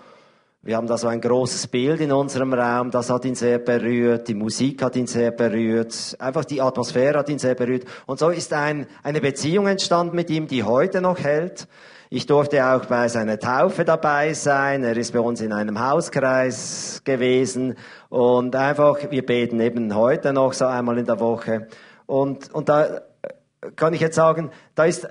wir 0.63 0.77
haben 0.77 0.87
da 0.87 0.97
so 0.97 1.09
ein 1.09 1.21
großes 1.21 1.67
Bild 1.67 2.01
in 2.01 2.13
unserem 2.13 2.55
Raum, 2.55 2.93
das 2.93 3.11
hat 3.11 3.25
ihn 3.25 3.35
sehr 3.35 3.59
berührt, 3.59 4.29
die 4.29 4.35
Musik 4.35 4.81
hat 4.85 4.95
ihn 4.95 5.09
sehr 5.09 5.33
berührt, 5.33 6.15
einfach 6.21 6.45
die 6.45 6.63
Atmosphäre 6.63 7.19
hat 7.19 7.29
ihn 7.29 7.41
sehr 7.41 7.57
berührt. 7.57 7.85
Und 8.07 8.21
so 8.21 8.29
ist 8.29 8.53
ein, 8.53 8.87
eine 9.03 9.21
Beziehung 9.21 9.67
entstanden 9.67 10.15
mit 10.15 10.31
ihm, 10.31 10.47
die 10.47 10.63
heute 10.63 11.01
noch 11.01 11.19
hält. 11.19 11.67
Ich 12.15 12.27
durfte 12.27 12.63
auch 12.67 12.85
bei 12.85 13.09
seiner 13.09 13.39
Taufe 13.39 13.87
dabei 13.87 14.35
sein. 14.35 14.85
Er 14.85 14.99
ist 14.99 15.15
bei 15.15 15.21
uns 15.21 15.41
in 15.41 15.51
einem 15.51 15.81
Hauskreis 15.81 17.01
gewesen. 17.05 17.75
Und 18.11 18.55
einfach, 18.55 18.99
wir 19.11 19.25
beten 19.25 19.59
eben 19.61 19.95
heute 19.95 20.35
noch 20.35 20.53
so 20.53 20.67
einmal 20.67 20.99
in 20.99 21.07
der 21.07 21.21
Woche. 21.21 21.69
Und, 22.05 22.53
und 22.53 22.69
da 22.69 23.01
kann 23.77 23.95
ich 23.95 24.03
jetzt 24.03 24.17
sagen, 24.17 24.51
da 24.75 24.85
ist, 24.85 25.09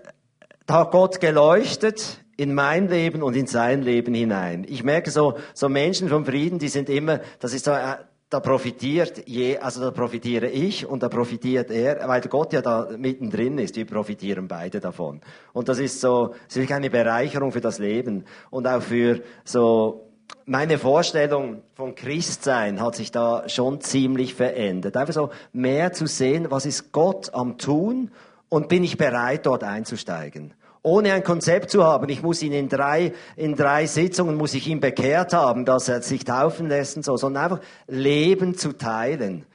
da 0.67 0.75
hat 0.75 0.91
Gott 0.91 1.19
geleuchtet 1.19 2.23
in 2.37 2.53
mein 2.53 2.87
Leben 2.87 3.23
und 3.23 3.35
in 3.35 3.47
sein 3.47 3.81
Leben 3.81 4.13
hinein. 4.13 4.63
Ich 4.69 4.83
merke 4.83 5.09
so, 5.09 5.39
so 5.55 5.69
Menschen 5.69 6.07
vom 6.07 6.23
Frieden, 6.23 6.59
die 6.59 6.69
sind 6.69 6.87
immer, 6.87 7.21
das 7.39 7.55
ist 7.55 7.65
so, 7.65 7.71
äh, 7.71 7.95
da 8.31 8.39
profitiert 8.39 9.27
je, 9.27 9.57
also 9.57 9.81
da 9.81 9.91
profitiere 9.91 10.47
ich 10.47 10.85
und 10.85 11.03
da 11.03 11.09
profitiert 11.09 11.69
er, 11.69 12.07
weil 12.07 12.21
Gott 12.21 12.53
ja 12.53 12.61
da 12.61 12.87
mittendrin 12.97 13.57
ist. 13.57 13.75
Wir 13.75 13.85
profitieren 13.85 14.47
beide 14.47 14.79
davon. 14.79 15.19
Und 15.51 15.67
das 15.67 15.79
ist 15.79 15.99
so, 15.99 16.33
das 16.47 16.55
ist 16.55 16.71
eine 16.71 16.89
Bereicherung 16.89 17.51
für 17.51 17.59
das 17.59 17.77
Leben 17.77 18.23
und 18.49 18.67
auch 18.67 18.81
für 18.81 19.19
so 19.43 20.07
meine 20.45 20.77
Vorstellung 20.77 21.61
von 21.73 21.93
Christsein 21.93 22.79
hat 22.79 22.95
sich 22.95 23.11
da 23.11 23.49
schon 23.49 23.81
ziemlich 23.81 24.33
verändert. 24.33 24.95
Einfach 24.95 25.13
so 25.13 25.29
mehr 25.51 25.91
zu 25.91 26.07
sehen, 26.07 26.47
was 26.49 26.65
ist 26.65 26.93
Gott 26.93 27.33
am 27.33 27.57
tun 27.57 28.11
und 28.47 28.69
bin 28.69 28.85
ich 28.85 28.97
bereit, 28.97 29.45
dort 29.45 29.65
einzusteigen 29.65 30.53
ohne 30.83 31.13
ein 31.13 31.23
Konzept 31.23 31.69
zu 31.69 31.83
haben. 31.83 32.09
Ich 32.09 32.23
muss 32.23 32.41
ihn 32.41 32.53
in 32.53 32.69
drei, 32.69 33.13
in 33.35 33.55
drei 33.55 33.85
Sitzungen 33.85 34.35
muss 34.35 34.53
ich 34.53 34.67
ihn 34.67 34.79
bekehrt 34.79 35.33
haben, 35.33 35.65
dass 35.65 35.89
er 35.89 36.01
sich 36.01 36.23
taufen 36.23 36.67
lässt 36.67 36.97
und 36.97 37.03
so, 37.03 37.17
sondern 37.17 37.43
einfach 37.43 37.59
Leben 37.87 38.55
zu 38.55 38.73
teilen. 38.73 39.45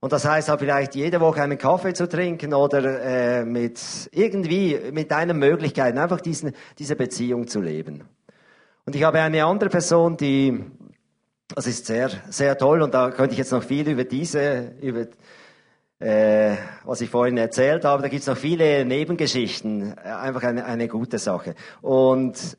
Und 0.00 0.12
das 0.12 0.26
heißt 0.26 0.50
auch 0.50 0.58
vielleicht 0.58 0.94
jede 0.94 1.20
Woche 1.20 1.40
einen 1.40 1.56
Kaffee 1.56 1.94
zu 1.94 2.06
trinken 2.06 2.52
oder 2.52 3.02
äh, 3.02 3.44
mit 3.46 3.80
irgendwie 4.12 4.78
mit 4.92 5.10
einer 5.10 5.32
Möglichkeit 5.32 5.96
einfach 5.96 6.20
diesen, 6.20 6.52
diese 6.78 6.94
Beziehung 6.94 7.46
zu 7.46 7.62
leben. 7.62 8.04
Und 8.84 8.94
ich 8.94 9.02
habe 9.02 9.20
eine 9.20 9.46
andere 9.46 9.70
Person, 9.70 10.18
die 10.18 10.62
das 11.54 11.66
ist 11.66 11.86
sehr 11.86 12.10
sehr 12.28 12.58
toll 12.58 12.82
und 12.82 12.92
da 12.92 13.10
könnte 13.10 13.32
ich 13.32 13.38
jetzt 13.38 13.52
noch 13.52 13.62
viel 13.62 13.88
über 13.88 14.04
diese 14.04 14.72
über 14.82 15.06
äh, 16.04 16.56
was 16.84 17.00
ich 17.00 17.08
vorhin 17.08 17.38
erzählt 17.38 17.86
habe, 17.86 18.02
da 18.02 18.08
gibt 18.08 18.20
es 18.20 18.26
noch 18.26 18.36
viele 18.36 18.84
Nebengeschichten, 18.84 19.98
einfach 19.98 20.42
eine, 20.42 20.66
eine 20.66 20.86
gute 20.86 21.18
Sache. 21.18 21.54
Und 21.80 22.58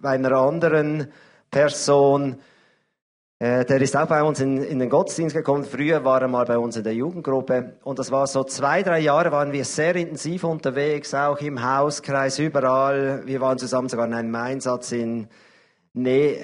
bei 0.00 0.08
einer 0.08 0.32
anderen 0.32 1.08
Person, 1.50 2.36
äh, 3.40 3.66
der 3.66 3.82
ist 3.82 3.94
auch 3.94 4.06
bei 4.06 4.22
uns 4.22 4.40
in, 4.40 4.62
in 4.62 4.78
den 4.78 4.88
Gottesdienst 4.88 5.36
gekommen. 5.36 5.64
Früher 5.64 6.02
war 6.02 6.22
er 6.22 6.28
mal 6.28 6.46
bei 6.46 6.56
uns 6.56 6.76
in 6.76 6.84
der 6.84 6.94
Jugendgruppe. 6.94 7.76
Und 7.84 7.98
das 7.98 8.10
war 8.10 8.26
so 8.26 8.42
zwei, 8.44 8.82
drei 8.82 9.00
Jahre 9.00 9.32
waren 9.32 9.52
wir 9.52 9.66
sehr 9.66 9.94
intensiv 9.94 10.44
unterwegs, 10.44 11.12
auch 11.12 11.38
im 11.40 11.62
Hauskreis, 11.62 12.38
überall. 12.38 13.20
Wir 13.26 13.42
waren 13.42 13.58
zusammen 13.58 13.90
sogar 13.90 14.06
in 14.06 14.14
einem 14.14 14.34
Einsatz 14.34 14.92
in 14.92 15.28
ne 15.92 16.38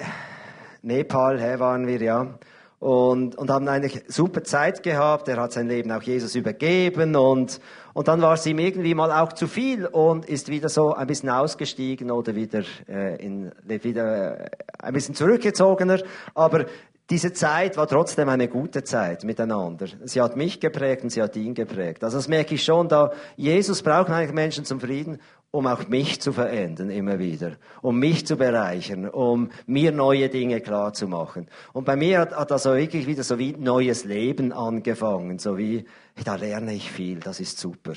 Nepal, 0.83 1.39
hey, 1.39 1.59
waren 1.59 1.87
wir, 1.87 1.99
ja 1.99 2.37
und, 2.79 3.35
und 3.35 3.49
haben 3.49 3.67
eine 3.67 3.89
super 4.07 4.43
Zeit 4.43 4.83
gehabt. 4.83 5.27
Er 5.27 5.37
hat 5.37 5.53
sein 5.53 5.67
Leben 5.67 5.91
auch 5.91 6.01
Jesus 6.01 6.35
übergeben 6.35 7.15
und, 7.15 7.59
und 7.93 8.07
dann 8.07 8.21
war 8.21 8.33
es 8.33 8.45
ihm 8.45 8.59
irgendwie 8.59 8.93
mal 8.93 9.11
auch 9.11 9.33
zu 9.33 9.47
viel 9.47 9.85
und 9.85 10.25
ist 10.25 10.49
wieder 10.49 10.69
so 10.69 10.93
ein 10.93 11.07
bisschen 11.07 11.29
ausgestiegen 11.29 12.11
oder 12.11 12.35
wieder, 12.35 12.63
äh, 12.87 13.15
in, 13.23 13.51
wieder 13.63 14.39
äh, 14.39 14.49
ein 14.79 14.93
bisschen 14.93 15.15
zurückgezogener. 15.15 16.01
Aber 16.33 16.65
diese 17.09 17.33
Zeit 17.33 17.77
war 17.77 17.87
trotzdem 17.87 18.29
eine 18.29 18.47
gute 18.47 18.83
Zeit 18.83 19.23
miteinander. 19.23 19.85
Sie 20.05 20.21
hat 20.21 20.35
mich 20.35 20.59
geprägt 20.59 21.03
und 21.03 21.11
sie 21.11 21.21
hat 21.21 21.35
ihn 21.35 21.53
geprägt. 21.53 22.03
Also 22.03 22.17
das 22.17 22.27
merke 22.27 22.55
ich 22.55 22.63
schon, 22.63 22.87
da 22.87 23.11
Jesus 23.35 23.83
braucht 23.83 24.09
eigentlich 24.09 24.33
Menschen 24.33 24.65
zum 24.65 24.79
Frieden 24.79 25.19
um 25.55 25.67
auch 25.67 25.87
mich 25.87 26.19
zu 26.19 26.33
verändern 26.33 26.89
immer 26.89 27.17
wieder, 27.17 27.53
um 27.81 27.97
mich 27.97 28.27
zu 28.27 28.35
bereichern, 28.35 29.07
um 29.07 29.49
mir 29.65 29.93
neue 29.93 30.27
Dinge 30.27 30.59
klar 30.59 30.91
zu 30.91 31.07
machen. 31.07 31.47
Und 31.71 31.85
bei 31.85 31.95
mir 31.95 32.19
hat, 32.19 32.35
hat 32.35 32.51
das 32.51 32.65
wirklich 32.65 33.07
wieder 33.07 33.23
so 33.23 33.39
wie 33.39 33.53
neues 33.57 34.03
Leben 34.03 34.51
angefangen, 34.51 35.39
so 35.39 35.57
wie, 35.57 35.85
da 36.25 36.35
lerne 36.35 36.73
ich 36.73 36.91
viel, 36.91 37.21
das 37.21 37.39
ist 37.39 37.57
super. 37.57 37.93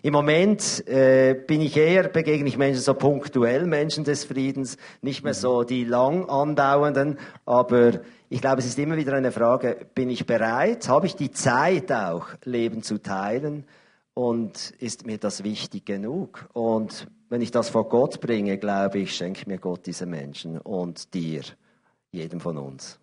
Im 0.00 0.14
Moment 0.14 0.88
äh, 0.88 1.34
bin 1.34 1.60
ich 1.60 1.76
eher, 1.76 2.08
begegne 2.08 2.48
ich 2.48 2.56
Menschen 2.56 2.80
so 2.80 2.94
punktuell, 2.94 3.66
Menschen 3.66 4.04
des 4.04 4.24
Friedens, 4.24 4.78
nicht 5.02 5.24
mehr 5.24 5.34
so 5.34 5.62
die 5.62 5.84
lang 5.84 6.26
andauernden, 6.30 7.18
aber 7.44 8.00
ich 8.30 8.40
glaube, 8.40 8.60
es 8.60 8.66
ist 8.66 8.78
immer 8.78 8.96
wieder 8.96 9.12
eine 9.12 9.30
Frage, 9.30 9.76
bin 9.94 10.08
ich 10.08 10.24
bereit, 10.24 10.88
habe 10.88 11.06
ich 11.06 11.16
die 11.16 11.30
Zeit 11.30 11.92
auch, 11.92 12.28
Leben 12.44 12.82
zu 12.82 12.96
teilen? 12.96 13.66
Und 14.14 14.70
ist 14.78 15.06
mir 15.06 15.18
das 15.18 15.42
wichtig 15.42 15.84
genug? 15.84 16.48
Und 16.52 17.08
wenn 17.28 17.42
ich 17.42 17.50
das 17.50 17.68
vor 17.68 17.88
Gott 17.88 18.20
bringe, 18.20 18.58
glaube 18.58 19.00
ich, 19.00 19.14
schenkt 19.14 19.46
mir 19.48 19.58
Gott 19.58 19.86
diese 19.86 20.06
Menschen 20.06 20.60
und 20.60 21.12
dir, 21.14 21.42
jedem 22.12 22.38
von 22.38 22.56
uns. 22.56 23.00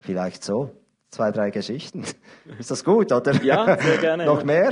Vielleicht 0.00 0.42
so. 0.42 0.70
Zwei, 1.10 1.30
drei 1.30 1.50
Geschichten. 1.50 2.04
Ist 2.58 2.70
das 2.70 2.84
gut, 2.84 3.12
oder? 3.12 3.34
Ja, 3.44 3.78
sehr 3.78 3.98
gerne. 3.98 4.24
Noch 4.26 4.44
mehr? 4.44 4.70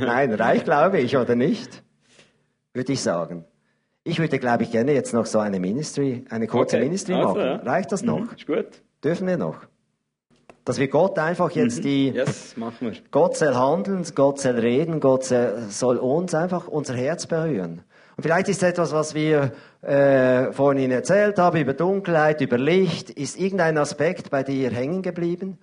Nein, 0.00 0.34
reicht, 0.34 0.66
glaube 0.66 1.00
ich, 1.00 1.16
oder 1.16 1.34
nicht? 1.34 1.82
Würde 2.74 2.92
ich 2.92 3.00
sagen. 3.00 3.46
Ich 4.04 4.18
würde, 4.18 4.38
glaube 4.38 4.64
ich, 4.64 4.70
gerne 4.70 4.92
jetzt 4.92 5.12
noch 5.12 5.26
so 5.26 5.38
eine 5.38 5.60
Ministry, 5.60 6.24
eine 6.30 6.46
kurze 6.46 6.76
okay. 6.76 6.84
Ministry 6.84 7.14
also, 7.14 7.28
machen. 7.28 7.40
Ja. 7.40 7.56
Reicht 7.56 7.90
das 7.92 8.02
noch? 8.02 8.20
Mhm, 8.20 8.30
ist 8.36 8.46
gut. 8.46 8.82
Dürfen 9.02 9.26
wir 9.26 9.36
noch? 9.36 9.66
Dass 10.68 10.76
wir 10.76 10.88
Gott 10.88 11.18
einfach 11.18 11.50
jetzt 11.52 11.78
mhm. 11.78 11.82
die, 11.82 12.08
yes, 12.10 12.54
machen 12.58 12.90
wir. 12.90 12.92
Gott 13.10 13.38
soll 13.38 13.54
handeln, 13.54 14.04
Gott 14.14 14.38
soll 14.38 14.58
reden, 14.58 15.00
Gott 15.00 15.24
soll 15.24 15.96
uns 15.96 16.34
einfach 16.34 16.68
unser 16.68 16.92
Herz 16.92 17.26
berühren. 17.26 17.80
Und 18.14 18.22
vielleicht 18.22 18.50
ist 18.50 18.62
etwas, 18.62 18.92
was 18.92 19.14
wir 19.14 19.52
äh, 19.80 20.52
vorhin 20.52 20.82
Ihnen 20.82 20.92
erzählt 20.92 21.38
haben, 21.38 21.58
über 21.58 21.72
Dunkelheit, 21.72 22.42
über 22.42 22.58
Licht, 22.58 23.08
ist 23.08 23.40
irgendein 23.40 23.78
Aspekt 23.78 24.28
bei 24.28 24.42
dir 24.42 24.70
hängen 24.70 25.00
geblieben. 25.00 25.56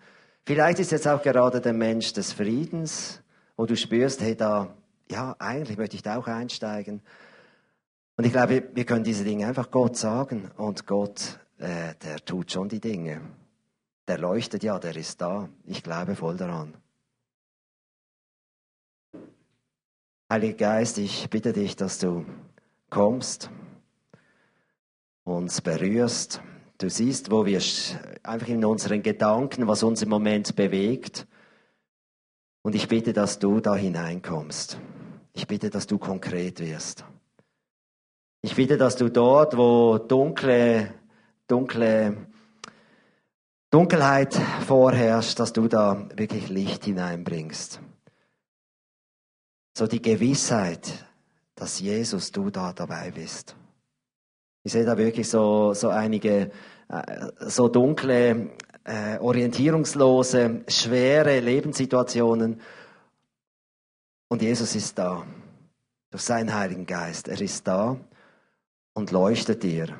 Vielleicht 0.44 0.80
ist 0.80 0.92
jetzt 0.92 1.08
auch 1.08 1.22
gerade 1.22 1.62
der 1.62 1.74
Mensch 1.74 2.14
des 2.14 2.34
Friedens, 2.34 3.22
wo 3.58 3.68
du 3.68 3.78
spürst, 3.78 4.22
hey, 4.22 4.36
da, 4.36 4.74
ja, 5.12 5.36
eigentlich 5.38 5.78
möchte 5.78 5.98
ich 5.98 6.02
da 6.02 6.18
auch 6.18 6.26
einsteigen. 6.26 7.04
Und 8.18 8.26
ich 8.26 8.32
glaube, 8.32 8.64
wir 8.74 8.86
können 8.86 9.04
diese 9.04 9.24
Dinge 9.24 9.46
einfach 9.46 9.70
Gott 9.70 9.98
sagen 9.98 10.50
und 10.58 10.88
Gott, 10.88 11.38
äh, 11.60 11.94
der 12.04 12.26
tut 12.26 12.52
schon 12.52 12.70
die 12.70 12.80
Dinge. 12.80 13.22
Der 14.08 14.20
leuchtet 14.20 14.64
ja, 14.64 14.78
der 14.78 14.96
ist 14.96 15.20
da. 15.22 15.50
Ich 15.66 15.82
glaube 15.82 16.16
voll 16.16 16.38
daran. 16.38 16.76
Heiliger 20.32 20.58
Geist, 20.58 20.98
ich 20.98 21.30
bitte 21.30 21.54
dich, 21.54 21.76
dass 21.76 22.00
du 22.00 22.26
kommst, 22.90 23.50
uns 25.24 25.62
berührst. 25.62 26.42
Du 26.78 26.90
siehst, 26.90 27.32
wo 27.32 27.46
wir 27.46 27.62
einfach 28.24 28.48
in 28.48 28.66
unseren 28.66 29.02
Gedanken, 29.02 29.68
was 29.68 29.84
uns 29.84 30.02
im 30.02 30.10
Moment 30.10 30.56
bewegt. 30.56 31.28
Und 32.64 32.76
ich 32.76 32.88
bitte, 32.88 33.14
dass 33.14 33.40
du 33.40 33.60
da 33.60 33.76
hineinkommst. 33.76 34.80
Ich 35.34 35.48
bitte, 35.48 35.70
dass 35.70 35.88
du 35.88 35.98
konkret 35.98 36.60
wirst. 36.60 37.06
Ich 38.42 38.56
bitte, 38.56 38.78
dass 38.78 38.96
du 38.96 39.10
dort, 39.10 39.58
wo 39.58 39.98
dunkle, 39.98 40.94
dunkle 41.48 42.28
Dunkelheit 43.72 44.34
vorherrscht, 44.66 45.40
dass 45.40 45.54
du 45.54 45.68
da 45.68 46.08
wirklich 46.16 46.50
Licht 46.50 46.86
hineinbringst. 46.86 47.80
So 49.78 49.88
die 49.88 50.02
Gewissheit, 50.02 51.06
dass 51.56 51.80
Jesus, 51.80 52.32
du 52.32 52.50
da 52.50 52.74
dabei 52.74 53.12
bist. 53.12 53.56
Ich 54.64 54.72
sehe 54.72 54.86
da 54.86 54.98
wirklich 54.98 55.30
so, 55.30 55.74
so 55.74 55.90
einige 55.90 56.52
äh, 56.90 57.32
so 57.40 57.68
dunkle, 57.68 58.52
äh, 58.84 59.18
orientierungslose, 59.18 60.64
schwere 60.68 61.40
Lebenssituationen. 61.40 62.62
Und 64.28 64.42
Jesus 64.42 64.76
ist 64.76 64.98
da. 64.98 65.26
Durch 66.12 66.24
seinen 66.24 66.54
Heiligen 66.54 66.86
Geist. 66.86 67.28
Er 67.28 67.42
ist 67.42 67.68
da 67.68 67.98
und 68.94 69.12
leuchtet 69.12 69.64
dir. 69.64 69.98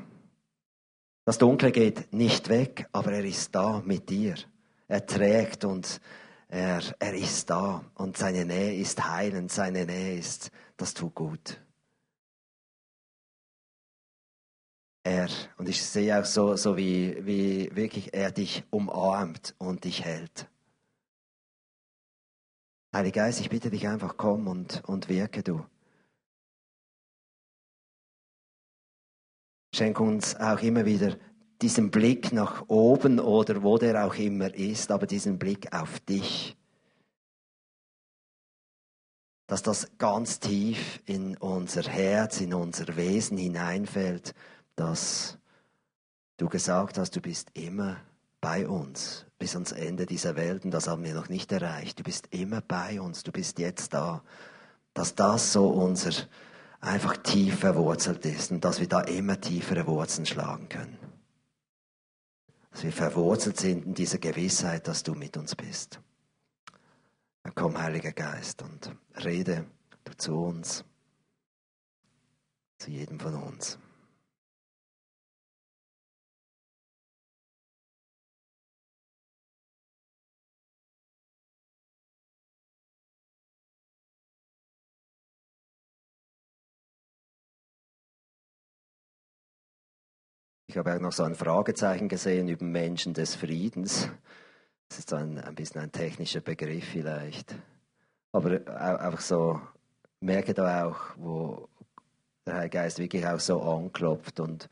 Das 1.26 1.40
Dunkle 1.40 1.72
geht 1.72 2.14
nicht 2.14 2.50
weg, 2.50 2.88
aber 2.92 3.14
er 3.14 3.26
ist 3.26 3.56
da 3.56 3.82
mit 3.84 4.10
dir. 4.10 4.36
Er 4.88 5.04
trägt 5.08 5.66
und 5.66 6.00
er, 6.48 6.82
er 7.00 7.14
ist 7.16 7.50
da. 7.50 7.84
Und 7.96 8.16
seine 8.16 8.46
Nähe 8.46 8.76
ist 8.76 9.04
heilend, 9.04 9.52
seine 9.52 9.88
Nähe 9.88 10.20
ist, 10.20 10.52
das 10.78 10.94
tut 10.94 11.16
gut. 11.16 11.60
Er, 15.04 15.28
und 15.58 15.68
ich 15.68 15.84
sehe 15.84 16.20
auch 16.20 16.26
so, 16.26 16.56
so 16.56 16.78
wie, 16.78 17.26
wie 17.26 17.76
wirklich 17.76 18.14
er 18.14 18.32
dich 18.32 18.64
umarmt 18.70 19.56
und 19.58 19.84
dich 19.84 20.06
hält. 20.06 20.48
Heiliger 22.94 23.24
Geist, 23.24 23.40
ich 23.40 23.50
bitte 23.50 23.72
dich 23.72 23.88
einfach, 23.88 24.16
komm 24.16 24.48
und, 24.48 24.84
und 24.86 25.10
wirke 25.10 25.42
du. 25.42 25.66
Schenk 29.76 30.00
uns 30.00 30.38
auch 30.38 30.62
immer 30.62 30.86
wieder 30.86 31.18
diesen 31.62 31.92
Blick 31.92 32.32
nach 32.32 32.64
oben 32.70 33.20
oder 33.20 33.62
wo 33.62 33.78
der 33.78 34.06
auch 34.06 34.16
immer 34.16 34.54
ist, 34.56 34.90
aber 34.90 35.06
diesen 35.06 35.38
Blick 35.38 35.74
auf 35.74 36.00
dich. 36.00 36.56
Dass 39.48 39.64
das 39.64 39.90
ganz 39.98 40.40
tief 40.40 41.02
in 41.06 41.36
unser 41.36 41.84
Herz, 41.84 42.40
in 42.40 42.54
unser 42.54 42.96
Wesen 42.96 43.38
hineinfällt, 43.38 44.34
dass 44.78 45.38
du 46.38 46.48
gesagt 46.48 46.98
hast, 46.98 47.14
du 47.18 47.20
bist 47.20 47.50
immer 47.54 47.98
bei 48.40 48.70
uns 48.70 49.26
bis 49.38 49.56
ans 49.56 49.74
Ende 49.74 50.06
dieser 50.06 50.38
Welt 50.38 50.64
und 50.64 50.72
das 50.72 50.88
haben 50.88 51.04
wir 51.04 51.14
noch 51.14 51.28
nicht 51.28 51.52
erreicht. 51.52 52.00
Du 52.00 52.04
bist 52.04 52.28
immer 52.32 52.62
bei 52.62 53.02
uns, 53.02 53.24
du 53.24 53.34
bist 53.34 53.60
jetzt 53.60 53.94
da. 53.94 54.24
Dass 54.94 55.16
das 55.16 55.52
so 55.52 55.68
unser 55.68 56.14
einfach 56.86 57.18
tief 57.18 57.60
verwurzelt 57.60 58.26
ist 58.26 58.52
und 58.52 58.64
dass 58.64 58.80
wir 58.80 58.88
da 58.88 59.02
immer 59.02 59.40
tiefere 59.40 59.88
Wurzeln 59.88 60.26
schlagen 60.26 60.70
können. 60.70 60.98
Dass 62.72 62.84
wir 62.84 62.92
verwurzelt 62.92 63.58
sind 63.58 63.86
in 63.86 63.94
dieser 63.94 64.18
Gewissheit, 64.18 64.88
dass 64.88 65.04
du 65.04 65.14
mit 65.14 65.38
uns 65.38 65.56
bist. 65.56 66.00
Komm, 67.54 67.80
Heiliger 67.80 68.12
Geist, 68.12 68.64
und 68.64 68.96
rede 69.24 69.66
du 70.04 70.18
zu 70.18 70.36
uns, 70.36 70.84
zu 72.80 72.92
jedem 72.92 73.20
von 73.20 73.36
uns. 73.36 73.78
Ich 90.76 90.78
habe 90.78 90.94
auch 90.94 91.00
noch 91.00 91.14
so 91.14 91.24
ein 91.24 91.36
Fragezeichen 91.36 92.10
gesehen 92.10 92.50
über 92.50 92.66
Menschen 92.66 93.14
des 93.14 93.34
Friedens. 93.34 94.10
Das 94.90 95.00
ist 95.00 95.14
ein, 95.14 95.40
ein 95.40 95.56
bisschen 95.56 95.80
ein 95.80 95.94
technischer 95.94 96.42
Begriff 96.42 96.84
vielleicht. 96.84 97.56
Aber 98.34 98.60
einfach 98.78 99.22
so, 99.22 99.62
merke 100.20 100.54
da 100.54 100.86
auch, 100.86 101.00
wo 101.16 101.70
der 102.46 102.56
Heilige 102.56 102.78
Geist 102.78 103.00
wirklich 103.00 103.26
auch 103.26 103.40
so 103.40 103.62
anklopft 103.62 104.42
und 104.42 104.68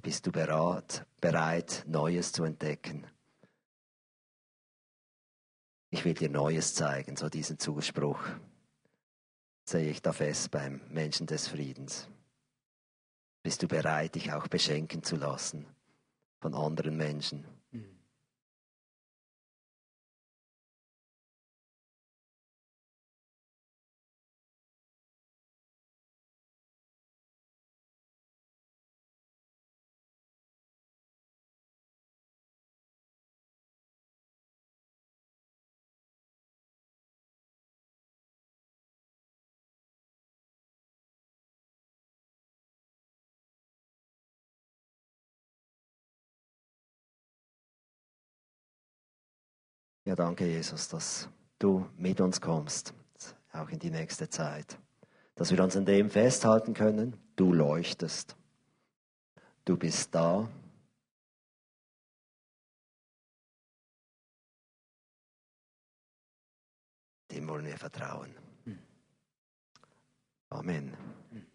bist 0.00 0.28
du 0.28 0.30
bereit, 0.30 1.04
bereit, 1.20 1.82
Neues 1.88 2.30
zu 2.30 2.44
entdecken? 2.44 3.04
Ich 5.90 6.04
will 6.04 6.14
dir 6.14 6.30
Neues 6.30 6.72
zeigen, 6.72 7.16
so 7.16 7.28
diesen 7.28 7.58
Zuspruch 7.58 8.20
sehe 9.64 9.90
ich 9.90 10.02
da 10.02 10.12
fest 10.12 10.52
beim 10.52 10.82
Menschen 10.88 11.26
des 11.26 11.48
Friedens. 11.48 12.08
Bist 13.42 13.62
du 13.62 13.68
bereit, 13.68 14.14
dich 14.14 14.32
auch 14.32 14.46
beschenken 14.46 15.02
zu 15.02 15.16
lassen 15.16 15.66
von 16.40 16.54
anderen 16.54 16.96
Menschen? 16.96 17.44
Ja, 50.12 50.16
danke, 50.16 50.44
Jesus, 50.44 50.88
dass 50.88 51.26
du 51.58 51.88
mit 51.96 52.20
uns 52.20 52.38
kommst, 52.38 52.92
auch 53.50 53.70
in 53.70 53.78
die 53.78 53.88
nächste 53.88 54.28
Zeit. 54.28 54.78
Dass 55.36 55.50
wir 55.50 55.64
uns 55.64 55.74
an 55.74 55.86
dem 55.86 56.10
festhalten 56.10 56.74
können, 56.74 57.16
du 57.34 57.54
leuchtest. 57.54 58.36
Du 59.64 59.78
bist 59.78 60.14
da. 60.14 60.50
Dem 67.30 67.48
wollen 67.48 67.64
wir 67.64 67.78
vertrauen. 67.78 68.34
Hm. 68.66 68.78
Amen. 70.50 70.94
Hm. 71.30 71.51